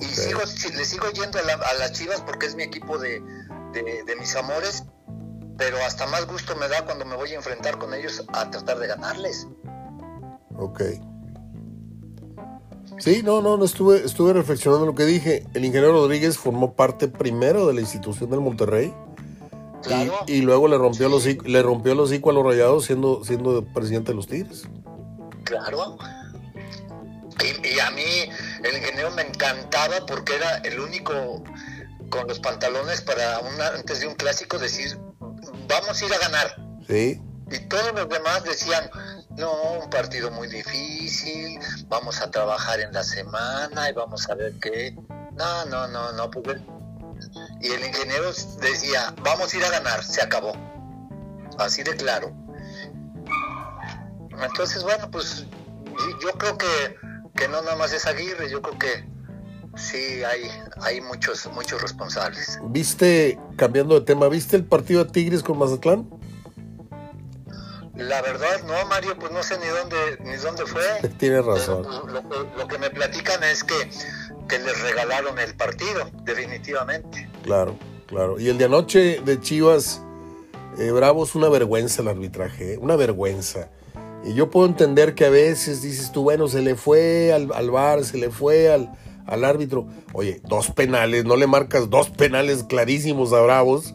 Y 0.00 0.06
sigo, 0.06 0.40
le 0.40 0.84
sigo 0.84 1.10
yendo 1.10 1.38
a, 1.38 1.74
las 1.74 1.92
Chivas 1.92 2.20
porque 2.22 2.46
es 2.46 2.54
mi 2.54 2.64
equipo 2.64 2.98
de, 2.98 3.22
de 3.72 4.16
mis 4.18 4.34
amores, 4.34 4.84
pero 5.56 5.76
hasta 5.84 6.06
más 6.06 6.26
gusto 6.26 6.56
me 6.56 6.68
da 6.68 6.84
cuando 6.84 7.04
me 7.04 7.14
voy 7.14 7.32
a 7.32 7.36
enfrentar 7.36 7.78
con 7.78 7.94
ellos 7.94 8.24
a 8.32 8.50
tratar 8.50 8.78
de 8.78 8.88
ganarles. 8.88 9.46
Ok. 10.56 10.82
Sí, 12.98 13.22
no, 13.24 13.42
no, 13.42 13.56
no 13.56 13.64
estuve, 13.64 14.04
estuve 14.04 14.32
reflexionando 14.32 14.86
lo 14.86 14.94
que 14.94 15.04
dije. 15.04 15.44
El 15.54 15.64
ingeniero 15.64 15.92
Rodríguez 15.92 16.38
formó 16.38 16.74
parte 16.74 17.08
primero 17.08 17.66
de 17.66 17.74
la 17.74 17.80
institución 17.80 18.30
del 18.30 18.40
Monterrey. 18.40 18.94
Y, 20.28 20.42
luego 20.42 20.68
le 20.68 20.78
rompió, 20.78 21.08
los, 21.08 21.26
le 21.26 21.62
rompió 21.62 21.92
el 21.92 22.00
hocico 22.00 22.30
a 22.30 22.32
los 22.32 22.44
rayados 22.44 22.84
siendo, 22.84 23.24
siendo 23.24 23.64
presidente 23.64 24.12
de 24.12 24.16
los 24.16 24.28
Tigres. 24.28 24.62
Claro. 25.44 25.98
Y, 27.64 27.78
a 27.80 27.90
mí 27.90 28.30
el 28.62 28.76
ingeniero 28.76 29.10
me 29.10 29.22
encantaba 29.22 30.06
porque 30.06 30.36
era 30.36 30.58
el 30.58 30.78
único 30.78 31.42
con 32.08 32.28
los 32.28 32.38
pantalones 32.38 33.00
para 33.00 33.40
una, 33.40 33.68
antes 33.68 34.00
de 34.00 34.06
un 34.06 34.14
clásico 34.14 34.58
decir, 34.58 34.96
vamos 35.68 36.00
a 36.00 36.06
ir 36.06 36.14
a 36.14 36.18
ganar. 36.18 36.56
Sí. 36.86 37.20
Y 37.50 37.58
todos 37.68 37.92
los 37.94 38.08
demás 38.08 38.44
decían, 38.44 38.88
no, 39.36 39.80
un 39.82 39.90
partido 39.90 40.30
muy 40.30 40.48
difícil, 40.48 41.58
vamos 41.88 42.20
a 42.20 42.30
trabajar 42.30 42.80
en 42.80 42.92
la 42.92 43.02
semana 43.02 43.88
y 43.88 43.92
vamos 43.92 44.28
a 44.28 44.34
ver 44.34 44.54
qué. 44.60 44.96
No, 45.32 45.64
no, 45.66 45.88
no, 45.88 46.12
no, 46.12 46.30
porque... 46.30 46.60
Y 47.60 47.68
el 47.68 47.86
ingeniero 47.86 48.32
decía, 48.60 49.14
vamos 49.22 49.54
a 49.54 49.56
ir 49.56 49.64
a 49.64 49.70
ganar, 49.70 50.04
se 50.04 50.20
acabó. 50.20 50.52
Así 51.58 51.82
de 51.82 51.96
claro. 51.96 52.32
Entonces, 54.42 54.82
bueno, 54.82 55.10
pues 55.10 55.46
yo 56.22 56.32
creo 56.38 56.58
que, 56.58 56.96
que 57.34 57.48
no 57.48 57.62
nada 57.62 57.76
más 57.76 57.92
es 57.92 58.06
Aguirre, 58.06 58.50
yo 58.50 58.60
creo 58.60 58.78
que 58.78 59.12
sí 59.76 60.22
hay, 60.24 60.50
hay 60.82 61.00
muchos, 61.00 61.48
muchos 61.52 61.80
responsables. 61.80 62.58
¿Viste, 62.64 63.38
cambiando 63.56 63.94
de 63.94 64.02
tema, 64.02 64.28
viste 64.28 64.56
el 64.56 64.64
partido 64.64 65.04
de 65.04 65.10
Tigres 65.10 65.42
con 65.42 65.58
Mazatlán? 65.58 66.08
La 68.08 68.20
verdad, 68.22 68.62
no, 68.66 68.86
Mario, 68.88 69.16
pues 69.18 69.32
no 69.32 69.42
sé 69.42 69.58
ni 69.58 69.66
dónde, 69.66 69.96
ni 70.24 70.36
dónde 70.36 70.66
fue. 70.66 71.08
Tienes 71.18 71.44
razón. 71.44 71.84
Pues, 71.84 72.44
lo, 72.56 72.68
que 72.68 72.78
me 72.78 72.90
platican 72.90 73.42
es 73.44 73.62
que, 73.62 73.74
que 74.48 74.58
les 74.58 74.80
regalaron 74.82 75.38
el 75.38 75.54
partido, 75.54 76.10
definitivamente. 76.24 77.28
Claro, 77.42 77.76
claro. 78.06 78.40
Y 78.40 78.48
el 78.48 78.58
de 78.58 78.64
anoche 78.64 79.20
de 79.24 79.40
Chivas, 79.40 80.02
eh, 80.78 80.90
Bravo, 80.90 81.24
es 81.24 81.34
una 81.34 81.48
vergüenza 81.48 82.02
el 82.02 82.08
arbitraje, 82.08 82.74
¿eh? 82.74 82.78
una 82.78 82.96
vergüenza. 82.96 83.68
Y 84.24 84.34
yo 84.34 84.50
puedo 84.50 84.66
entender 84.66 85.14
que 85.14 85.26
a 85.26 85.30
veces 85.30 85.82
dices 85.82 86.12
tú, 86.12 86.22
bueno, 86.22 86.48
se 86.48 86.62
le 86.62 86.76
fue 86.76 87.32
al, 87.32 87.50
al 87.52 87.70
bar, 87.70 88.04
se 88.04 88.18
le 88.18 88.30
fue 88.30 88.72
al, 88.72 88.92
al 89.26 89.44
árbitro. 89.44 89.86
Oye, 90.12 90.40
dos 90.44 90.70
penales, 90.70 91.24
no 91.24 91.36
le 91.36 91.46
marcas 91.46 91.90
dos 91.90 92.10
penales 92.10 92.64
clarísimos 92.64 93.32
a 93.32 93.40
Bravos, 93.40 93.94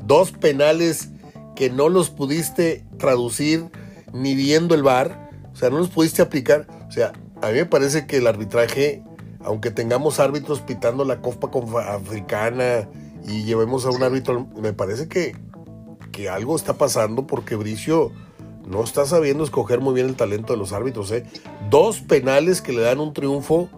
dos 0.00 0.32
penales 0.32 1.10
que 1.58 1.70
no 1.70 1.88
los 1.88 2.10
pudiste 2.10 2.84
traducir 2.98 3.64
ni 4.12 4.36
viendo 4.36 4.76
el 4.76 4.84
bar, 4.84 5.28
o 5.52 5.56
sea, 5.56 5.70
no 5.70 5.78
los 5.78 5.88
pudiste 5.88 6.22
aplicar. 6.22 6.68
O 6.86 6.92
sea, 6.92 7.12
a 7.42 7.48
mí 7.48 7.54
me 7.54 7.66
parece 7.66 8.06
que 8.06 8.18
el 8.18 8.28
arbitraje, 8.28 9.02
aunque 9.40 9.72
tengamos 9.72 10.20
árbitros 10.20 10.60
pitando 10.60 11.04
la 11.04 11.20
Copa 11.20 11.50
Africana 11.92 12.88
y 13.26 13.42
llevemos 13.42 13.86
a 13.86 13.90
un 13.90 14.04
árbitro, 14.04 14.46
me 14.62 14.72
parece 14.72 15.08
que, 15.08 15.34
que 16.12 16.28
algo 16.28 16.54
está 16.54 16.74
pasando 16.74 17.26
porque 17.26 17.56
Bricio 17.56 18.12
no 18.64 18.84
está 18.84 19.04
sabiendo 19.04 19.42
escoger 19.42 19.80
muy 19.80 19.94
bien 19.94 20.06
el 20.06 20.14
talento 20.14 20.52
de 20.52 20.60
los 20.60 20.72
árbitros. 20.72 21.10
¿eh? 21.10 21.24
Dos 21.70 22.02
penales 22.02 22.62
que 22.62 22.72
le 22.72 22.82
dan 22.82 23.00
un 23.00 23.12
triunfo 23.12 23.68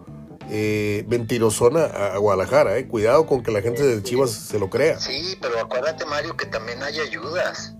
eh, 0.51 1.05
mentirosona 1.07 1.85
a, 1.85 2.17
Guadalajara. 2.17 2.77
Eh. 2.77 2.87
Cuidado 2.87 3.25
con 3.25 3.41
que 3.41 3.51
la 3.51 3.61
gente 3.61 3.83
de 3.83 4.03
Chivas 4.03 4.31
se 4.31 4.59
lo 4.59 4.69
crea. 4.69 4.99
Sí, 4.99 5.37
pero 5.41 5.59
acuérdate, 5.59 6.05
Mario, 6.05 6.35
que 6.35 6.45
también 6.45 6.83
hay 6.83 6.99
ayudas. 6.99 7.75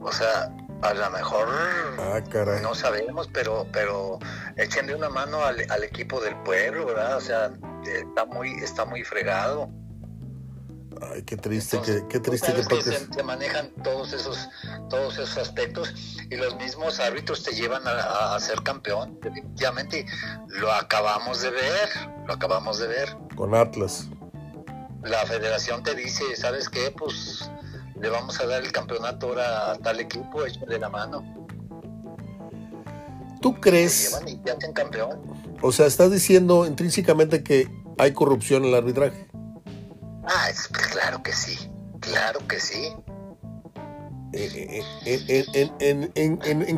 O 0.00 0.12
sea, 0.12 0.54
a 0.82 0.92
lo 0.92 1.10
mejor 1.10 1.48
ah, 1.50 2.20
no 2.60 2.74
sabemos, 2.74 3.30
pero 3.32 3.66
pero 3.72 4.18
échenle 4.56 4.94
una 4.94 5.08
mano 5.08 5.42
al, 5.42 5.64
al, 5.70 5.82
equipo 5.82 6.20
del 6.20 6.36
pueblo, 6.42 6.84
¿verdad? 6.84 7.16
O 7.16 7.20
sea, 7.22 7.50
está 7.86 8.26
muy 8.26 8.50
está 8.62 8.84
muy 8.84 9.02
fregado. 9.02 9.70
Ay, 11.00 11.22
qué 11.22 11.36
triste, 11.36 11.80
qué, 12.08 12.20
triste 12.20 12.52
que, 12.54 12.82
se, 12.82 13.22
manejan 13.22 13.70
todos 13.82 14.12
esos, 14.12 14.48
todos 14.88 15.14
esos 15.14 15.36
aspectos 15.38 15.94
y 16.30 16.36
los 16.36 16.56
mismos 16.56 17.00
árbitros 17.00 17.42
te 17.42 17.52
llevan 17.52 17.82
a, 17.86 18.38
ser 18.40 18.62
campeón. 18.62 19.18
Definitivamente 19.20 20.06
lo 20.48 20.72
acabamos 20.72 21.40
de 21.42 21.50
ver, 21.50 21.88
lo 22.26 22.34
acabamos 22.34 22.78
de 22.78 22.86
ver. 22.86 23.16
Con 23.36 23.54
Atlas. 23.54 24.08
La 25.02 25.24
federación 25.26 25.82
te 25.82 25.94
dice, 25.94 26.24
¿sabes 26.36 26.68
qué? 26.68 26.90
Pues 26.90 27.50
le 28.00 28.08
vamos 28.08 28.40
a 28.40 28.46
dar 28.46 28.62
el 28.62 28.72
campeonato 28.72 29.28
ahora 29.28 29.72
a 29.72 29.78
tal 29.78 30.00
equipo, 30.00 30.42
de 30.42 30.78
la 30.78 30.88
mano. 30.88 31.22
¿Tú 33.40 33.54
crees? 33.60 34.20
y 34.26 34.36
te 34.36 34.52
hacen 34.52 34.72
campeón. 34.72 35.20
O 35.60 35.72
sea, 35.72 35.86
estás 35.86 36.10
diciendo 36.10 36.66
intrínsecamente 36.66 37.42
que 37.42 37.70
hay 37.98 38.12
corrupción 38.12 38.64
en 38.64 38.70
el 38.70 38.74
arbitraje. 38.76 39.28
Ah, 40.26 40.48
es, 40.50 40.68
claro 40.68 41.22
que 41.22 41.32
sí, 41.32 41.70
claro 42.00 42.40
que 42.48 42.60
sí. 42.60 42.92
¿En, 44.32 44.80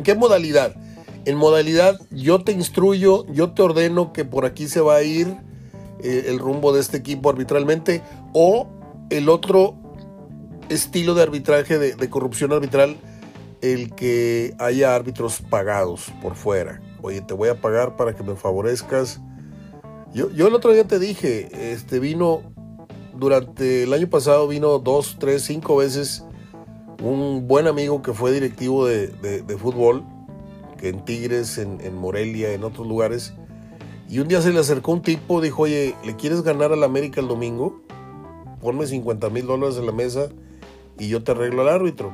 qué 0.03 0.15
modalidad? 0.15 0.75
En 1.25 1.37
modalidad, 1.37 1.99
yo 2.11 2.43
te 2.43 2.51
instruyo, 2.51 3.25
yo 3.27 3.51
te 3.51 3.61
ordeno 3.61 4.13
que 4.13 4.25
por 4.25 4.45
aquí 4.45 4.67
se 4.67 4.81
va 4.81 4.95
a 4.95 5.03
ir 5.03 5.27
eh, 6.03 6.25
el 6.27 6.39
rumbo 6.39 6.73
de 6.73 6.81
este 6.81 6.97
equipo 6.97 7.29
arbitralmente, 7.29 8.03
o 8.33 8.67
el 9.09 9.29
otro 9.29 9.75
estilo 10.69 11.15
de 11.15 11.23
arbitraje, 11.23 11.77
de, 11.77 12.09
corrupción 12.09 12.51
arbitral, 12.51 12.97
el 13.61 13.95
que 13.95 14.53
haya 14.59 14.93
árbitros 14.93 15.41
pagados 15.49 16.11
por 16.21 16.35
fuera. 16.35 16.81
Oye, 17.01 17.21
te 17.21 17.33
voy 17.33 17.49
a 17.49 17.59
pagar 17.59 17.95
para 17.95 18.13
que 18.13 18.23
me 18.23 18.35
favorezcas. 18.35 19.21
Yo, 20.13 20.29
yo 20.31 20.47
el 20.47 20.53
otro 20.53 20.73
día 20.73 20.85
te 20.85 20.99
dije, 20.99 21.71
este 21.71 21.99
vino 21.99 22.56
durante 23.17 23.83
el 23.83 23.93
año 23.93 24.09
pasado 24.09 24.47
vino 24.47 24.79
dos, 24.79 25.17
tres, 25.19 25.43
cinco 25.43 25.77
veces 25.77 26.23
un 27.01 27.47
buen 27.47 27.67
amigo 27.67 28.01
que 28.01 28.13
fue 28.13 28.31
directivo 28.31 28.85
de, 28.85 29.57
fútbol, 29.59 30.03
que 30.77 30.89
en 30.89 31.05
Tigres, 31.05 31.57
en, 31.57 31.95
Morelia, 31.95 32.53
en 32.53 32.63
otros 32.63 32.87
lugares. 32.87 33.33
Y 34.09 34.19
un 34.19 34.27
día 34.27 34.41
se 34.41 34.51
le 34.51 34.59
acercó 34.59 34.93
un 34.93 35.01
tipo, 35.01 35.41
dijo, 35.41 35.63
oye, 35.63 35.95
¿le 36.05 36.15
quieres 36.15 36.41
ganar 36.41 36.71
al 36.71 36.83
América 36.83 37.19
el 37.19 37.27
domingo? 37.27 37.81
Ponme 38.61 38.87
50 38.87 39.29
mil 39.29 39.45
dólares 39.45 39.77
en 39.77 39.85
la 39.85 39.91
mesa 39.91 40.29
y 40.97 41.09
yo 41.09 41.23
te 41.23 41.31
arreglo 41.31 41.61
al 41.61 41.69
árbitro. 41.69 42.13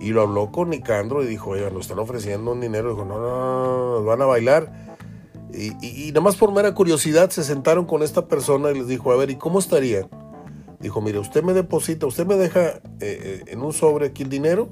Y 0.00 0.10
lo 0.10 0.22
habló 0.22 0.50
con 0.50 0.70
Nicandro 0.70 1.22
y 1.22 1.26
dijo, 1.26 1.50
oye, 1.50 1.70
nos 1.70 1.82
están 1.82 1.98
ofreciendo 1.98 2.52
un 2.52 2.60
dinero. 2.60 2.90
Dijo, 2.90 3.04
no, 3.04 3.20
no, 3.20 3.94
nos 3.96 4.04
van 4.04 4.22
a 4.22 4.26
bailar. 4.26 4.93
Y, 5.56 6.08
nada 6.08 6.20
más 6.20 6.36
por 6.36 6.52
mera 6.52 6.74
curiosidad 6.74 7.30
se 7.30 7.44
sentaron 7.44 7.84
con 7.84 8.02
esta 8.02 8.26
persona 8.26 8.70
y 8.70 8.78
les 8.78 8.88
dijo, 8.88 9.12
a 9.12 9.16
ver, 9.16 9.30
¿y 9.30 9.36
cómo 9.36 9.58
estaría? 9.58 10.08
Dijo, 10.80 11.00
mire, 11.00 11.18
usted 11.18 11.42
me 11.42 11.52
deposita, 11.52 12.06
usted 12.06 12.26
me 12.26 12.36
deja 12.36 12.60
eh, 12.60 12.80
eh, 13.00 13.44
en 13.46 13.62
un 13.62 13.72
sobre 13.72 14.06
aquí 14.06 14.24
el 14.24 14.28
dinero 14.28 14.68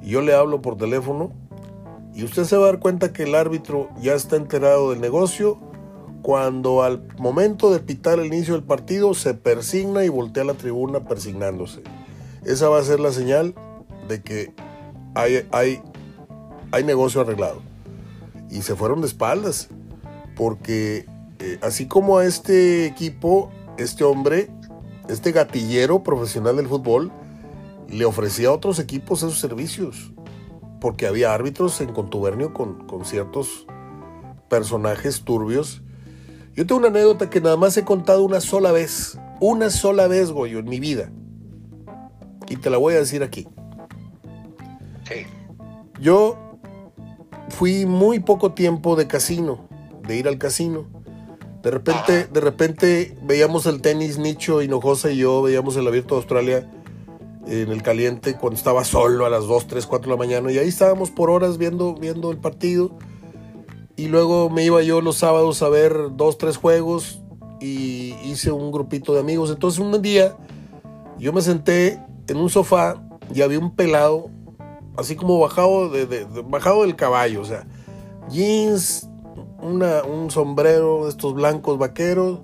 y 0.00 0.10
yo 0.10 0.22
le 0.22 0.34
hablo 0.34 0.62
por 0.62 0.76
teléfono 0.76 1.32
y 2.14 2.24
usted 2.24 2.44
se 2.44 2.56
va 2.56 2.64
a 2.64 2.66
dar 2.72 2.78
cuenta 2.78 3.12
que 3.12 3.24
el 3.24 3.34
árbitro 3.34 3.88
ya 4.00 4.14
está 4.14 4.36
enterado 4.36 4.90
del 4.90 5.00
negocio 5.00 5.58
cuando 6.22 6.82
al 6.82 7.02
momento 7.18 7.72
de 7.72 7.80
pitar 7.80 8.18
el 8.18 8.26
inicio 8.26 8.54
del 8.54 8.62
partido 8.62 9.14
se 9.14 9.34
persigna 9.34 10.04
y 10.04 10.08
voltea 10.08 10.42
a 10.42 10.46
la 10.46 10.54
tribuna 10.54 11.04
persignándose. 11.04 11.82
Esa 12.44 12.68
va 12.68 12.78
a 12.78 12.84
ser 12.84 13.00
la 13.00 13.12
señal 13.12 13.54
de 14.08 14.22
que 14.22 14.52
hay, 15.14 15.46
hay, 15.50 15.82
hay 16.72 16.84
negocio 16.84 17.20
arreglado. 17.20 17.60
Y 18.50 18.62
se 18.62 18.74
fueron 18.74 19.00
de 19.00 19.06
espaldas 19.06 19.68
porque 20.40 21.04
eh, 21.38 21.58
así 21.60 21.84
como 21.84 22.16
a 22.16 22.24
este 22.24 22.86
equipo, 22.86 23.50
este 23.76 24.04
hombre, 24.04 24.48
este 25.06 25.32
gatillero 25.32 26.02
profesional 26.02 26.56
del 26.56 26.66
fútbol, 26.66 27.12
le 27.90 28.06
ofrecía 28.06 28.48
a 28.48 28.52
otros 28.52 28.78
equipos 28.78 29.18
esos 29.18 29.38
servicios, 29.38 30.14
porque 30.80 31.06
había 31.06 31.34
árbitros 31.34 31.78
en 31.82 31.92
contubernio 31.92 32.54
con, 32.54 33.04
ciertos 33.04 33.66
personajes 34.48 35.24
turbios. 35.24 35.82
Yo 36.54 36.66
tengo 36.66 36.78
una 36.78 36.88
anécdota 36.88 37.28
que 37.28 37.42
nada 37.42 37.58
más 37.58 37.76
he 37.76 37.84
contado 37.84 38.24
una 38.24 38.40
sola 38.40 38.72
vez, 38.72 39.18
una 39.40 39.68
sola 39.68 40.08
vez, 40.08 40.30
Goyo, 40.30 40.60
en 40.60 40.70
mi 40.70 40.80
vida. 40.80 41.12
Y 42.48 42.56
te 42.56 42.70
la 42.70 42.78
voy 42.78 42.94
a 42.94 43.00
decir 43.00 43.22
aquí. 43.22 43.46
Sí. 45.06 45.26
Yo 46.00 46.38
fui 47.50 47.84
muy 47.84 48.20
poco 48.20 48.54
tiempo 48.54 48.96
de 48.96 49.06
casino 49.06 49.68
de 50.10 50.16
ir 50.16 50.28
al 50.28 50.38
casino. 50.38 50.86
De 51.62 51.70
repente, 51.70 52.26
de 52.26 52.40
repente 52.40 53.16
veíamos 53.22 53.66
el 53.66 53.80
tenis 53.80 54.18
Nicho 54.18 54.60
Hinojosa 54.60 55.12
y 55.12 55.18
yo 55.18 55.40
veíamos 55.42 55.76
el 55.76 55.86
Abierto 55.86 56.14
de 56.14 56.20
Australia 56.20 56.70
en 57.46 57.70
el 57.70 57.82
caliente 57.82 58.34
cuando 58.34 58.56
estaba 58.56 58.84
solo 58.84 59.24
a 59.24 59.30
las 59.30 59.46
2, 59.46 59.68
3, 59.68 59.86
4 59.86 60.10
de 60.10 60.16
la 60.16 60.18
mañana 60.18 60.50
y 60.50 60.58
ahí 60.58 60.68
estábamos 60.68 61.10
por 61.10 61.30
horas 61.30 61.58
viendo, 61.58 61.94
viendo 61.94 62.30
el 62.30 62.38
partido 62.38 62.96
y 63.96 64.08
luego 64.08 64.50
me 64.50 64.64
iba 64.64 64.82
yo 64.82 65.00
los 65.00 65.18
sábados 65.18 65.62
a 65.62 65.68
ver 65.68 65.94
dos, 66.16 66.38
tres 66.38 66.56
juegos 66.56 67.20
y 67.60 68.14
hice 68.24 68.50
un 68.50 68.72
grupito 68.72 69.12
de 69.12 69.20
amigos. 69.20 69.50
Entonces 69.50 69.78
un 69.78 70.00
día 70.02 70.36
yo 71.18 71.32
me 71.32 71.42
senté 71.42 72.02
en 72.26 72.36
un 72.36 72.50
sofá 72.50 73.02
y 73.32 73.42
había 73.42 73.58
un 73.58 73.76
pelado 73.76 74.30
así 74.96 75.14
como 75.14 75.38
bajado, 75.38 75.88
de 75.88 76.26
bajado 76.46 76.82
del 76.82 76.96
caballo, 76.96 77.42
o 77.42 77.44
sea, 77.44 77.66
jeans, 78.30 79.09
un 79.62 80.30
sombrero 80.30 81.04
de 81.04 81.10
estos 81.10 81.34
blancos 81.34 81.78
vaqueros, 81.78 82.40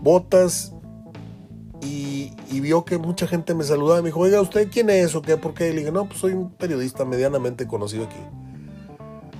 botas 0.00 0.72
y, 1.82 2.60
vio 2.60 2.84
que 2.84 2.96
mucha 2.96 3.26
gente 3.26 3.54
me 3.54 3.64
saludaba 3.64 3.98
y 3.98 4.02
me 4.02 4.08
dijo, 4.10 4.20
oiga, 4.20 4.40
¿usted 4.40 4.68
quién 4.70 4.88
es 4.88 5.16
o 5.16 5.22
qué? 5.22 5.36
¿Por 5.36 5.52
qué? 5.52 5.70
Le 5.72 5.80
dije, 5.80 5.90
no, 5.90 6.06
pues 6.06 6.20
soy 6.20 6.32
un 6.32 6.50
periodista 6.50 7.04
medianamente 7.04 7.66
conocido 7.66 8.04
aquí. 8.04 8.20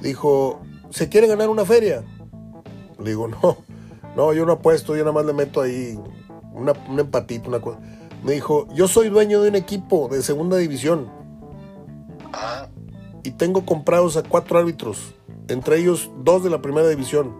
Dijo, 0.01 0.61
¿se 0.91 1.09
quiere 1.09 1.29
ganar 1.29 1.49
una 1.49 1.65
feria? 1.65 2.03
Le 2.99 3.11
digo, 3.11 3.29
no, 3.29 3.59
no, 4.17 4.33
yo 4.33 4.45
no 4.45 4.55
apuesto, 4.55 4.97
yo 4.97 5.03
nada 5.03 5.13
más 5.13 5.25
le 5.25 5.35
meto 5.35 5.61
ahí 5.61 5.97
una, 6.53 6.73
un 6.89 6.99
empatito, 6.99 7.49
una 7.49 7.61
cosa. 7.61 7.79
Me 8.25 8.33
dijo, 8.33 8.67
yo 8.75 8.89
soy 8.89 9.09
dueño 9.09 9.41
de 9.43 9.51
un 9.51 9.57
equipo 9.57 10.09
de 10.09 10.23
segunda 10.23 10.57
división. 10.57 11.09
Ah. 12.33 12.69
Y 13.23 13.33
tengo 13.33 13.65
comprados 13.65 14.17
a 14.17 14.25
cuatro 14.25 14.59
árbitros, 14.59 15.15
entre 15.49 15.79
ellos 15.79 16.11
dos 16.19 16.45
de 16.45 16.51
la 16.51 16.63
primera 16.63 16.89
división. 16.89 17.35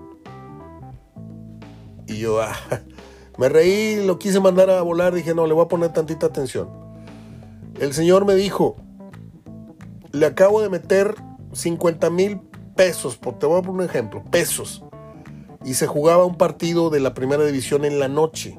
Y 2.07 2.19
yo, 2.19 2.41
ah, 2.41 2.55
me 3.39 3.49
reí, 3.49 4.05
lo 4.05 4.19
quise 4.19 4.41
mandar 4.41 4.71
a 4.71 4.83
volar, 4.83 5.15
dije, 5.15 5.35
no, 5.35 5.47
le 5.47 5.55
voy 5.55 5.65
a 5.65 5.69
poner 5.69 5.93
tantita 5.93 6.27
atención. 6.27 6.69
El 7.81 7.93
señor 7.95 8.25
me 8.27 8.35
dijo, 8.35 8.77
le 10.13 10.27
acabo 10.27 10.61
de 10.61 10.69
meter 10.69 11.15
50 11.53 12.11
mil 12.11 12.41
pesos, 12.77 13.19
te 13.19 13.47
voy 13.47 13.59
a 13.59 13.63
poner 13.63 13.81
un 13.81 13.83
ejemplo, 13.83 14.23
pesos. 14.31 14.85
Y 15.65 15.75
se 15.75 15.87
jugaba 15.87 16.25
un 16.25 16.37
partido 16.37 16.91
de 16.91 17.01
la 17.01 17.15
primera 17.15 17.45
división 17.45 17.85
en 17.85 17.99
la 17.99 18.09
noche. 18.09 18.59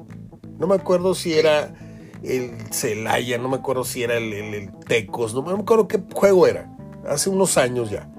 No 0.58 0.66
me 0.66 0.74
acuerdo 0.74 1.14
si 1.14 1.34
era 1.34 1.74
el 2.22 2.72
Celaya, 2.72 3.38
no 3.38 3.48
me 3.48 3.56
acuerdo 3.56 3.84
si 3.84 4.02
era 4.02 4.16
el, 4.16 4.72
Tecos, 4.86 5.34
no 5.34 5.42
me 5.42 5.52
acuerdo 5.52 5.88
qué 5.88 6.02
juego 6.12 6.46
era. 6.46 6.74
Hace 7.06 7.28
unos 7.28 7.58
años 7.58 7.90
ya. 7.90 8.10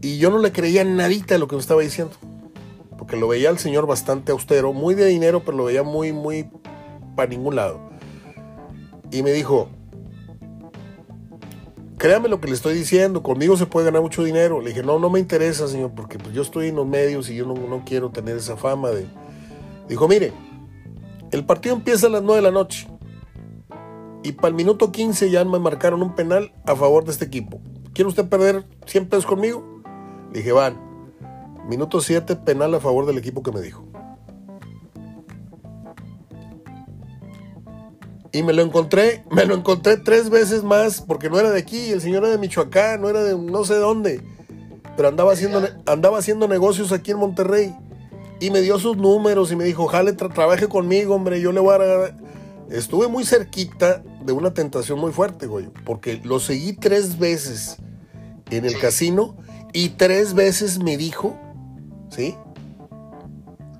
Y 0.00 0.18
yo 0.18 0.30
no 0.30 0.38
le 0.38 0.52
creía 0.52 0.84
nadita 0.84 1.34
de 1.34 1.38
lo 1.38 1.48
que 1.48 1.56
me 1.56 1.60
estaba 1.60 1.82
diciendo. 1.82 2.14
Porque 2.98 3.16
lo 3.16 3.28
veía 3.28 3.50
al 3.50 3.58
señor 3.58 3.86
bastante 3.86 4.32
austero, 4.32 4.72
muy 4.72 4.94
de 4.94 5.06
dinero, 5.06 5.42
pero 5.44 5.56
lo 5.56 5.64
veía 5.64 5.82
muy, 5.82 6.12
muy 6.12 6.48
para 7.14 7.28
ningún 7.28 7.56
lado. 7.56 7.80
Y 9.10 9.22
me 9.22 9.32
dijo, 9.32 9.68
créame 11.98 12.28
lo 12.28 12.40
que 12.40 12.48
le 12.48 12.54
estoy 12.54 12.74
diciendo, 12.74 13.22
conmigo 13.22 13.56
se 13.56 13.66
puede 13.66 13.86
ganar 13.86 14.02
mucho 14.02 14.24
dinero. 14.24 14.60
Le 14.60 14.70
dije, 14.70 14.82
no, 14.82 14.98
no 14.98 15.10
me 15.10 15.20
interesa, 15.20 15.68
señor, 15.68 15.92
porque 15.94 16.18
pues 16.18 16.34
yo 16.34 16.42
estoy 16.42 16.68
en 16.68 16.76
los 16.76 16.86
medios 16.86 17.30
y 17.30 17.36
yo 17.36 17.46
no, 17.46 17.54
no 17.54 17.84
quiero 17.84 18.10
tener 18.10 18.36
esa 18.36 18.56
fama 18.56 18.90
de... 18.90 19.06
Dijo, 19.88 20.08
mire, 20.08 20.32
el 21.30 21.44
partido 21.44 21.74
empieza 21.74 22.06
a 22.06 22.10
las 22.10 22.22
9 22.22 22.36
de 22.36 22.42
la 22.42 22.50
noche. 22.50 22.88
Y 24.22 24.32
para 24.32 24.48
el 24.48 24.54
minuto 24.54 24.90
15 24.90 25.30
ya 25.30 25.44
me 25.44 25.58
marcaron 25.58 26.02
un 26.02 26.14
penal 26.14 26.52
a 26.64 26.74
favor 26.74 27.04
de 27.04 27.12
este 27.12 27.24
equipo. 27.24 27.60
¿Quiere 27.92 28.08
usted 28.08 28.28
perder 28.28 28.64
100 28.86 29.08
pesos 29.08 29.26
conmigo? 29.26 29.75
Dije, 30.36 30.52
van. 30.52 30.76
Minuto 31.66 32.02
7, 32.02 32.36
penal 32.36 32.74
a 32.74 32.80
favor 32.80 33.06
del 33.06 33.16
equipo 33.16 33.42
que 33.42 33.52
me 33.52 33.62
dijo. 33.62 33.86
Y 38.32 38.42
me 38.42 38.52
lo 38.52 38.60
encontré, 38.60 39.24
me 39.30 39.46
lo 39.46 39.54
encontré 39.54 39.96
tres 39.96 40.28
veces 40.28 40.62
más, 40.62 41.00
porque 41.00 41.30
no 41.30 41.40
era 41.40 41.50
de 41.50 41.58
aquí, 41.58 41.90
el 41.90 42.02
señor 42.02 42.24
era 42.24 42.32
de 42.32 42.38
Michoacán, 42.38 43.00
no 43.00 43.08
era 43.08 43.24
de 43.24 43.34
no 43.38 43.64
sé 43.64 43.76
dónde. 43.76 44.20
Pero 44.94 45.08
andaba 45.08 45.32
haciendo, 45.32 45.66
andaba 45.86 46.18
haciendo 46.18 46.46
negocios 46.48 46.92
aquí 46.92 47.12
en 47.12 47.18
Monterrey. 47.18 47.74
Y 48.38 48.50
me 48.50 48.60
dio 48.60 48.78
sus 48.78 48.98
números 48.98 49.50
y 49.52 49.56
me 49.56 49.64
dijo, 49.64 49.86
jale, 49.86 50.12
trabaje 50.12 50.68
conmigo, 50.68 51.14
hombre, 51.14 51.40
yo 51.40 51.50
le 51.50 51.60
voy 51.60 51.76
a... 51.76 51.78
Dar... 51.78 52.16
Estuve 52.68 53.08
muy 53.08 53.24
cerquita 53.24 54.02
de 54.22 54.34
una 54.34 54.52
tentación 54.52 54.98
muy 54.98 55.12
fuerte, 55.12 55.46
güey, 55.46 55.70
porque 55.86 56.20
lo 56.24 56.40
seguí 56.40 56.74
tres 56.74 57.18
veces 57.18 57.78
en 58.50 58.66
el 58.66 58.78
casino 58.78 59.34
y 59.76 59.90
tres 59.90 60.34
veces 60.34 60.78
me 60.78 60.96
dijo, 60.96 61.38
¿sí? 62.10 62.36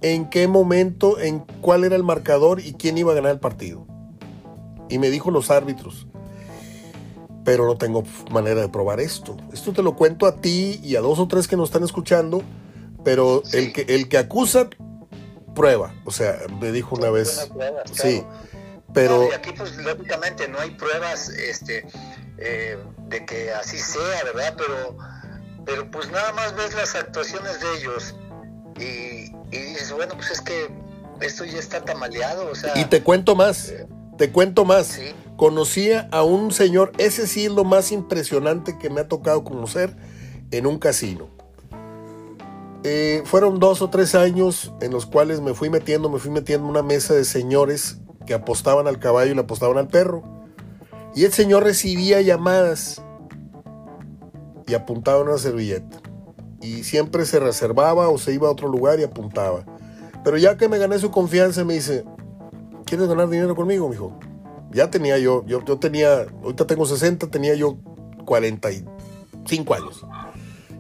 En 0.03 0.29
qué 0.29 0.47
momento, 0.47 1.19
en 1.19 1.41
cuál 1.61 1.85
era 1.85 1.97
el 1.97 2.05
marcador 2.05 2.61
y 2.61 2.75
quién 2.75 2.99
iba 2.99 3.13
a 3.13 3.15
ganar 3.15 3.33
el 3.33 3.41
partido. 3.41 3.87
Y 4.89 4.99
me 4.99 5.11
dijo 5.11 5.31
los 5.31 5.51
árbitros. 5.51 6.07
Pero 7.45 7.65
no 7.65 7.79
tengo 7.79 8.03
manera 8.31 8.61
de 8.61 8.69
probar 8.69 9.01
esto. 9.01 9.37
Esto 9.53 9.73
te 9.73 9.83
lo 9.83 9.97
cuento 9.97 10.27
a 10.27 10.37
ti 10.37 10.81
y 10.83 10.97
a 10.97 11.01
dos 11.01 11.19
o 11.19 11.29
tres 11.29 11.49
que 11.49 11.57
nos 11.57 11.71
están 11.71 11.85
escuchando 11.85 12.43
pero 13.07 13.45
el, 13.53 13.73
que, 13.73 13.83
el 13.83 14.09
que 14.09 14.19
acusa, 14.19 14.69
prueba. 15.55 15.95
O 16.05 16.11
sea, 16.11 16.41
me 16.61 16.73
dijo 16.73 16.97
una 16.97 17.09
vez. 17.09 17.49
Sí, 17.93 18.25
pero. 18.93 19.29
aquí, 19.33 19.53
pues, 19.57 19.77
lógicamente, 19.77 20.49
no 20.49 20.59
hay 20.59 20.73
pruebas 20.73 21.29
este, 21.29 21.87
eh, 22.39 22.77
de 23.07 23.25
que 23.25 23.53
así 23.53 23.79
sea, 23.79 24.25
¿verdad? 24.25 24.57
Pero, 24.59 24.99
pero, 25.67 25.91
pues, 25.91 26.11
nada 26.11 26.33
más 26.33 26.55
ves 26.57 26.75
las 26.75 26.95
actuaciones 26.95 27.61
de 27.61 27.77
ellos 27.77 28.15
y, 28.79 29.33
dices, 29.51 29.93
bueno, 29.93 30.15
pues 30.15 30.31
es 30.31 30.41
que 30.41 30.71
esto 31.21 31.45
ya 31.45 31.59
está 31.59 31.85
tamaleado, 31.85 32.51
o 32.51 32.55
sea. 32.55 32.79
Y 32.79 32.85
te 32.85 33.03
cuento 33.03 33.35
más. 33.35 33.69
Eh, 33.69 33.87
te 34.17 34.31
cuento 34.31 34.65
más. 34.65 34.99
Conocía 35.37 36.09
a 36.13 36.23
un 36.23 36.53
señor, 36.53 36.93
ese 36.99 37.27
sí 37.27 37.45
es 37.45 37.53
lo 37.53 37.65
más 37.65 37.93
impresionante 37.93 38.79
que 38.79 38.89
me 38.89 39.03
ha 39.03 39.09
tocado 39.09 39.45
conocer 39.45 39.95
en 40.51 40.67
un 40.67 40.79
casino. 40.79 41.29
Eh, 42.85 43.23
fueron 43.25 43.59
dos 43.59 43.83
o 43.83 43.91
tres 43.91 44.15
años 44.15 44.73
en 44.81 44.93
los 44.93 45.07
cuales 45.07 45.41
me 45.41 45.55
fui 45.55 45.69
metiendo, 45.69 46.09
me 46.09 46.19
fui 46.19 46.31
metiendo 46.31 46.67
en 46.67 46.71
una 46.71 46.83
mesa 46.83 47.15
de 47.15 47.25
señores 47.25 47.99
que 48.27 48.35
apostaban 48.35 48.87
al 48.87 48.99
caballo 48.99 49.33
y 49.33 49.35
le 49.35 49.41
apostaban 49.41 49.77
al 49.77 49.89
perro. 49.89 50.23
Y 51.15 51.25
el 51.25 51.33
señor 51.33 51.65
recibía 51.65 52.21
llamadas 52.21 53.03
y 54.67 54.75
apuntaba 54.75 55.21
en 55.21 55.29
una 55.29 55.39
servilleta. 55.39 56.01
Y 56.61 56.85
siempre 56.85 57.25
se 57.25 57.39
reservaba 57.39 58.09
o 58.09 58.19
se 58.19 58.33
iba 58.33 58.49
a 58.49 58.53
otro 58.53 58.69
lugar 58.69 58.99
y 59.01 59.05
apuntaba. 59.05 59.65
Pero 60.25 60.37
ya 60.39 60.57
que 60.57 60.69
me 60.69 60.79
gané 60.79 60.99
su 60.99 61.11
confianza, 61.11 61.65
me 61.65 61.75
dice, 61.75 62.05
¿quieres 62.85 63.09
ganar 63.09 63.29
dinero 63.29 63.55
conmigo, 63.55 63.89
mijo? 63.89 64.19
Ya 64.73 64.91
tenía 64.91 65.19
yo, 65.19 65.45
yo, 65.47 65.65
yo 65.65 65.79
tenía, 65.79 66.27
ahorita 66.43 66.67
tengo 66.67 66.87
60, 66.87 67.29
tenía 67.29 67.55
yo 67.55 67.77
45 68.25 69.75
años. 69.75 70.05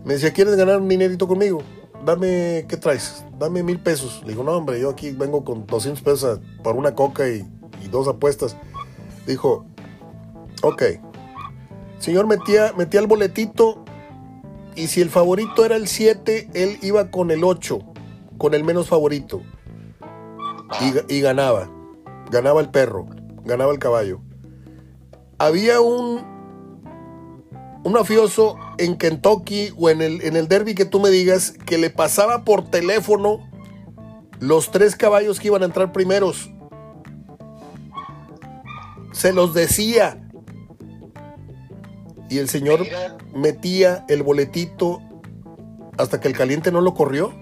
Me 0.05 0.15
decía, 0.15 0.33
¿quieres 0.33 0.57
ganar 0.57 0.81
un 0.81 0.89
dinerito 0.89 1.29
conmigo? 1.29 1.63
dame, 2.07 2.65
¿qué 2.69 2.77
traes? 2.77 3.25
Dame 3.39 3.63
mil 3.63 3.79
pesos. 3.79 4.23
Le 4.23 4.31
digo, 4.31 4.43
no, 4.45 4.53
hombre, 4.53 4.81
yo 4.81 4.89
aquí 4.89 5.11
vengo 5.11 5.45
con 5.45 5.67
200 5.67 6.03
pesos 6.03 6.41
por 6.63 6.77
una 6.77 6.95
coca 6.95 7.29
y, 7.29 7.45
dos 7.91 8.09
apuestas. 8.09 8.57
Dijo, 9.27 9.65
ok. 10.63 10.83
Señor 11.99 12.27
metía, 12.27 12.73
metía 12.77 13.01
el 13.01 13.07
boletito 13.07 13.85
y 14.75 14.89
si 14.89 15.01
el 15.01 15.11
favorito 15.11 15.65
era 15.65 15.77
el 15.77 15.89
7, 15.89 16.51
él 16.55 16.79
iba 16.83 17.11
con 17.11 17.31
el 17.31 17.45
8, 17.45 17.79
con 18.39 18.55
el 18.55 18.65
menos 18.65 18.89
favorito. 18.89 19.43
Y, 20.81 21.15
y 21.17 21.21
ganaba. 21.21 21.71
Ganaba 22.31 22.61
el 22.61 22.71
perro, 22.71 23.07
ganaba 23.45 23.73
el 23.73 23.79
caballo. 23.79 24.21
Había 25.39 25.81
un 25.81 26.37
un 27.87 27.93
mafioso 27.93 28.59
en 28.79 28.97
Kentucky 28.97 29.73
o 29.79 29.89
en 29.91 30.03
el, 30.03 30.21
en 30.23 30.35
el 30.35 30.49
derby 30.49 30.75
que 30.75 30.87
tú 30.87 30.99
me 30.99 31.09
digas 31.09 31.53
que 31.53 31.79
le 31.79 31.89
pasaba 31.89 32.43
por 32.43 32.69
teléfono 32.69 33.49
los 34.41 34.73
tres 34.73 34.97
caballos 34.97 35.39
que 35.39 35.47
iban 35.47 35.63
a 35.63 35.67
entrar 35.67 35.93
primeros. 35.93 36.51
Se 39.13 39.33
los 39.33 39.55
decía. 39.55 40.26
Y 42.29 42.39
el 42.39 42.49
señor 42.49 42.87
metía 43.35 44.05
el 44.09 44.23
boletito 44.23 45.01
hasta 45.99 46.21
que 46.21 46.29
el 46.29 46.37
caliente 46.37 46.73
no 46.73 46.81
lo 46.81 46.95
corrió. 46.95 47.33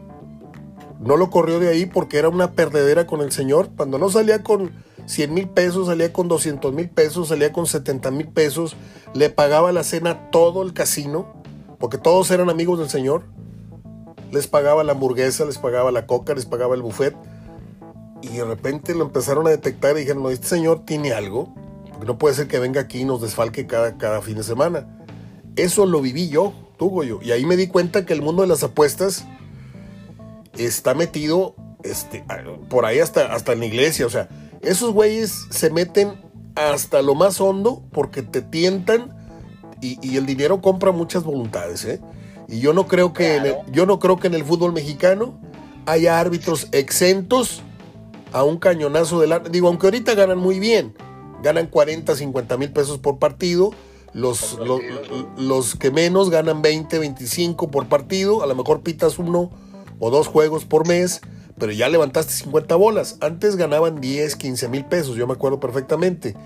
No 1.01 1.17
lo 1.17 1.31
corrió 1.31 1.59
de 1.59 1.69
ahí 1.69 1.87
porque 1.87 2.19
era 2.19 2.29
una 2.29 2.53
perdedera 2.53 3.07
con 3.07 3.21
el 3.21 3.33
señor. 3.33 3.71
Cuando 3.77 3.99
no 3.99 4.09
salía 4.11 4.43
con 4.43 4.73
100 5.07 5.35
mil 5.35 5.49
pesos, 5.49 5.87
salía 5.87 6.13
con 6.13 6.29
200 6.29 6.73
mil 6.73 6.89
pesos, 6.89 7.29
salía 7.29 7.53
con 7.53 7.67
70 7.67 8.11
mil 8.11 8.29
pesos, 8.29 8.77
le 9.13 9.31
pagaba 9.31 9.73
la 9.73 9.85
cena 9.85 10.31
todo 10.31 10.63
el 10.63 10.73
casino, 10.73 11.27
porque 11.79 11.99
todos 11.99 12.31
eran 12.31 12.49
amigos 12.49 12.79
del 12.79 12.89
señor. 12.89 13.25
Les 14.31 14.47
pagaba 14.47 14.83
la 14.85 14.93
hamburguesa, 14.93 15.45
les 15.45 15.59
pagaba 15.59 15.93
la 15.93 16.07
coca, 16.07 16.35
les 16.35 16.47
pagaba 16.47 16.75
el 16.75 16.83
buffet. 16.83 17.15
Y 18.23 18.29
de 18.29 18.45
repente 18.45 18.95
lo 18.95 19.05
empezaron 19.05 19.47
a 19.47 19.51
detectar 19.51 19.97
y 19.97 20.01
dijeron, 20.01 20.23
no, 20.23 20.31
este 20.31 20.47
señor 20.47 20.85
tiene 20.87 21.13
algo, 21.13 21.55
porque 21.95 22.07
no 22.07 22.19
puede 22.19 22.35
ser 22.35 22.49
que 22.49 22.59
venga 22.59 22.83
aquí 22.83 23.01
y 23.01 23.05
nos 23.05 23.23
desfalque 23.23 23.67
cada, 23.67 23.97
cada 23.97 24.21
fin 24.21 24.37
de 24.37 24.43
semana. 24.43 24.87
Eso 25.57 25.87
lo 25.87 26.01
viví 26.01 26.29
yo, 26.29 26.53
tuvo 26.77 27.05
yo. 27.05 27.21
Y 27.23 27.31
ahí 27.31 27.47
me 27.47 27.57
di 27.57 27.69
cuenta 27.69 28.05
que 28.05 28.13
el 28.13 28.21
mundo 28.21 28.43
de 28.43 28.49
las 28.49 28.63
apuestas 28.63 29.25
está 30.57 30.95
metido 30.95 31.55
este, 31.85 32.25
por 32.69 32.85
ahí 32.85 32.99
hasta, 32.99 33.33
hasta 33.33 33.53
en 33.53 33.61
la 33.61 33.67
iglesia. 33.67 34.07
O 34.07 34.11
sea, 34.11 34.29
esos 34.63 34.93
güeyes 34.93 35.47
se 35.51 35.71
meten 35.71 36.13
hasta 36.57 37.03
lo 37.03 37.15
más 37.15 37.41
hondo 37.41 37.83
porque 37.93 38.23
te 38.23 38.43
tientan 38.43 39.15
y, 39.81 40.17
el 40.17 40.25
dinero 40.25 40.61
compra 40.61 40.93
muchas 40.93 41.25
voluntades. 41.25 41.85
¿eh? 41.85 42.01
Y 42.49 42.61
yo 42.61 42.73
no, 42.73 42.89
creo 42.89 43.13
que 43.13 43.37
en 43.37 43.47
el, 43.47 43.57
yo 43.71 43.87
no 43.87 43.99
creo 43.99 44.19
que 44.19 44.29
en 44.29 44.35
el 44.35 44.45
fútbol 44.45 44.73
mexicano 44.73 45.39
haya 45.87 46.19
árbitros 46.19 46.69
exentos 46.73 47.63
a 48.33 48.43
un 48.43 48.57
cañonazo 48.57 49.21
de 49.21 49.27
la... 49.27 49.39
Digo, 49.41 49.69
aunque 49.69 49.87
ahorita 49.87 50.15
ganan 50.15 50.39
muy 50.39 50.59
bien, 50.59 50.95
ganan 51.45 51.69
40, 51.69 52.17
50 52.17 52.57
mil 52.57 52.73
pesos 52.73 52.99
por 52.99 53.21
partido. 53.21 53.71
Los, 54.13 54.59
los, 54.59 54.81
los, 55.37 55.75
que 55.77 55.91
menos 55.91 56.31
ganan 56.31 56.63
20, 56.63 56.99
25 56.99 57.71
por 57.71 57.87
partido. 57.87 58.43
A 58.43 58.47
lo 58.47 58.57
mejor 58.57 58.83
pitas 58.83 59.19
uno 59.19 59.51
o 60.01 60.11
dos 60.11 60.27
juegos 60.27 60.65
por 60.65 60.89
mes 60.89 61.21
pero 61.59 61.73
ya 61.73 61.89
levantaste 61.89 62.33
50 62.33 62.75
bolas. 62.77 63.17
Antes 63.21 63.57
ganaban 63.57 64.01
10, 64.01 64.37
15 64.37 64.69
mil 64.69 64.85
pesos, 64.87 65.17
yo 65.17 65.27
me 65.27 65.35
acuerdo 65.35 65.61
perfectamente. 65.61 66.37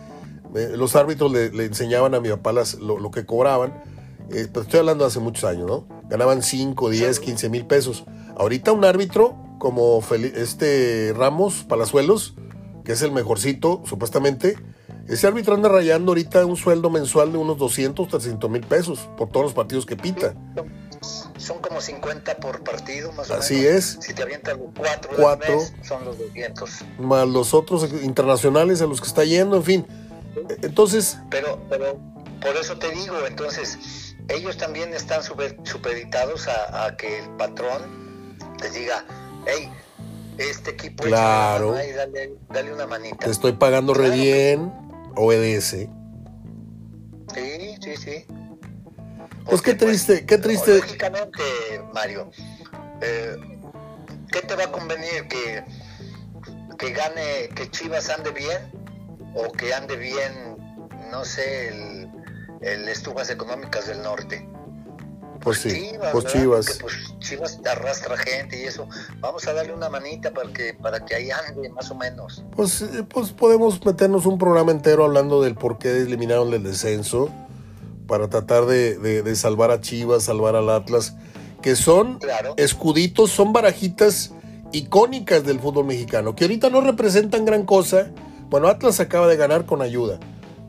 Eh, 0.54 0.72
los 0.76 0.96
árbitros 0.96 1.32
le, 1.32 1.64
enseñaban 1.64 2.14
a 2.14 2.20
mi 2.20 2.28
papá 2.28 2.52
lo, 2.80 3.10
que 3.10 3.26
cobraban, 3.26 3.82
eh, 4.30 4.48
pero 4.52 4.62
estoy 4.62 4.80
hablando 4.80 5.04
de 5.04 5.08
hace 5.08 5.20
muchos 5.20 5.44
años, 5.44 5.66
¿no? 5.66 5.86
Ganaban 6.08 6.42
5, 6.42 6.90
10, 6.90 7.20
15 7.20 7.48
mil 7.48 7.66
pesos. 7.66 8.04
Ahorita 8.36 8.72
un 8.72 8.84
árbitro 8.84 9.36
como 9.58 10.02
este 10.12 11.12
Ramos 11.16 11.64
Palazuelos, 11.64 12.34
que 12.84 12.92
es 12.92 13.02
el 13.02 13.12
mejorcito, 13.12 13.82
supuestamente, 13.86 14.56
ese 15.08 15.26
árbitro 15.26 15.54
anda 15.54 15.68
rayando 15.68 16.10
ahorita 16.10 16.44
un 16.44 16.56
sueldo 16.56 16.90
mensual 16.90 17.32
de 17.32 17.38
unos 17.38 17.56
200, 17.58 18.08
300 18.08 18.50
mil 18.50 18.62
pesos 18.62 19.08
por 19.16 19.30
todos 19.30 19.44
los 19.44 19.54
partidos 19.54 19.86
que 19.86 19.96
pita. 19.96 20.34
Son 21.38 21.58
como 21.60 21.80
50 21.80 22.36
por 22.36 22.62
partido, 22.62 23.12
más 23.12 23.30
o 23.30 23.32
menos. 23.32 23.44
Así 23.44 23.66
es. 23.66 23.98
Si 24.00 24.12
te 24.12 24.22
avientan 24.22 24.58
cuatro, 25.16 25.60
son 25.82 26.04
los 26.04 26.18
200. 26.18 26.70
Más 26.98 27.26
los 27.26 27.54
otros 27.54 27.88
internacionales 28.02 28.82
a 28.82 28.86
los 28.86 29.00
que 29.00 29.06
está 29.06 29.24
yendo, 29.24 29.56
en 29.56 29.64
fin. 29.64 29.86
Entonces. 30.62 31.18
Pero, 31.30 31.58
pero 31.70 31.98
por 32.40 32.56
eso 32.56 32.76
te 32.78 32.90
digo, 32.90 33.14
entonces, 33.26 34.14
ellos 34.28 34.56
también 34.58 34.92
están 34.92 35.22
supeditados 35.22 36.48
a, 36.48 36.96
que 36.96 37.20
el 37.20 37.30
patrón 37.30 38.36
les 38.60 38.74
diga, 38.74 39.04
hey, 39.46 39.70
este 40.36 40.72
equipo 40.72 41.04
claro. 41.04 41.76
es 41.76 41.96
dale, 41.96 42.34
dale, 42.48 42.72
una 42.72 42.86
manita. 42.86 43.16
Te 43.18 43.30
estoy 43.30 43.52
pagando 43.52 43.94
re 43.94 44.10
bien, 44.10 44.87
obedece. 45.16 45.88
Sí, 47.34 47.76
sí, 47.82 47.96
sí. 47.96 48.26
pues 49.44 49.62
qué 49.62 49.74
triste, 49.74 50.24
qué 50.26 50.38
triste. 50.38 50.78
Lógicamente, 50.78 51.42
Mario, 51.92 52.30
eh, 53.00 53.36
¿qué 54.32 54.40
te 54.42 54.54
va 54.56 54.64
a 54.64 54.72
convenir? 54.72 55.28
¿Que, 55.28 55.64
que 56.78 56.92
gane, 56.92 57.48
que 57.54 57.70
Chivas 57.70 58.08
ande 58.10 58.30
bien? 58.30 58.72
¿O 59.34 59.52
que 59.52 59.74
ande 59.74 59.96
bien, 59.96 60.56
no 61.10 61.24
sé, 61.24 61.68
el, 61.68 62.10
el 62.62 62.88
Estufas 62.88 63.30
Económicas 63.30 63.86
del 63.86 64.02
Norte? 64.02 64.48
Pues, 65.40 65.58
sí, 65.58 65.68
Chivas, 65.70 66.12
pues 66.12 66.24
Chivas. 66.26 66.78
pues 66.80 66.94
Chivas 67.20 67.60
arrastra 67.70 68.16
gente 68.16 68.60
y 68.60 68.64
eso. 68.64 68.88
Vamos 69.20 69.46
a 69.46 69.52
darle 69.52 69.72
una 69.72 69.88
manita 69.88 70.32
para 70.32 70.52
que, 70.52 70.74
para 70.74 71.04
que 71.04 71.14
ahí 71.14 71.30
ande, 71.30 71.68
más 71.70 71.90
o 71.90 71.94
menos. 71.94 72.42
Pues, 72.54 72.82
eh, 72.82 73.04
pues 73.08 73.30
podemos 73.30 73.84
meternos 73.84 74.26
un 74.26 74.38
programa 74.38 74.72
entero 74.72 75.04
hablando 75.04 75.40
del 75.42 75.54
por 75.54 75.78
qué 75.78 75.96
eliminaron 75.96 76.52
el 76.52 76.62
descenso 76.62 77.30
para 78.08 78.28
tratar 78.28 78.64
de, 78.66 79.36
salvar 79.36 79.70
a 79.70 79.80
Chivas, 79.80 80.24
salvar 80.24 80.56
al 80.56 80.70
Atlas, 80.70 81.14
que 81.62 81.76
son 81.76 82.18
escuditos, 82.56 83.30
son 83.30 83.52
barajitas 83.52 84.32
icónicas 84.72 85.44
del 85.44 85.60
fútbol 85.60 85.84
mexicano, 85.84 86.34
que 86.34 86.44
ahorita 86.44 86.70
no 86.70 86.80
representan 86.80 87.44
gran 87.44 87.64
cosa. 87.64 88.10
Bueno, 88.48 88.68
Atlas 88.68 88.98
acaba 88.98 89.28
de 89.28 89.36
ganar 89.36 89.66
con 89.66 89.82
ayuda, 89.82 90.18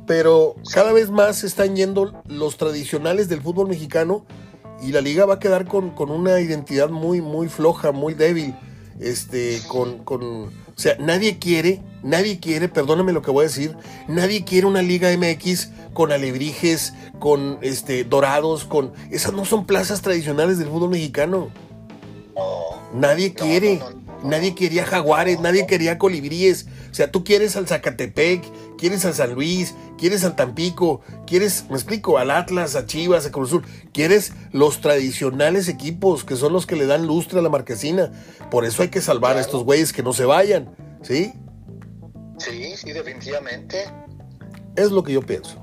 pero 0.06 0.56
cada 0.74 0.92
vez 0.92 1.10
más 1.10 1.46
están 1.46 1.78
yendo 1.78 2.22
los 2.26 2.58
tradicionales 2.58 3.30
del 3.30 3.42
fútbol 3.42 3.70
mexicano 3.70 4.26
y 4.82 4.92
la 4.92 5.02
liga 5.02 5.26
va 5.26 5.36
a 5.36 5.40
quedar 5.40 5.66
con, 5.66 5.94
una 5.98 6.40
identidad 6.40 6.90
muy, 6.90 7.22
muy 7.22 7.48
floja, 7.48 7.92
muy 7.92 8.14
débil. 8.14 8.56
Este, 9.00 9.62
con, 9.70 10.00
con, 10.04 10.22
o 10.22 10.52
sea, 10.76 10.98
nadie 11.00 11.40
quiere, 11.40 11.82
nadie 12.04 12.40
quiere, 12.40 12.68
perdóname 12.68 13.14
lo 13.14 13.22
que 13.22 13.32
voy 13.32 13.46
a 13.46 13.48
decir, 13.48 13.76
nadie 14.10 14.44
quiere 14.44 14.68
una 14.68 14.82
liga 14.82 15.10
MX 15.16 15.70
con 15.94 16.12
alebrijes, 16.12 16.94
con 17.20 17.60
este, 17.62 18.04
dorados, 18.04 18.66
con, 18.66 18.92
esas 19.10 19.34
no 19.34 19.46
son 19.46 19.66
plazas 19.66 20.02
tradicionales 20.02 20.58
del 20.58 20.68
fútbol 20.68 20.90
mexicano. 20.90 21.50
Nadie 22.94 23.34
quiere, 23.34 23.80
nadie 24.24 24.56
quería 24.56 24.86
jaguares, 24.86 25.40
nadie 25.40 25.68
quería 25.68 25.98
colibríes. 25.98 26.68
O 26.92 26.94
sea, 26.94 27.12
tú 27.12 27.24
quieres 27.24 27.56
al 27.56 27.68
Zacatepec, 27.68 28.44
quieres 28.80 29.04
a 29.04 29.14
San 29.14 29.36
Luis, 29.36 29.76
quieres 29.98 30.24
al 30.24 30.36
Tampico, 30.36 31.02
quieres, 31.28 31.66
me 31.70 31.76
explico, 31.76 32.18
al 32.18 32.32
Atlas, 32.32 32.76
a 32.76 32.86
Chivas, 32.86 33.26
a 33.26 33.32
Cruz 33.32 33.50
Azul, 33.50 33.66
quieres 33.94 34.32
los 34.54 34.80
tradicionales 34.80 35.68
equipos 35.68 36.24
que 36.24 36.38
son 36.38 36.54
los 36.54 36.66
que 36.66 36.78
le 36.78 36.86
dan 36.86 37.06
lustre 37.06 37.40
a 37.40 37.42
la 37.42 37.50
marquesina. 37.50 38.12
Por 38.50 38.66
eso 38.66 38.82
hay 38.82 38.90
que 38.90 39.02
salvar 39.02 39.38
a 39.38 39.42
estos 39.42 39.66
güeyes 39.66 39.92
que 39.92 40.02
no 40.02 40.14
se 40.14 40.26
vayan, 40.26 40.74
¿sí? 41.04 41.34
Sí, 42.38 42.76
sí, 42.78 42.94
definitivamente. 42.94 43.84
Es 44.78 44.92
lo 44.92 45.04
que 45.04 45.12
yo 45.12 45.22
pienso. 45.22 45.62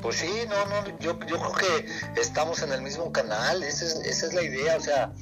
Pues 0.00 0.16
sí, 0.16 0.30
no, 0.48 0.64
no, 0.66 0.98
yo, 1.00 1.18
yo 1.26 1.38
creo 1.38 1.52
que 1.52 2.20
estamos 2.20 2.62
en 2.62 2.72
el 2.72 2.80
mismo 2.80 3.12
canal, 3.12 3.62
esa 3.62 3.84
es, 3.84 3.94
esa 4.06 4.26
es 4.28 4.34
la 4.34 4.42
idea, 4.42 4.76
o 4.76 4.80
sea, 4.80 5.12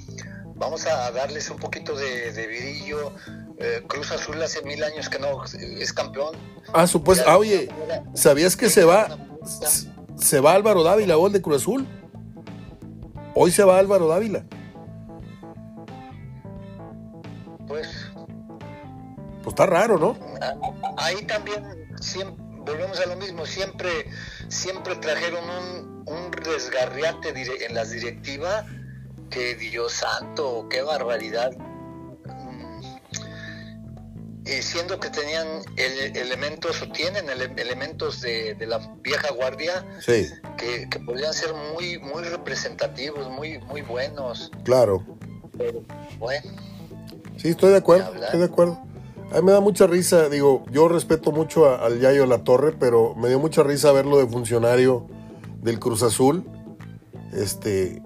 vamos 0.55 0.87
a 0.87 1.11
darles 1.11 1.49
un 1.51 1.57
poquito 1.57 1.97
de, 1.97 2.33
de 2.33 2.47
virillo, 2.47 3.13
eh, 3.61 3.83
Cruz 3.87 4.13
Azul 4.13 4.41
hace 4.43 4.63
mil 4.63 4.83
años 4.85 5.09
que 5.09 5.19
no 5.19 5.45
es 5.45 5.93
campeón. 5.93 6.37
Ah, 6.73 6.87
supuesto. 6.87 7.25
Ah, 7.29 7.39
oye, 7.39 7.69
¿sabías 8.15 8.57
que 8.57 8.71
se 8.71 8.85
va? 8.85 9.09
Se 10.17 10.41
va 10.41 10.55
Álvaro 10.55 10.83
Dávila, 10.83 11.17
gol 11.17 11.33
de 11.33 11.43
Cruz 11.43 11.63
Azul. 11.63 11.87
Hoy 13.35 13.51
se 13.51 13.65
va 13.65 13.79
Álvaro 13.79 14.09
Dávila. 14.09 14.45
Pues. 17.67 17.89
Pues 19.43 19.49
está 19.49 19.67
raro, 19.67 19.99
¿no? 19.99 20.17
Ahí 20.97 21.25
también 21.27 21.65
volvemos 22.59 23.01
a 23.01 23.07
lo 23.07 23.17
mismo. 23.17 23.47
Siempre, 23.47 23.91
siempre 24.49 24.97
trajeron 24.97 25.45
un, 25.45 26.05
un 26.07 26.31
desgarriate 26.31 27.31
en 27.67 27.75
las 27.75 27.91
directivas 27.91 28.65
que 29.31 29.55
Dios 29.57 29.93
santo, 29.93 30.67
qué 30.71 30.83
barbaridad 30.83 31.51
siendo 34.63 34.99
que 34.99 35.11
tenían 35.11 35.47
elementos 35.77 36.83
o 36.83 36.89
tienen 36.89 37.29
elementos 37.29 38.21
de, 38.23 38.57
la 38.67 38.79
vieja 39.03 39.33
guardia 39.33 39.87
que, 40.57 40.89
podrían 41.05 41.33
ser 41.33 41.53
muy 41.75 41.99
muy 41.99 42.25
representativos, 42.25 43.31
muy 43.31 43.59
muy 43.59 43.83
buenos. 43.83 44.51
Claro. 44.65 45.05
bueno. 46.19 46.51
Sí, 47.37 47.49
estoy 47.49 47.71
de 47.71 47.77
acuerdo, 47.77 48.15
estoy 48.15 48.41
de 48.41 48.47
acuerdo. 48.47 48.83
A 49.31 49.37
mí 49.37 49.43
me 49.43 49.53
da 49.53 49.61
mucha 49.61 49.87
risa, 49.87 50.31
digo, 50.31 50.65
yo 50.71 50.89
respeto 50.89 51.33
mucho 51.33 51.79
al 51.79 52.01
Yayo 52.01 52.25
La 52.25 52.45
Torre, 52.45 52.73
pero 52.73 53.15
me 53.15 53.29
dio 53.29 53.39
mucha 53.39 53.63
risa 53.63 53.93
verlo 53.93 54.17
de 54.17 54.27
funcionario 54.27 55.07
del 55.61 55.79
Cruz 55.79 56.03
Azul. 56.03 56.45
Este, 57.35 58.03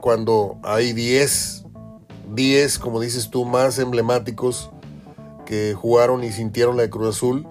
cuando 0.00 0.58
hay 0.64 0.92
10, 0.92 1.64
10, 2.34 2.78
como 2.80 3.00
dices 3.00 3.30
tú, 3.30 3.44
más 3.44 3.78
emblemáticos 3.78 4.72
que 5.50 5.74
jugaron 5.74 6.22
y 6.22 6.30
sintieron 6.30 6.76
la 6.76 6.84
de 6.84 6.90
Cruz 6.90 7.16
Azul, 7.16 7.44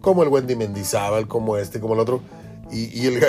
como 0.00 0.24
el 0.24 0.28
Wendy 0.30 0.56
Mendizábal, 0.56 1.28
como 1.28 1.56
este, 1.58 1.78
como 1.78 1.94
el 1.94 2.00
otro, 2.00 2.22
y, 2.72 3.06
el, 3.06 3.22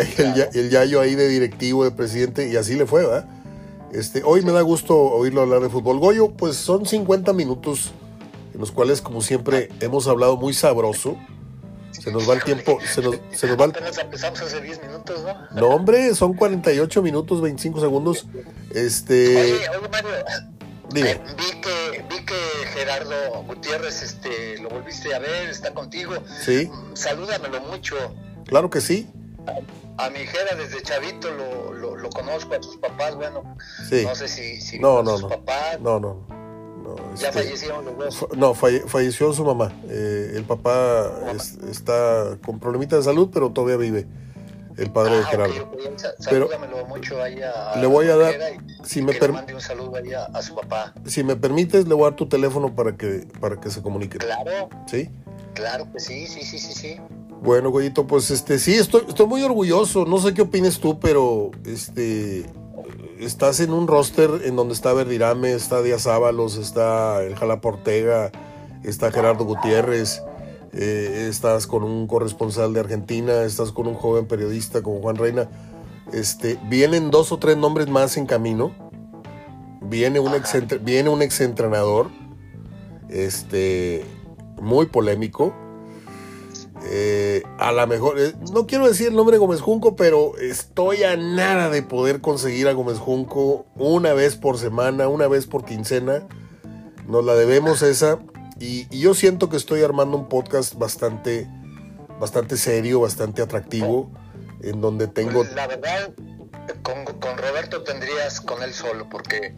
el, 0.56 0.70
Yayo 0.72 1.02
ahí 1.02 1.14
de 1.14 1.28
directivo, 1.28 1.84
de 1.84 1.92
presidente, 1.92 2.50
y 2.50 2.56
así 2.56 2.74
le 2.74 2.88
fue, 2.88 3.06
¿verdad? 3.06 3.28
Este, 3.94 4.24
hoy 4.26 4.42
me 4.42 4.54
da 4.54 4.62
gusto 4.62 4.98
oírlo 4.98 5.42
hablar 5.42 5.62
de 5.62 5.70
fútbol. 5.70 6.00
Goyo, 6.00 6.32
pues 6.32 6.56
son 6.56 6.88
50 6.88 7.32
minutos 7.34 7.92
en 8.56 8.60
los 8.60 8.72
cuales, 8.72 9.04
como 9.04 9.22
siempre, 9.22 9.70
hemos 9.82 10.08
hablado 10.08 10.36
muy 10.36 10.56
sabroso. 10.56 11.16
Se 11.92 12.12
nos 12.12 12.28
va 12.28 12.34
el 12.34 12.44
tiempo. 12.44 12.80
Se 12.82 13.04
nos, 13.04 13.20
se 13.32 13.46
nos 13.46 13.60
va 13.60 13.66
el... 13.66 13.74
empezamos 14.02 14.42
hace 14.42 14.62
10 14.62 14.82
minutos, 14.82 15.24
¿no? 15.24 15.62
No, 15.62 15.76
hombre, 15.76 16.16
son 16.16 16.34
48 16.34 17.04
minutos, 17.04 17.40
25 17.40 17.80
segundos. 17.80 18.26
Este. 18.74 19.38
Oye, 19.38 19.70
oye, 19.78 19.90
Mario, 19.92 20.10
eh, 21.00 21.22
vi, 21.38 21.62
que, 21.62 22.06
vi 22.10 22.26
que 22.26 22.36
Gerardo 22.74 23.44
Gutiérrez 23.44 24.02
este, 24.02 24.58
lo 24.60 24.70
volviste 24.70 25.14
a 25.14 25.20
ver, 25.20 25.50
está 25.50 25.74
contigo. 25.74 26.14
Sí. 26.44 26.70
Salúdamelo 26.94 27.62
mucho. 27.62 27.96
Claro 28.46 28.70
que 28.70 28.82
sí. 28.82 29.10
A, 29.98 30.10
mi 30.10 30.20
Gera 30.20 30.56
desde 30.56 30.82
chavito 30.82 31.30
lo, 31.32 31.96
lo, 31.96 32.10
conozco, 32.10 32.54
a 32.54 32.62
sus 32.62 32.78
papás, 32.78 33.16
bueno. 33.16 33.44
No 34.04 34.16
sé 34.16 34.28
si, 34.28 34.62
si 34.62 34.80
no, 34.80 35.04
no, 35.04 35.18
sus 35.18 35.30
papás. 35.30 35.80
No, 35.80 36.00
no. 36.00 36.26
ya 37.16 37.30
este, 37.30 37.44
fallecieron 37.44 37.86
los 37.86 37.98
dos. 37.98 38.28
No, 38.36 38.54
falleció 38.54 39.34
su 39.34 39.44
mamá. 39.44 39.72
Eh, 39.90 40.34
el 40.36 40.44
papá 40.44 41.12
está 41.70 42.38
con 42.46 42.60
problemitas 42.60 43.00
de 43.00 43.04
salud, 43.04 43.30
pero 43.34 43.52
todavía 43.52 43.78
vive 43.78 44.08
el 44.78 44.92
padre 44.92 45.18
de 45.18 45.24
ah, 45.24 45.28
Gerardo. 45.28 45.72
Pero 46.30 46.50
mucho 46.88 47.22
ahí 47.22 47.42
a, 47.42 47.76
le 47.80 47.88
voy 47.88 48.08
a 48.08 48.16
dar, 48.16 48.36
si 48.84 49.02
me 49.02 49.14
mande 49.30 49.54
un 49.54 49.62
saludo 49.62 49.96
ahí 49.96 50.14
a, 50.14 50.42
su 50.42 50.56
papá. 50.56 50.94
Si 51.06 51.24
me 51.24 51.36
permites, 51.36 51.88
le 51.88 51.94
voy 51.94 52.04
a 52.04 52.10
dar 52.10 52.16
tu 52.16 52.28
teléfono 52.28 52.74
para 52.76 52.96
que, 52.96 53.28
para 53.40 53.60
que 53.60 53.70
se 53.70 53.82
comunique. 53.82 54.18
Claro. 54.18 54.70
¿Sí? 54.88 55.10
Claro 55.54 55.92
que 55.92 56.00
sí, 56.00 56.28
sí, 56.28 56.44
sí, 56.44 56.58
sí, 56.58 56.74
sí. 56.74 56.98
Bueno, 57.42 57.72
Goyito, 57.72 58.06
pues 58.06 58.30
este, 58.30 58.60
sí, 58.60 58.76
estoy, 58.76 59.04
estoy 59.08 59.26
muy 59.28 59.44
orgulloso. 59.44 60.06
No 60.06 60.20
sé 60.20 60.34
qué 60.34 60.44
opines 60.44 60.80
tú, 60.80 61.00
pero 61.00 61.52
este 61.66 62.46
estás 63.20 63.60
en 63.60 63.72
un 63.72 63.88
roster 63.88 64.30
en 64.46 64.56
donde 64.56 64.74
está 64.74 64.94
Verdirame, 64.94 65.54
está 65.54 65.82
Díaz 65.82 66.08
Ábalos, 66.08 66.58
está 66.58 67.22
el 67.24 67.36
Jala 67.36 67.62
Portega, 67.62 68.32
está 68.84 69.12
Gerardo 69.12 69.46
Gutiérrez. 69.46 70.24
Eh, 70.74 71.28
estás 71.30 71.68
con 71.68 71.84
un 71.84 72.08
corresponsal 72.08 72.74
de 72.74 72.80
Argentina, 72.80 73.44
estás 73.44 73.72
con 73.72 73.88
un 73.88 73.96
joven 73.96 74.26
periodista 74.26 74.82
como 74.82 75.02
Juan 75.02 75.18
Reina. 75.18 75.50
Este, 76.14 76.58
vienen 76.70 77.12
dos 77.12 77.32
o 77.32 77.38
tres 77.38 77.58
nombres 77.58 77.88
más 77.90 78.18
en 78.18 78.26
camino. 78.26 78.74
viene 79.82 80.20
un, 80.20 80.34
ex, 80.34 80.56
viene 80.84 81.10
un 81.10 81.22
exentrenador 81.22 82.10
este, 83.10 84.06
muy 84.62 84.86
polémico. 84.86 85.54
Eh, 86.86 87.44
a 87.60 87.72
lo 87.72 87.86
mejor, 87.86 88.20
eh, 88.20 88.34
no 88.54 88.66
quiero 88.66 88.88
decir 88.88 89.10
el 89.10 89.16
nombre 89.16 89.36
de 89.36 89.40
Gómez 89.40 89.62
Junco, 89.62 89.96
pero 89.96 90.38
estoy 90.38 91.04
a 91.04 91.16
nada 91.16 91.70
de 91.70 91.84
poder 91.84 92.22
conseguir 92.22 92.68
a 92.68 92.74
Gómez 92.74 92.98
Junco 92.98 93.66
una 93.76 94.14
vez 94.14 94.36
por 94.36 94.58
semana, 94.58 95.08
una 95.08 95.28
vez 95.28 95.46
por 95.46 95.66
quincena. 95.66 96.28
Nos 97.08 97.26
la 97.26 97.36
debemos 97.36 97.82
esa. 97.82 98.20
Y, 98.62 98.88
yo 98.96 99.16
siento 99.16 99.50
que 99.50 99.58
estoy 99.58 99.82
armando 99.82 100.16
un 100.16 100.30
podcast 100.30 100.76
bastante, 100.76 101.48
bastante 102.20 102.58
serio, 102.58 103.02
bastante 103.02 103.42
atractivo, 103.42 104.12
en 104.62 104.82
donde 104.82 105.08
tengo... 105.08 105.44
La 105.56 105.66
verdad, 105.66 106.14
con, 106.84 107.04
con 107.06 107.38
Roberto 107.38 107.84
tendrías 107.84 108.40
con 108.40 108.62
él 108.62 108.72
solo, 108.74 109.10
porque 109.10 109.56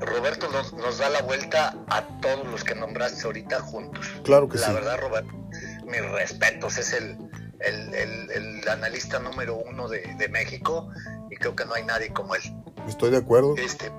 Roberto 0.00 0.50
nos, 0.50 0.72
nos, 0.72 0.98
da 0.98 1.10
la 1.10 1.22
vuelta 1.22 1.76
a 1.88 2.02
todos 2.20 2.44
los 2.48 2.64
que 2.64 2.74
nombraste 2.74 3.24
ahorita 3.24 3.60
juntos. 3.60 4.04
Claro 4.24 4.48
que 4.48 4.58
sí. 4.58 4.64
La 4.66 4.72
verdad, 4.72 4.98
Roberto, 4.98 5.32
mis 5.86 6.10
respetos, 6.10 6.76
es 6.76 6.92
el, 6.92 7.16
el, 7.60 8.30
el, 8.32 8.68
analista 8.68 9.20
número 9.20 9.56
uno 9.56 9.88
de, 9.88 10.00
de, 10.18 10.28
México 10.28 10.88
y 11.30 11.36
creo 11.36 11.54
que 11.54 11.64
no 11.66 11.74
hay 11.74 11.84
nadie 11.84 12.12
como 12.12 12.34
él. 12.34 12.42
Estoy 12.88 13.10
de 13.10 13.18
acuerdo. 13.18 13.54
Este, 13.56 13.92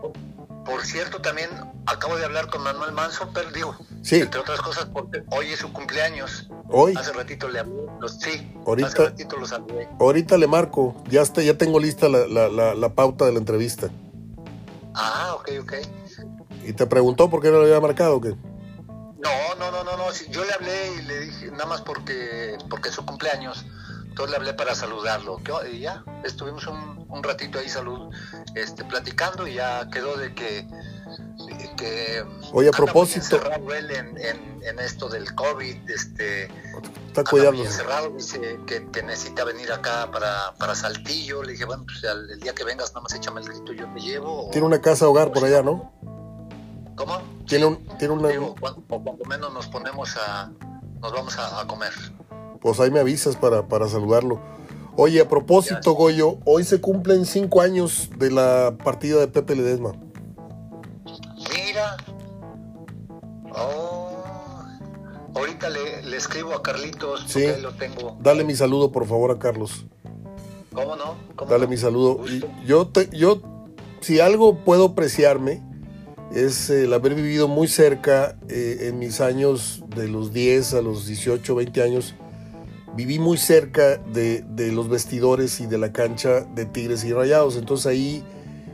por 0.66 0.86
cierto, 0.86 1.22
también 1.22 1.50
acabo 1.86 2.18
de 2.18 2.26
hablar 2.26 2.48
con 2.48 2.64
Manuel 2.64 2.92
Manso, 2.92 3.30
pero 3.34 3.52
digo, 3.52 3.76
sí. 4.02 4.18
entre 4.18 4.40
otras 4.40 4.62
cosas, 4.62 4.86
porque 4.86 5.24
hoy 5.32 5.48
es 5.48 5.60
su 5.60 5.72
cumpleaños. 5.74 6.50
Hoy. 6.70 6.94
Hace 6.98 7.14
ratito 7.14 7.48
le 7.50 7.60
hablé, 7.60 7.84
los, 8.00 8.20
sí, 8.20 8.54
ahorita, 8.66 8.88
hace 8.88 9.06
ratito 9.06 9.38
los 9.38 9.52
hablé. 9.52 9.90
Ahorita 10.00 10.38
le 10.38 10.48
marco, 10.48 10.96
ya, 11.10 11.22
está, 11.22 11.42
ya 11.42 11.58
tengo 11.58 11.80
lista 11.80 12.08
la, 12.08 12.28
la, 12.28 12.50
la, 12.50 12.76
la 12.76 12.90
pauta 12.94 13.26
de 13.26 13.34
la 13.34 13.40
entrevista. 13.40 13.90
Ah, 14.94 15.36
ok, 15.36 15.50
ok. 15.62 15.74
¿Y 16.66 16.74
te 16.74 16.86
preguntó 16.86 17.30
por 17.30 17.42
qué 17.42 17.50
no 17.50 17.58
lo 17.58 17.64
había 17.64 17.80
marcado 17.80 18.18
o 18.18 18.22
qué? 18.22 18.30
No, 18.30 19.56
no, 19.58 19.72
no, 19.72 19.84
no, 19.84 19.98
no. 19.98 20.12
Yo 20.30 20.44
le 20.44 20.54
hablé 20.54 20.94
y 20.96 21.02
le 21.04 21.20
dije, 21.22 21.52
nada 21.52 21.66
más 21.66 21.82
porque, 21.82 22.58
porque 22.70 22.90
es 22.90 22.96
su 22.96 23.06
cumpleaños. 23.06 23.66
Entonces 24.12 24.32
le 24.32 24.36
hablé 24.36 24.54
para 24.54 24.76
saludarlo. 24.76 25.40
Y 25.72 25.80
ya, 25.80 26.04
estuvimos 26.26 26.68
un, 26.68 27.06
un 27.08 27.24
ratito 27.24 27.60
ahí 27.60 27.70
salud, 27.70 28.14
este, 28.56 28.84
platicando 28.84 29.48
y 29.48 29.54
ya 29.54 29.90
quedó 29.90 30.18
de 30.18 30.36
que, 30.36 30.68
que 31.78 32.26
Oye, 32.52 32.68
a 32.68 32.72
propósito. 32.72 33.40
él 33.74 33.90
en, 33.90 34.18
en, 34.18 34.64
en, 34.64 34.80
esto 34.80 35.08
del 35.08 35.34
COVID, 35.34 35.90
este, 35.90 36.50
está 37.08 37.24
cuidando. 37.24 37.64
encerrado, 37.64 38.10
dice 38.10 38.60
que, 38.68 38.86
que, 38.92 39.02
necesita 39.02 39.46
venir 39.46 39.72
acá 39.72 40.12
para, 40.12 40.54
para 40.60 40.76
Saltillo. 40.76 41.42
Le 41.42 41.54
dije, 41.54 41.64
bueno, 41.64 41.86
pues 41.86 42.04
el, 42.04 42.32
el, 42.32 42.40
día 42.42 42.54
que 42.54 42.66
vengas, 42.66 42.90
nada 42.90 43.04
más 43.04 43.14
échame 43.14 43.40
el 43.40 43.48
grito, 43.48 43.72
yo 43.72 43.88
te 43.94 44.00
llevo. 44.02 44.50
Tiene 44.52 44.68
una 44.68 44.82
casa 44.82 45.08
hogar 45.08 45.32
por 45.32 45.46
allá, 45.46 45.64
¿no? 45.64 45.90
¿Cómo? 46.98 47.22
Tiene, 47.48 47.66
un, 47.66 47.98
tiene 47.98 48.14
una... 48.14 48.28
Digo, 48.28 48.56
cuando, 48.60 48.82
cuando, 48.88 49.24
menos 49.26 49.54
nos 49.54 49.68
ponemos 49.68 50.18
a... 50.18 50.52
Nos 51.00 51.14
vamos 51.14 51.38
a, 51.40 51.62
a, 51.62 51.66
comer. 51.66 51.94
Pues 52.62 52.80
ahí 52.80 52.92
me 52.92 53.00
avisas 53.00 53.36
para, 53.36 53.68
para 53.68 53.88
saludarlo. 53.88 54.40
Oye, 54.96 55.22
a 55.22 55.28
propósito, 55.28 55.94
Goyo, 55.94 56.38
hoy 56.46 56.64
se 56.64 56.80
cumplen 56.80 57.26
cinco 57.26 57.62
años 57.62 58.10
de 58.18 58.30
la 58.30 58.76
partida 58.84 59.20
de 59.20 59.28
Pepe 59.28 59.56
Ledesma. 59.56 59.94
Mira. 61.38 61.98
Oh. 63.56 64.10
Ahorita 65.34 65.70
le, 65.70 66.04
le 66.04 66.18
escribo 66.18 66.54
a 66.54 66.62
Carlitos, 66.62 67.24
sí. 67.28 67.46
lo 67.62 67.72
tengo. 67.74 68.18
Dale 68.22 68.44
mi 68.44 68.54
saludo, 68.54 68.92
por 68.92 69.08
favor, 69.08 69.32
a 69.32 69.40
Carlos. 69.40 69.86
¿Cómo 70.74 70.96
no? 70.96 71.16
¿Cómo 71.36 71.50
Dale 71.50 71.64
no? 71.66 71.70
mi 71.70 71.78
saludo. 71.78 72.26
Y 72.28 72.44
yo, 72.66 72.88
te, 72.88 73.10
yo, 73.16 73.42
si 74.02 74.20
algo 74.20 74.60
puedo 74.60 74.88
apreciarme, 74.88 75.64
es 76.34 76.70
el 76.70 76.94
haber 76.94 77.16
vivido 77.16 77.48
muy 77.48 77.68
cerca 77.68 78.38
eh, 78.50 78.88
en 78.90 79.00
mis 79.00 79.22
años 79.22 79.84
de 79.96 80.08
los 80.10 80.34
10 80.34 80.74
a 80.76 80.82
los 80.82 81.06
18, 81.08 81.56
20 81.56 81.82
años. 81.82 82.16
Viví 82.96 83.20
muy 83.20 83.38
cerca 83.38 83.98
de, 83.98 84.44
de, 84.50 84.72
los 84.72 84.90
vestidores 84.90 85.62
y 85.62 85.66
de 85.66 85.78
la 85.78 85.94
cancha 85.94 86.42
de 86.42 86.66
Tigres 86.66 87.04
y 87.06 87.14
Rayados. 87.14 87.56
Entonces 87.56 87.86
ahí 87.86 88.24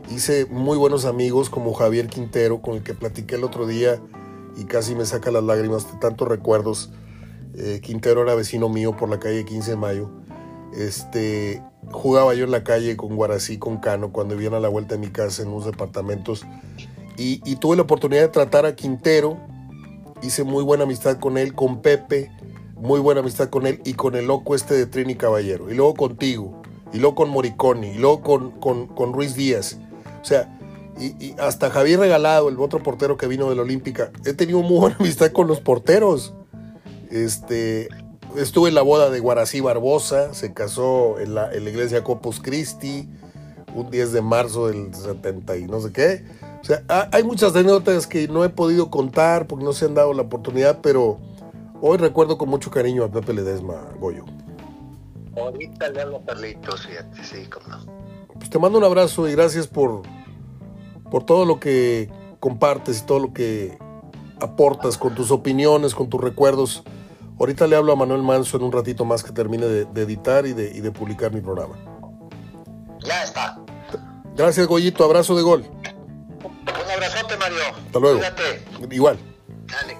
hice 0.09 0.45
muy 0.45 0.77
buenos 0.77 1.05
amigos 1.05 1.49
como 1.49 1.73
Javier 1.73 2.07
Quintero, 2.07 2.61
con 2.61 2.75
el 2.75 2.83
que 2.83 2.93
platiqué 2.93 3.35
el 3.35 3.43
otro 3.43 3.67
día 3.67 3.99
y 4.57 4.65
casi 4.65 4.95
me 4.95 5.05
saca 5.05 5.31
las 5.31 5.43
lágrimas 5.43 5.91
de 5.91 5.99
tantos 5.99 6.27
recuerdos. 6.27 6.91
Eh, 7.55 7.79
Quintero 7.81 8.23
era 8.23 8.35
vecino 8.35 8.69
mío 8.69 8.95
por 8.95 9.09
la 9.09 9.19
calle 9.19 9.45
15 9.45 9.71
de 9.71 9.77
mayo. 9.77 10.09
Este, 10.75 11.61
jugaba 11.91 12.33
yo 12.33 12.45
en 12.45 12.51
la 12.51 12.63
calle 12.63 12.97
con 12.97 13.15
Guarací, 13.15 13.57
con 13.57 13.77
Cano, 13.77 14.11
cuando 14.11 14.35
vivían 14.35 14.53
a 14.53 14.59
la 14.59 14.69
vuelta 14.69 14.95
de 14.95 15.01
mi 15.01 15.07
casa 15.07 15.43
en 15.43 15.49
unos 15.49 15.65
departamentos. 15.65 16.45
Y, 17.17 17.41
y, 17.45 17.55
tuve 17.55 17.75
la 17.75 17.81
oportunidad 17.83 18.21
de 18.21 18.27
tratar 18.27 18.65
a 18.65 18.75
Quintero. 18.75 19.37
Hice 20.21 20.43
muy 20.43 20.63
buena 20.63 20.83
amistad 20.83 21.17
con 21.19 21.37
él, 21.37 21.53
con 21.53 21.81
Pepe, 21.81 22.31
muy 22.79 22.99
buena 22.99 23.21
amistad 23.21 23.49
con 23.49 23.65
él 23.67 23.81
y 23.85 23.93
con 23.93 24.15
el 24.15 24.27
loco 24.27 24.55
este 24.55 24.75
de 24.75 24.85
Trini 24.85 25.15
Caballero. 25.15 25.71
Y 25.71 25.75
luego 25.75 25.95
contigo, 25.95 26.61
y 26.93 26.97
luego 26.97 27.15
con 27.15 27.29
Moriconi, 27.29 27.89
y 27.89 27.97
luego 27.97 28.21
con, 28.21 28.51
con, 28.51 28.87
con 28.87 29.13
Ruiz 29.13 29.35
Díaz. 29.35 29.77
O 30.21 30.25
sea, 30.25 30.53
y, 30.99 31.05
y, 31.23 31.35
hasta 31.39 31.69
Javier 31.69 31.99
Regalado, 31.99 32.49
el 32.49 32.59
otro 32.59 32.81
portero 32.81 33.17
que 33.17 33.27
vino 33.27 33.49
de 33.49 33.55
la 33.55 33.61
Olímpica. 33.61 34.11
He 34.25 34.33
tenido 34.33 34.61
muy 34.61 34.79
buena 34.79 34.95
amistad 34.99 35.31
con 35.31 35.47
los 35.47 35.59
porteros. 35.59 36.33
Este, 37.09 37.89
estuve 38.35 38.69
en 38.69 38.75
la 38.75 38.81
boda 38.81 39.09
de 39.09 39.19
Guarací 39.19 39.59
Barbosa, 39.59 40.33
se 40.33 40.53
casó 40.53 41.19
en 41.19 41.35
la, 41.35 41.51
en 41.53 41.63
la 41.63 41.69
iglesia 41.69 42.03
Corpus 42.03 42.39
Christi, 42.39 43.07
un 43.75 43.89
10 43.89 44.11
de 44.11 44.21
marzo 44.21 44.67
del 44.67 44.93
70 44.93 45.57
y 45.57 45.63
no 45.65 45.79
sé 45.79 45.91
qué. 45.91 46.23
O 46.61 46.65
sea, 46.65 46.83
hay 47.11 47.23
muchas 47.23 47.55
anécdotas 47.55 48.07
que 48.07 48.27
no 48.27 48.43
he 48.43 48.49
podido 48.49 48.89
contar 48.89 49.47
porque 49.47 49.63
no 49.63 49.73
se 49.73 49.85
han 49.85 49.93
dado 49.93 50.13
la 50.13 50.23
oportunidad, 50.23 50.79
pero 50.81 51.19
hoy 51.81 51.97
recuerdo 51.97 52.37
con 52.37 52.49
mucho 52.49 52.71
cariño 52.71 53.03
a 53.03 53.09
Pepe 53.09 53.33
Ledesma, 53.33 53.75
Goyo. 53.99 54.25
Ahorita 55.35 55.89
le 55.89 56.01
hablo 56.01 56.17
a 56.17 56.25
Carlitos, 56.25 56.87
fíjate, 56.87 57.23
sí, 57.23 57.45
como 57.47 57.67
no. 57.67 57.85
Pues 58.35 58.49
te 58.49 58.59
mando 58.59 58.77
un 58.77 58.83
abrazo 58.83 59.27
y 59.27 59.33
gracias 59.33 59.67
por, 59.67 60.01
por 61.11 61.25
todo 61.25 61.45
lo 61.45 61.59
que 61.59 62.09
compartes 62.39 63.01
y 63.01 63.05
todo 63.05 63.19
lo 63.19 63.33
que 63.33 63.77
aportas 64.39 64.97
con 64.97 65.15
tus 65.15 65.31
opiniones, 65.31 65.95
con 65.95 66.09
tus 66.09 66.21
recuerdos. 66.21 66.83
Ahorita 67.39 67.67
le 67.67 67.75
hablo 67.75 67.93
a 67.93 67.95
Manuel 67.95 68.23
Manso 68.23 68.57
en 68.57 68.63
un 68.63 68.71
ratito 68.71 69.05
más 69.05 69.23
que 69.23 69.31
termine 69.31 69.67
de, 69.67 69.85
de 69.85 70.01
editar 70.01 70.45
y 70.47 70.53
de, 70.53 70.71
y 70.71 70.81
de 70.81 70.91
publicar 70.91 71.31
mi 71.31 71.41
programa. 71.41 71.75
Ya 73.03 73.23
está. 73.23 73.59
Gracias, 74.35 74.67
Goyito. 74.67 75.03
Abrazo 75.03 75.35
de 75.35 75.41
gol. 75.41 75.65
Un 75.67 76.91
abrazote, 76.91 77.37
Mario. 77.37 77.57
Hasta 77.87 77.99
luego. 77.99 78.17
Cuídate. 78.17 78.95
Igual. 78.95 79.17
Dale. 79.67 79.96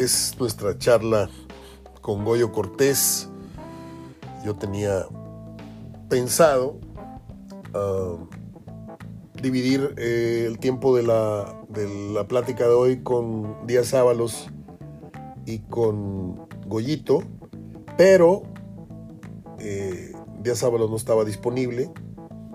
Es 0.00 0.36
nuestra 0.38 0.78
charla 0.78 1.28
con 2.02 2.24
Goyo 2.24 2.52
Cortés. 2.52 3.28
Yo 4.44 4.54
tenía 4.54 5.06
pensado 6.08 6.78
uh, 7.74 8.28
dividir 9.42 9.96
eh, 9.98 10.44
el 10.46 10.60
tiempo 10.60 10.94
de 10.94 11.02
la, 11.02 11.52
de 11.68 12.12
la 12.14 12.28
plática 12.28 12.68
de 12.68 12.74
hoy 12.74 13.02
con 13.02 13.66
Díaz 13.66 13.92
Ábalos 13.92 14.48
y 15.46 15.58
con 15.62 16.46
Goyito, 16.68 17.24
pero 17.96 18.44
eh, 19.58 20.12
Díaz 20.44 20.62
Ábalos 20.62 20.90
no 20.90 20.96
estaba 20.96 21.24
disponible. 21.24 21.90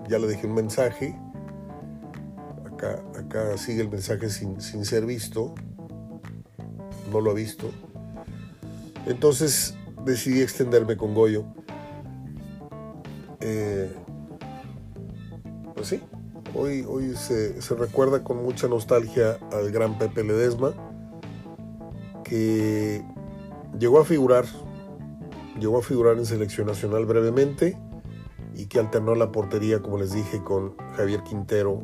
Ya 0.08 0.18
le 0.18 0.28
dejé 0.28 0.46
un 0.46 0.54
mensaje. 0.54 1.14
Acá, 2.64 3.04
acá 3.18 3.58
sigue 3.58 3.82
el 3.82 3.90
mensaje 3.90 4.30
sin, 4.30 4.62
sin 4.62 4.86
ser 4.86 5.04
visto. 5.04 5.54
No 7.14 7.20
lo 7.20 7.30
ha 7.30 7.34
visto. 7.34 7.70
Entonces 9.06 9.76
decidí 10.04 10.42
extenderme 10.42 10.96
con 10.96 11.14
Goyo. 11.14 11.44
Eh, 13.38 13.88
pues 15.76 15.86
sí, 15.86 16.00
hoy, 16.56 16.84
hoy 16.88 17.14
se, 17.14 17.62
se, 17.62 17.74
recuerda 17.76 18.24
con 18.24 18.42
mucha 18.42 18.66
nostalgia 18.66 19.38
al 19.52 19.70
gran 19.70 19.96
Pepe 19.96 20.24
Ledesma, 20.24 20.72
que 22.24 23.04
llegó 23.78 24.00
a 24.00 24.04
figurar, 24.04 24.46
llegó 25.60 25.78
a 25.78 25.82
figurar 25.82 26.16
en 26.16 26.26
selección 26.26 26.66
nacional 26.66 27.06
brevemente 27.06 27.78
y 28.56 28.66
que 28.66 28.80
alternó 28.80 29.14
la 29.14 29.30
portería, 29.30 29.80
como 29.80 29.98
les 29.98 30.12
dije, 30.12 30.42
con 30.42 30.76
Javier 30.96 31.22
Quintero 31.22 31.80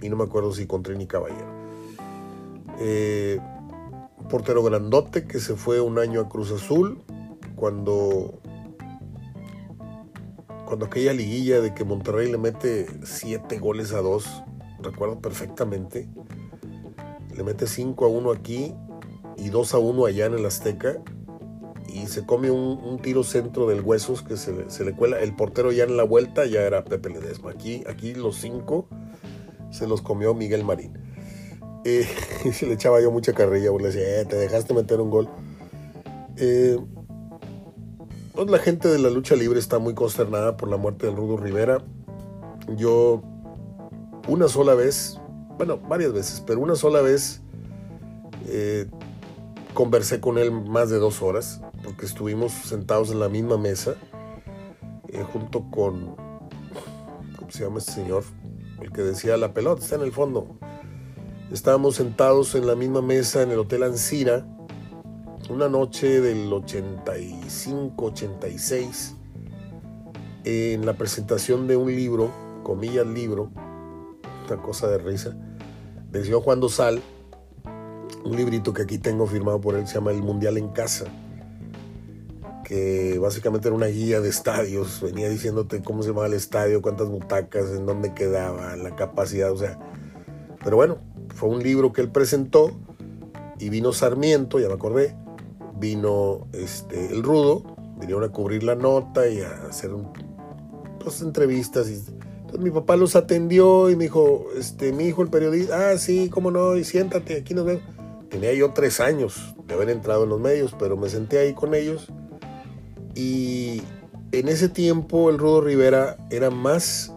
y 0.00 0.08
no 0.08 0.16
me 0.16 0.24
acuerdo 0.24 0.50
si 0.52 0.66
con 0.66 0.82
Trini 0.82 1.06
Caballero. 1.06 1.52
Eh, 2.78 3.38
portero 4.28 4.62
grandote 4.62 5.26
que 5.26 5.40
se 5.40 5.54
fue 5.54 5.80
un 5.80 5.98
año 5.98 6.20
a 6.20 6.28
Cruz 6.28 6.50
Azul 6.50 7.02
cuando 7.56 8.40
cuando 10.64 10.86
aquella 10.86 11.12
liguilla 11.12 11.60
de 11.60 11.74
que 11.74 11.84
Monterrey 11.84 12.30
le 12.30 12.38
mete 12.38 12.86
siete 13.04 13.58
goles 13.58 13.92
a 13.92 14.00
dos, 14.00 14.42
recuerdo 14.80 15.20
perfectamente, 15.20 16.08
le 17.36 17.44
mete 17.44 17.66
5 17.66 18.04
a 18.04 18.08
1 18.08 18.30
aquí 18.30 18.74
y 19.36 19.50
2 19.50 19.74
a 19.74 19.78
1 19.78 20.06
allá 20.06 20.26
en 20.26 20.34
el 20.34 20.46
Azteca 20.46 21.02
y 21.92 22.06
se 22.06 22.24
come 22.24 22.50
un, 22.50 22.98
tiro 23.02 23.22
centro 23.22 23.68
del 23.68 23.82
huesos 23.82 24.22
que 24.22 24.36
se 24.36 24.68
se 24.70 24.84
le, 24.84 24.94
cuela. 24.94 25.20
El 25.20 25.36
portero 25.36 25.70
ya 25.70 25.84
en 25.84 25.96
la 25.96 26.02
vuelta 26.02 26.46
ya 26.46 26.62
era 26.62 26.84
Pepe 26.84 27.10
Ledesma. 27.10 27.50
Aquí, 27.50 27.84
aquí 27.88 28.14
los 28.14 28.36
cinco 28.36 28.88
se 29.70 29.86
los 29.86 30.02
comió 30.02 30.34
Miguel 30.34 30.64
Marín. 30.64 30.98
Eh, 31.84 32.08
y 32.44 32.52
se 32.52 32.66
le 32.66 32.74
echaba 32.74 33.00
yo 33.00 33.10
mucha 33.10 33.32
carrilla, 33.32 33.70
le 33.70 33.86
decía, 33.86 34.20
eh, 34.20 34.24
te 34.24 34.36
dejaste 34.36 34.74
meter 34.74 35.00
un 35.00 35.10
gol. 35.10 35.28
Eh, 36.36 36.78
pues 38.34 38.50
la 38.50 38.58
gente 38.58 38.88
de 38.88 38.98
la 38.98 39.10
lucha 39.10 39.36
libre 39.36 39.60
está 39.60 39.78
muy 39.78 39.94
consternada 39.94 40.56
por 40.56 40.68
la 40.68 40.76
muerte 40.76 41.06
de 41.06 41.12
Rudo 41.12 41.36
Rivera. 41.36 41.84
Yo 42.76 43.22
una 44.26 44.48
sola 44.48 44.74
vez, 44.74 45.20
bueno, 45.56 45.78
varias 45.78 46.12
veces, 46.12 46.42
pero 46.44 46.60
una 46.60 46.74
sola 46.74 47.00
vez 47.02 47.42
eh, 48.48 48.86
conversé 49.74 50.20
con 50.20 50.38
él 50.38 50.50
más 50.50 50.90
de 50.90 50.98
dos 50.98 51.22
horas, 51.22 51.60
porque 51.84 52.06
estuvimos 52.06 52.52
sentados 52.52 53.10
en 53.12 53.20
la 53.20 53.28
misma 53.28 53.58
mesa, 53.58 53.94
junto 55.32 55.70
con, 55.70 56.16
¿cómo 57.36 57.50
se 57.50 57.62
llama 57.62 57.78
este 57.78 57.92
señor? 57.92 58.24
El 58.80 58.90
que 58.90 59.02
decía 59.02 59.36
la 59.36 59.54
pelota 59.54 59.82
está 59.82 59.94
en 59.94 60.02
el 60.02 60.12
fondo. 60.12 60.58
Estábamos 61.52 61.96
sentados 61.96 62.54
en 62.54 62.66
la 62.66 62.74
misma 62.74 63.02
mesa 63.02 63.42
en 63.42 63.50
el 63.50 63.58
Hotel 63.58 63.82
Ancira, 63.82 64.46
una 65.50 65.68
noche 65.68 66.22
del 66.22 66.50
85-86, 66.50 69.14
en 70.44 70.86
la 70.86 70.94
presentación 70.94 71.66
de 71.66 71.76
un 71.76 71.94
libro, 71.94 72.30
comillas 72.62 73.06
libro, 73.06 73.50
una 74.48 74.62
cosa 74.62 74.88
de 74.88 74.96
risa, 74.96 75.36
del 76.10 76.24
señor 76.24 76.40
Juan 76.42 76.60
Dosal, 76.60 77.02
un 78.24 78.36
librito 78.36 78.72
que 78.72 78.80
aquí 78.82 78.96
tengo 78.96 79.26
firmado 79.26 79.60
por 79.60 79.74
él, 79.74 79.86
se 79.86 79.96
llama 79.96 80.12
El 80.12 80.22
Mundial 80.22 80.56
en 80.56 80.70
Casa, 80.70 81.04
que 82.64 83.18
básicamente 83.18 83.68
era 83.68 83.76
una 83.76 83.88
guía 83.88 84.22
de 84.22 84.30
estadios, 84.30 85.02
venía 85.02 85.28
diciéndote 85.28 85.82
cómo 85.82 86.02
se 86.02 86.08
llamaba 86.08 86.26
el 86.26 86.32
estadio, 86.32 86.80
cuántas 86.80 87.08
butacas, 87.08 87.68
en 87.70 87.84
dónde 87.84 88.14
quedaba, 88.14 88.76
la 88.76 88.96
capacidad, 88.96 89.52
o 89.52 89.58
sea, 89.58 89.78
pero 90.64 90.76
bueno, 90.76 90.96
fue 91.34 91.48
un 91.48 91.62
libro 91.62 91.92
que 91.92 92.00
él 92.00 92.10
presentó 92.10 92.72
y 93.58 93.68
vino 93.68 93.92
Sarmiento, 93.92 94.58
ya 94.58 94.68
me 94.68 94.74
acordé, 94.74 95.16
vino 95.78 96.46
este, 96.52 97.12
el 97.12 97.22
Rudo, 97.22 97.62
vinieron 97.98 98.24
a 98.24 98.28
cubrir 98.28 98.62
la 98.62 98.74
nota 98.74 99.28
y 99.28 99.40
a 99.40 99.66
hacer 99.68 99.94
un, 99.94 100.12
pues, 101.00 101.22
entrevistas. 101.22 101.88
Y, 101.88 101.94
entonces 101.94 102.60
mi 102.60 102.70
papá 102.70 102.96
los 102.96 103.16
atendió 103.16 103.90
y 103.90 103.96
me 103.96 104.04
dijo, 104.04 104.46
este, 104.56 104.92
mi 104.92 105.04
hijo 105.04 105.22
el 105.22 105.28
periodista, 105.28 105.90
ah, 105.90 105.98
sí, 105.98 106.28
cómo 106.28 106.50
no, 106.50 106.76
y 106.76 106.84
siéntate, 106.84 107.38
aquí 107.38 107.54
nos 107.54 107.64
vemos. 107.64 107.82
Tenía 108.28 108.52
yo 108.52 108.72
tres 108.72 109.00
años 109.00 109.54
de 109.66 109.74
haber 109.74 109.90
entrado 109.90 110.24
en 110.24 110.30
los 110.30 110.40
medios, 110.40 110.74
pero 110.78 110.96
me 110.96 111.08
senté 111.08 111.38
ahí 111.38 111.54
con 111.54 111.74
ellos 111.74 112.08
y 113.14 113.82
en 114.32 114.48
ese 114.48 114.68
tiempo 114.68 115.30
el 115.30 115.38
Rudo 115.38 115.60
Rivera 115.60 116.16
era 116.30 116.50
más 116.50 117.13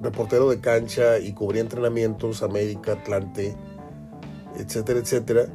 reportero 0.00 0.48
de 0.48 0.60
cancha 0.60 1.18
y 1.18 1.32
cubría 1.32 1.60
entrenamientos, 1.60 2.42
América, 2.42 2.92
Atlante, 2.92 3.56
etcétera, 4.56 5.00
etcétera. 5.00 5.46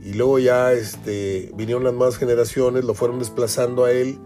Y 0.00 0.14
luego 0.14 0.38
ya 0.38 0.72
este, 0.72 1.52
vinieron 1.56 1.84
las 1.84 1.94
nuevas 1.94 2.16
generaciones, 2.16 2.84
lo 2.84 2.94
fueron 2.94 3.18
desplazando 3.18 3.84
a 3.84 3.90
él 3.90 4.18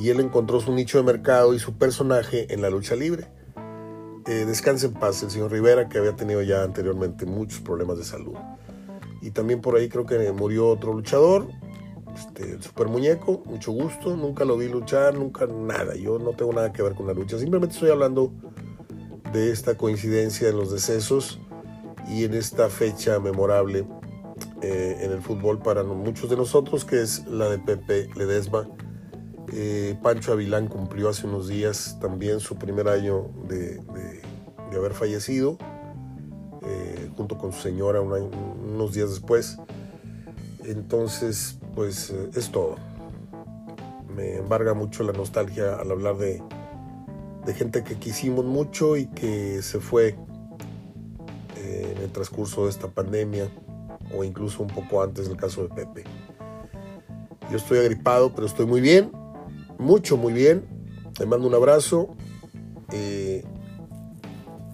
y 0.00 0.10
él 0.10 0.20
encontró 0.20 0.60
su 0.60 0.72
nicho 0.72 0.98
de 0.98 1.04
mercado 1.04 1.54
y 1.54 1.58
su 1.58 1.74
personaje 1.74 2.52
en 2.52 2.62
la 2.62 2.70
lucha 2.70 2.94
libre. 2.94 3.26
Eh, 4.26 4.44
descanse 4.46 4.86
en 4.86 4.92
paz 4.92 5.22
el 5.22 5.30
señor 5.30 5.50
Rivera, 5.50 5.88
que 5.88 5.98
había 5.98 6.14
tenido 6.14 6.42
ya 6.42 6.62
anteriormente 6.62 7.26
muchos 7.26 7.60
problemas 7.60 7.98
de 7.98 8.04
salud. 8.04 8.36
Y 9.22 9.32
también 9.32 9.60
por 9.60 9.76
ahí 9.76 9.88
creo 9.88 10.06
que 10.06 10.30
murió 10.32 10.68
otro 10.68 10.92
luchador, 10.92 11.48
este, 12.14 12.52
el 12.52 12.62
super 12.62 12.88
muñeco, 12.88 13.42
mucho 13.46 13.72
gusto, 13.72 14.16
nunca 14.16 14.44
lo 14.44 14.56
vi 14.56 14.68
luchar, 14.68 15.14
nunca 15.14 15.46
nada, 15.46 15.94
yo 15.94 16.18
no 16.18 16.32
tengo 16.32 16.52
nada 16.52 16.72
que 16.72 16.82
ver 16.82 16.94
con 16.94 17.06
la 17.06 17.12
lucha, 17.12 17.38
simplemente 17.38 17.74
estoy 17.74 17.90
hablando 17.90 18.32
de 19.32 19.52
esta 19.52 19.76
coincidencia 19.76 20.48
en 20.48 20.56
los 20.56 20.72
decesos 20.72 21.40
y 22.08 22.24
en 22.24 22.34
esta 22.34 22.68
fecha 22.68 23.18
memorable 23.20 23.86
eh, 24.62 24.98
en 25.00 25.12
el 25.12 25.22
fútbol 25.22 25.58
para 25.58 25.82
muchos 25.84 26.28
de 26.28 26.36
nosotros, 26.36 26.84
que 26.84 27.00
es 27.00 27.26
la 27.26 27.48
de 27.48 27.58
Pepe 27.58 28.08
Ledesma. 28.14 28.68
Eh, 29.52 29.96
Pancho 30.02 30.32
Avilán 30.32 30.68
cumplió 30.68 31.08
hace 31.08 31.26
unos 31.26 31.48
días 31.48 31.98
también 32.00 32.40
su 32.40 32.56
primer 32.56 32.88
año 32.88 33.30
de, 33.48 33.80
haber 34.76 34.92
fallecido, 34.92 35.58
eh, 36.62 37.10
junto 37.16 37.38
con 37.38 37.52
su 37.52 37.62
señora 37.62 38.00
unos 38.00 38.92
días 38.92 39.10
después. 39.10 39.56
Entonces, 40.64 41.56
pues 41.74 42.10
es 42.34 42.50
todo. 42.50 42.76
Me 44.14 44.36
embarga 44.36 44.74
mucho 44.74 45.04
la 45.04 45.12
nostalgia 45.12 45.76
al 45.76 45.90
hablar 45.90 46.16
de, 46.18 46.42
de 47.44 47.54
gente 47.54 47.82
que 47.82 47.96
quisimos 47.96 48.44
mucho 48.44 48.96
y 48.96 49.06
que 49.06 49.62
se 49.62 49.80
fue 49.80 50.16
en 51.56 51.98
el 51.98 52.10
transcurso 52.10 52.64
de 52.64 52.70
esta 52.70 52.88
pandemia 52.88 53.48
o 54.16 54.24
incluso 54.24 54.62
un 54.62 54.68
poco 54.68 55.02
antes 55.02 55.28
del 55.28 55.36
caso 55.36 55.62
de 55.62 55.68
Pepe. 55.68 56.04
Yo 57.50 57.56
estoy 57.56 57.78
agripado, 57.78 58.32
pero 58.34 58.46
estoy 58.46 58.66
muy 58.66 58.80
bien, 58.80 59.10
mucho, 59.78 60.16
muy 60.16 60.32
bien. 60.32 60.64
Le 61.18 61.26
mando 61.26 61.48
un 61.48 61.54
abrazo. 61.54 62.08
Eh, 62.92 63.44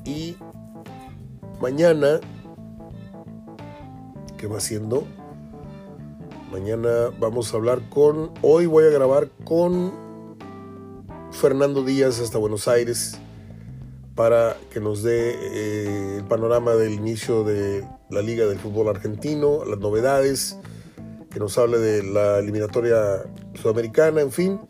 y 0.04 0.36
mañana, 1.60 2.20
¿qué 4.36 4.46
va 4.46 4.58
haciendo? 4.58 5.04
Mañana 6.52 7.10
vamos 7.18 7.52
a 7.52 7.56
hablar 7.56 7.88
con, 7.90 8.30
hoy 8.42 8.66
voy 8.66 8.84
a 8.84 8.90
grabar 8.90 9.30
con 9.44 10.05
Fernando 11.36 11.82
Díaz 11.82 12.18
hasta 12.20 12.38
Buenos 12.38 12.66
Aires 12.66 13.18
para 14.14 14.56
que 14.70 14.80
nos 14.80 15.02
dé 15.02 15.34
eh, 15.34 16.16
el 16.16 16.24
panorama 16.24 16.72
del 16.72 16.94
inicio 16.94 17.44
de 17.44 17.86
la 18.08 18.22
Liga 18.22 18.46
del 18.46 18.58
Fútbol 18.58 18.88
Argentino, 18.88 19.62
las 19.66 19.78
novedades, 19.78 20.58
que 21.30 21.38
nos 21.38 21.58
hable 21.58 21.78
de 21.78 22.02
la 22.04 22.38
eliminatoria 22.38 23.22
sudamericana, 23.52 24.22
en 24.22 24.32
fin. 24.32 24.60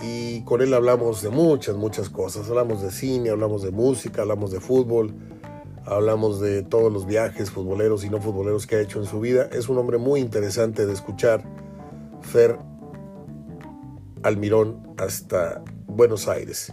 Y 0.00 0.42
con 0.44 0.62
él 0.62 0.72
hablamos 0.72 1.20
de 1.20 1.28
muchas, 1.28 1.76
muchas 1.76 2.08
cosas. 2.08 2.48
Hablamos 2.48 2.80
de 2.80 2.90
cine, 2.90 3.28
hablamos 3.28 3.62
de 3.62 3.70
música, 3.70 4.22
hablamos 4.22 4.50
de 4.50 4.60
fútbol, 4.60 5.14
hablamos 5.84 6.40
de 6.40 6.62
todos 6.62 6.90
los 6.90 7.04
viajes 7.04 7.50
futboleros 7.50 8.02
y 8.02 8.08
no 8.08 8.18
futboleros 8.18 8.66
que 8.66 8.76
ha 8.76 8.80
hecho 8.80 8.98
en 8.98 9.04
su 9.04 9.20
vida. 9.20 9.50
Es 9.52 9.68
un 9.68 9.76
hombre 9.76 9.98
muy 9.98 10.20
interesante 10.20 10.86
de 10.86 10.94
escuchar. 10.94 11.44
Fer 12.22 12.58
Almirón 14.22 14.94
hasta 14.96 15.62
Buenos 15.94 16.26
Aires. 16.28 16.72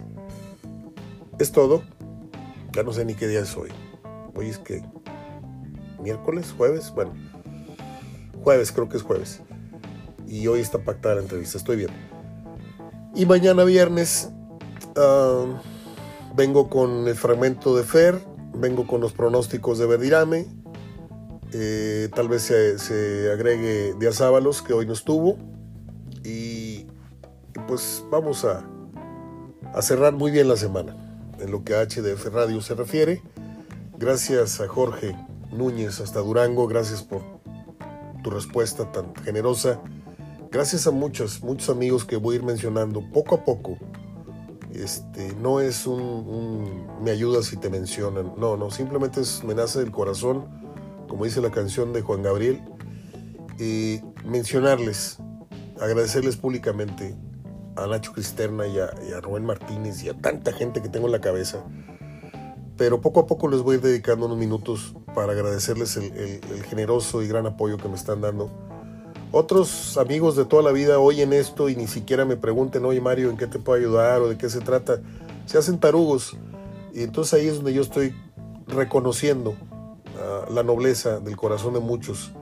Es 1.38 1.52
todo. 1.52 1.82
Ya 2.72 2.82
no 2.82 2.92
sé 2.92 3.04
ni 3.04 3.14
qué 3.14 3.28
día 3.28 3.40
es 3.40 3.56
hoy. 3.56 3.70
Hoy 4.34 4.48
es 4.48 4.58
que 4.58 4.82
miércoles, 6.00 6.54
jueves, 6.56 6.90
bueno, 6.94 7.12
jueves, 8.42 8.72
creo 8.72 8.88
que 8.88 8.96
es 8.96 9.02
jueves. 9.02 9.40
Y 10.26 10.46
hoy 10.46 10.60
está 10.60 10.78
pactada 10.78 11.16
la 11.16 11.22
entrevista, 11.22 11.58
estoy 11.58 11.76
bien. 11.76 11.90
Y 13.14 13.26
mañana 13.26 13.64
viernes 13.64 14.30
ah, 14.96 15.44
vengo 16.34 16.70
con 16.70 17.08
el 17.08 17.14
fragmento 17.14 17.76
de 17.76 17.82
Fer, 17.82 18.18
vengo 18.54 18.86
con 18.86 19.00
los 19.00 19.12
pronósticos 19.12 19.78
de 19.78 19.86
Verdirame, 19.86 20.46
eh, 21.52 22.08
tal 22.14 22.28
vez 22.28 22.42
se, 22.42 23.30
agregue 23.32 23.94
Díaz 23.98 24.20
Ábalos, 24.20 24.62
que 24.62 24.72
hoy 24.72 24.86
no 24.86 24.92
estuvo. 24.92 25.36
Y, 26.24 26.86
pues 27.66 28.04
vamos 28.10 28.44
a, 28.44 28.64
a 29.74 29.82
cerrar 29.82 30.12
muy 30.12 30.30
bien 30.30 30.48
la 30.48 30.56
semana 30.56 30.96
en 31.38 31.50
lo 31.50 31.64
que 31.64 31.74
a 31.74 31.84
HDF 31.84 32.26
Radio 32.32 32.60
se 32.60 32.74
refiere. 32.74 33.22
Gracias 33.98 34.60
a 34.60 34.68
Jorge 34.68 35.16
Núñez 35.52 36.00
hasta 36.00 36.20
Durango. 36.20 36.66
Gracias 36.66 37.02
por 37.02 37.22
tu 38.22 38.30
respuesta 38.30 38.90
tan 38.92 39.14
generosa. 39.16 39.80
Gracias 40.50 40.86
a 40.86 40.90
muchos, 40.90 41.42
muchos 41.42 41.68
amigos 41.70 42.04
que 42.04 42.16
voy 42.16 42.34
a 42.34 42.38
ir 42.38 42.44
mencionando 42.44 43.02
poco 43.12 43.36
a 43.36 43.44
poco. 43.44 43.78
Este, 44.72 45.34
no 45.34 45.60
es 45.60 45.86
un, 45.86 46.86
me 47.02 47.10
ayuda 47.10 47.42
si 47.42 47.56
te 47.56 47.70
mencionan. 47.70 48.34
No, 48.36 48.56
no, 48.56 48.70
simplemente 48.70 49.20
es 49.20 49.44
me 49.44 49.54
nace 49.54 49.78
del 49.78 49.90
corazón, 49.90 50.46
como 51.08 51.24
dice 51.24 51.40
la 51.40 51.50
canción 51.50 51.92
de 51.92 52.02
Juan 52.02 52.22
Gabriel. 52.22 52.60
Y 53.58 54.00
mencionarles, 54.24 55.18
agradecerles 55.80 56.36
públicamente 56.36 57.14
a 57.76 57.86
Nacho 57.86 58.12
Cristerna 58.12 58.66
y 58.66 58.78
a, 58.78 58.90
y 59.08 59.12
Rubén 59.20 59.44
Martínez 59.44 60.02
y 60.04 60.08
a 60.08 60.14
tanta 60.14 60.52
gente 60.52 60.82
que 60.82 60.88
tengo 60.88 61.06
en 61.06 61.12
la 61.12 61.20
cabeza 61.20 61.64
pero 62.80 63.02
poco 63.02 63.20
a 63.20 63.26
poco 63.26 63.46
les 63.46 63.60
voy 63.60 63.76
dedicando 63.76 64.24
unos 64.24 64.38
minutos 64.38 64.94
para 65.14 65.34
agradecerles 65.34 65.98
el, 65.98 66.40
generoso 66.64 67.20
y 67.20 67.28
gran 67.28 67.44
apoyo 67.44 67.76
que 67.76 67.90
me 67.90 67.94
están 67.94 68.22
dando. 68.22 68.50
Otros 69.32 69.98
amigos 69.98 70.34
de 70.34 70.46
toda 70.46 70.62
la 70.62 70.72
vida 70.72 70.98
oyen 70.98 71.34
esto 71.34 71.68
y 71.68 71.76
ni 71.76 71.86
siquiera 71.86 72.24
me 72.24 72.38
pregunten, 72.38 72.86
oye 72.86 73.02
Mario, 73.02 73.28
¿en 73.28 73.36
qué 73.36 73.46
te 73.46 73.58
puedo 73.58 73.78
ayudar 73.78 74.22
o 74.22 74.30
de 74.30 74.38
qué 74.38 74.48
se 74.48 74.60
trata? 74.60 74.98
Se 75.44 75.58
hacen 75.58 75.78
tarugos 75.78 76.38
y 76.94 77.02
entonces 77.02 77.34
ahí 77.34 77.48
es 77.48 77.56
donde 77.56 77.74
yo 77.74 77.82
estoy 77.82 78.14
reconociendo 78.66 79.56
ah, 80.18 80.46
la 80.50 80.62
nobleza 80.62 81.20
del 81.20 81.36
corazón 81.36 81.74
de 81.74 81.80
muchos 81.80 82.32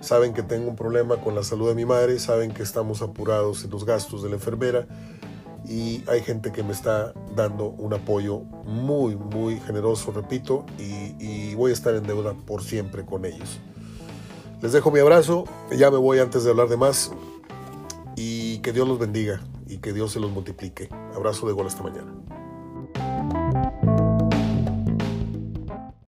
saben 0.00 0.32
que 0.32 0.42
tengo 0.42 0.68
un 0.68 0.76
problema 0.76 1.16
con 1.18 1.34
la 1.34 1.42
salud 1.42 1.68
de 1.68 1.74
mi 1.74 1.84
madre, 1.84 2.18
saben 2.18 2.52
que 2.52 2.62
estamos 2.62 3.02
apurados 3.02 3.64
en 3.64 3.70
los 3.70 3.84
gastos 3.84 4.22
de 4.22 4.28
la 4.28 4.36
enfermera 4.36 4.86
y 5.68 6.02
hay 6.08 6.22
gente 6.22 6.50
que 6.50 6.62
me 6.62 6.72
está 6.72 7.12
dando 7.36 7.66
un 7.66 7.92
apoyo 7.92 8.40
muy, 8.64 9.16
muy 9.16 9.60
generoso, 9.60 10.12
repito, 10.12 10.64
y, 10.78 11.54
voy 11.54 11.72
a 11.72 11.74
estar 11.74 11.94
en 11.94 12.04
deuda 12.04 12.34
por 12.34 12.62
siempre 12.62 13.04
con 13.04 13.24
ellos. 13.24 13.58
Les 14.62 14.72
dejo 14.72 14.90
mi 14.90 15.00
abrazo, 15.00 15.44
ya 15.76 15.90
me 15.90 15.98
voy 15.98 16.20
antes 16.20 16.44
de 16.44 16.50
hablar 16.50 16.68
de 16.68 16.76
más 16.76 17.10
y 18.16 18.58
que 18.58 18.72
Dios 18.72 18.86
los 18.86 18.98
bendiga 18.98 19.40
y 19.66 19.78
que 19.78 19.92
Dios 19.92 20.12
se 20.12 20.20
los 20.20 20.30
multiplique. 20.30 20.88
Abrazo 21.14 21.46
de 21.46 21.52
gol 21.52 21.66
hasta 21.66 21.82
mañana. 21.82 22.14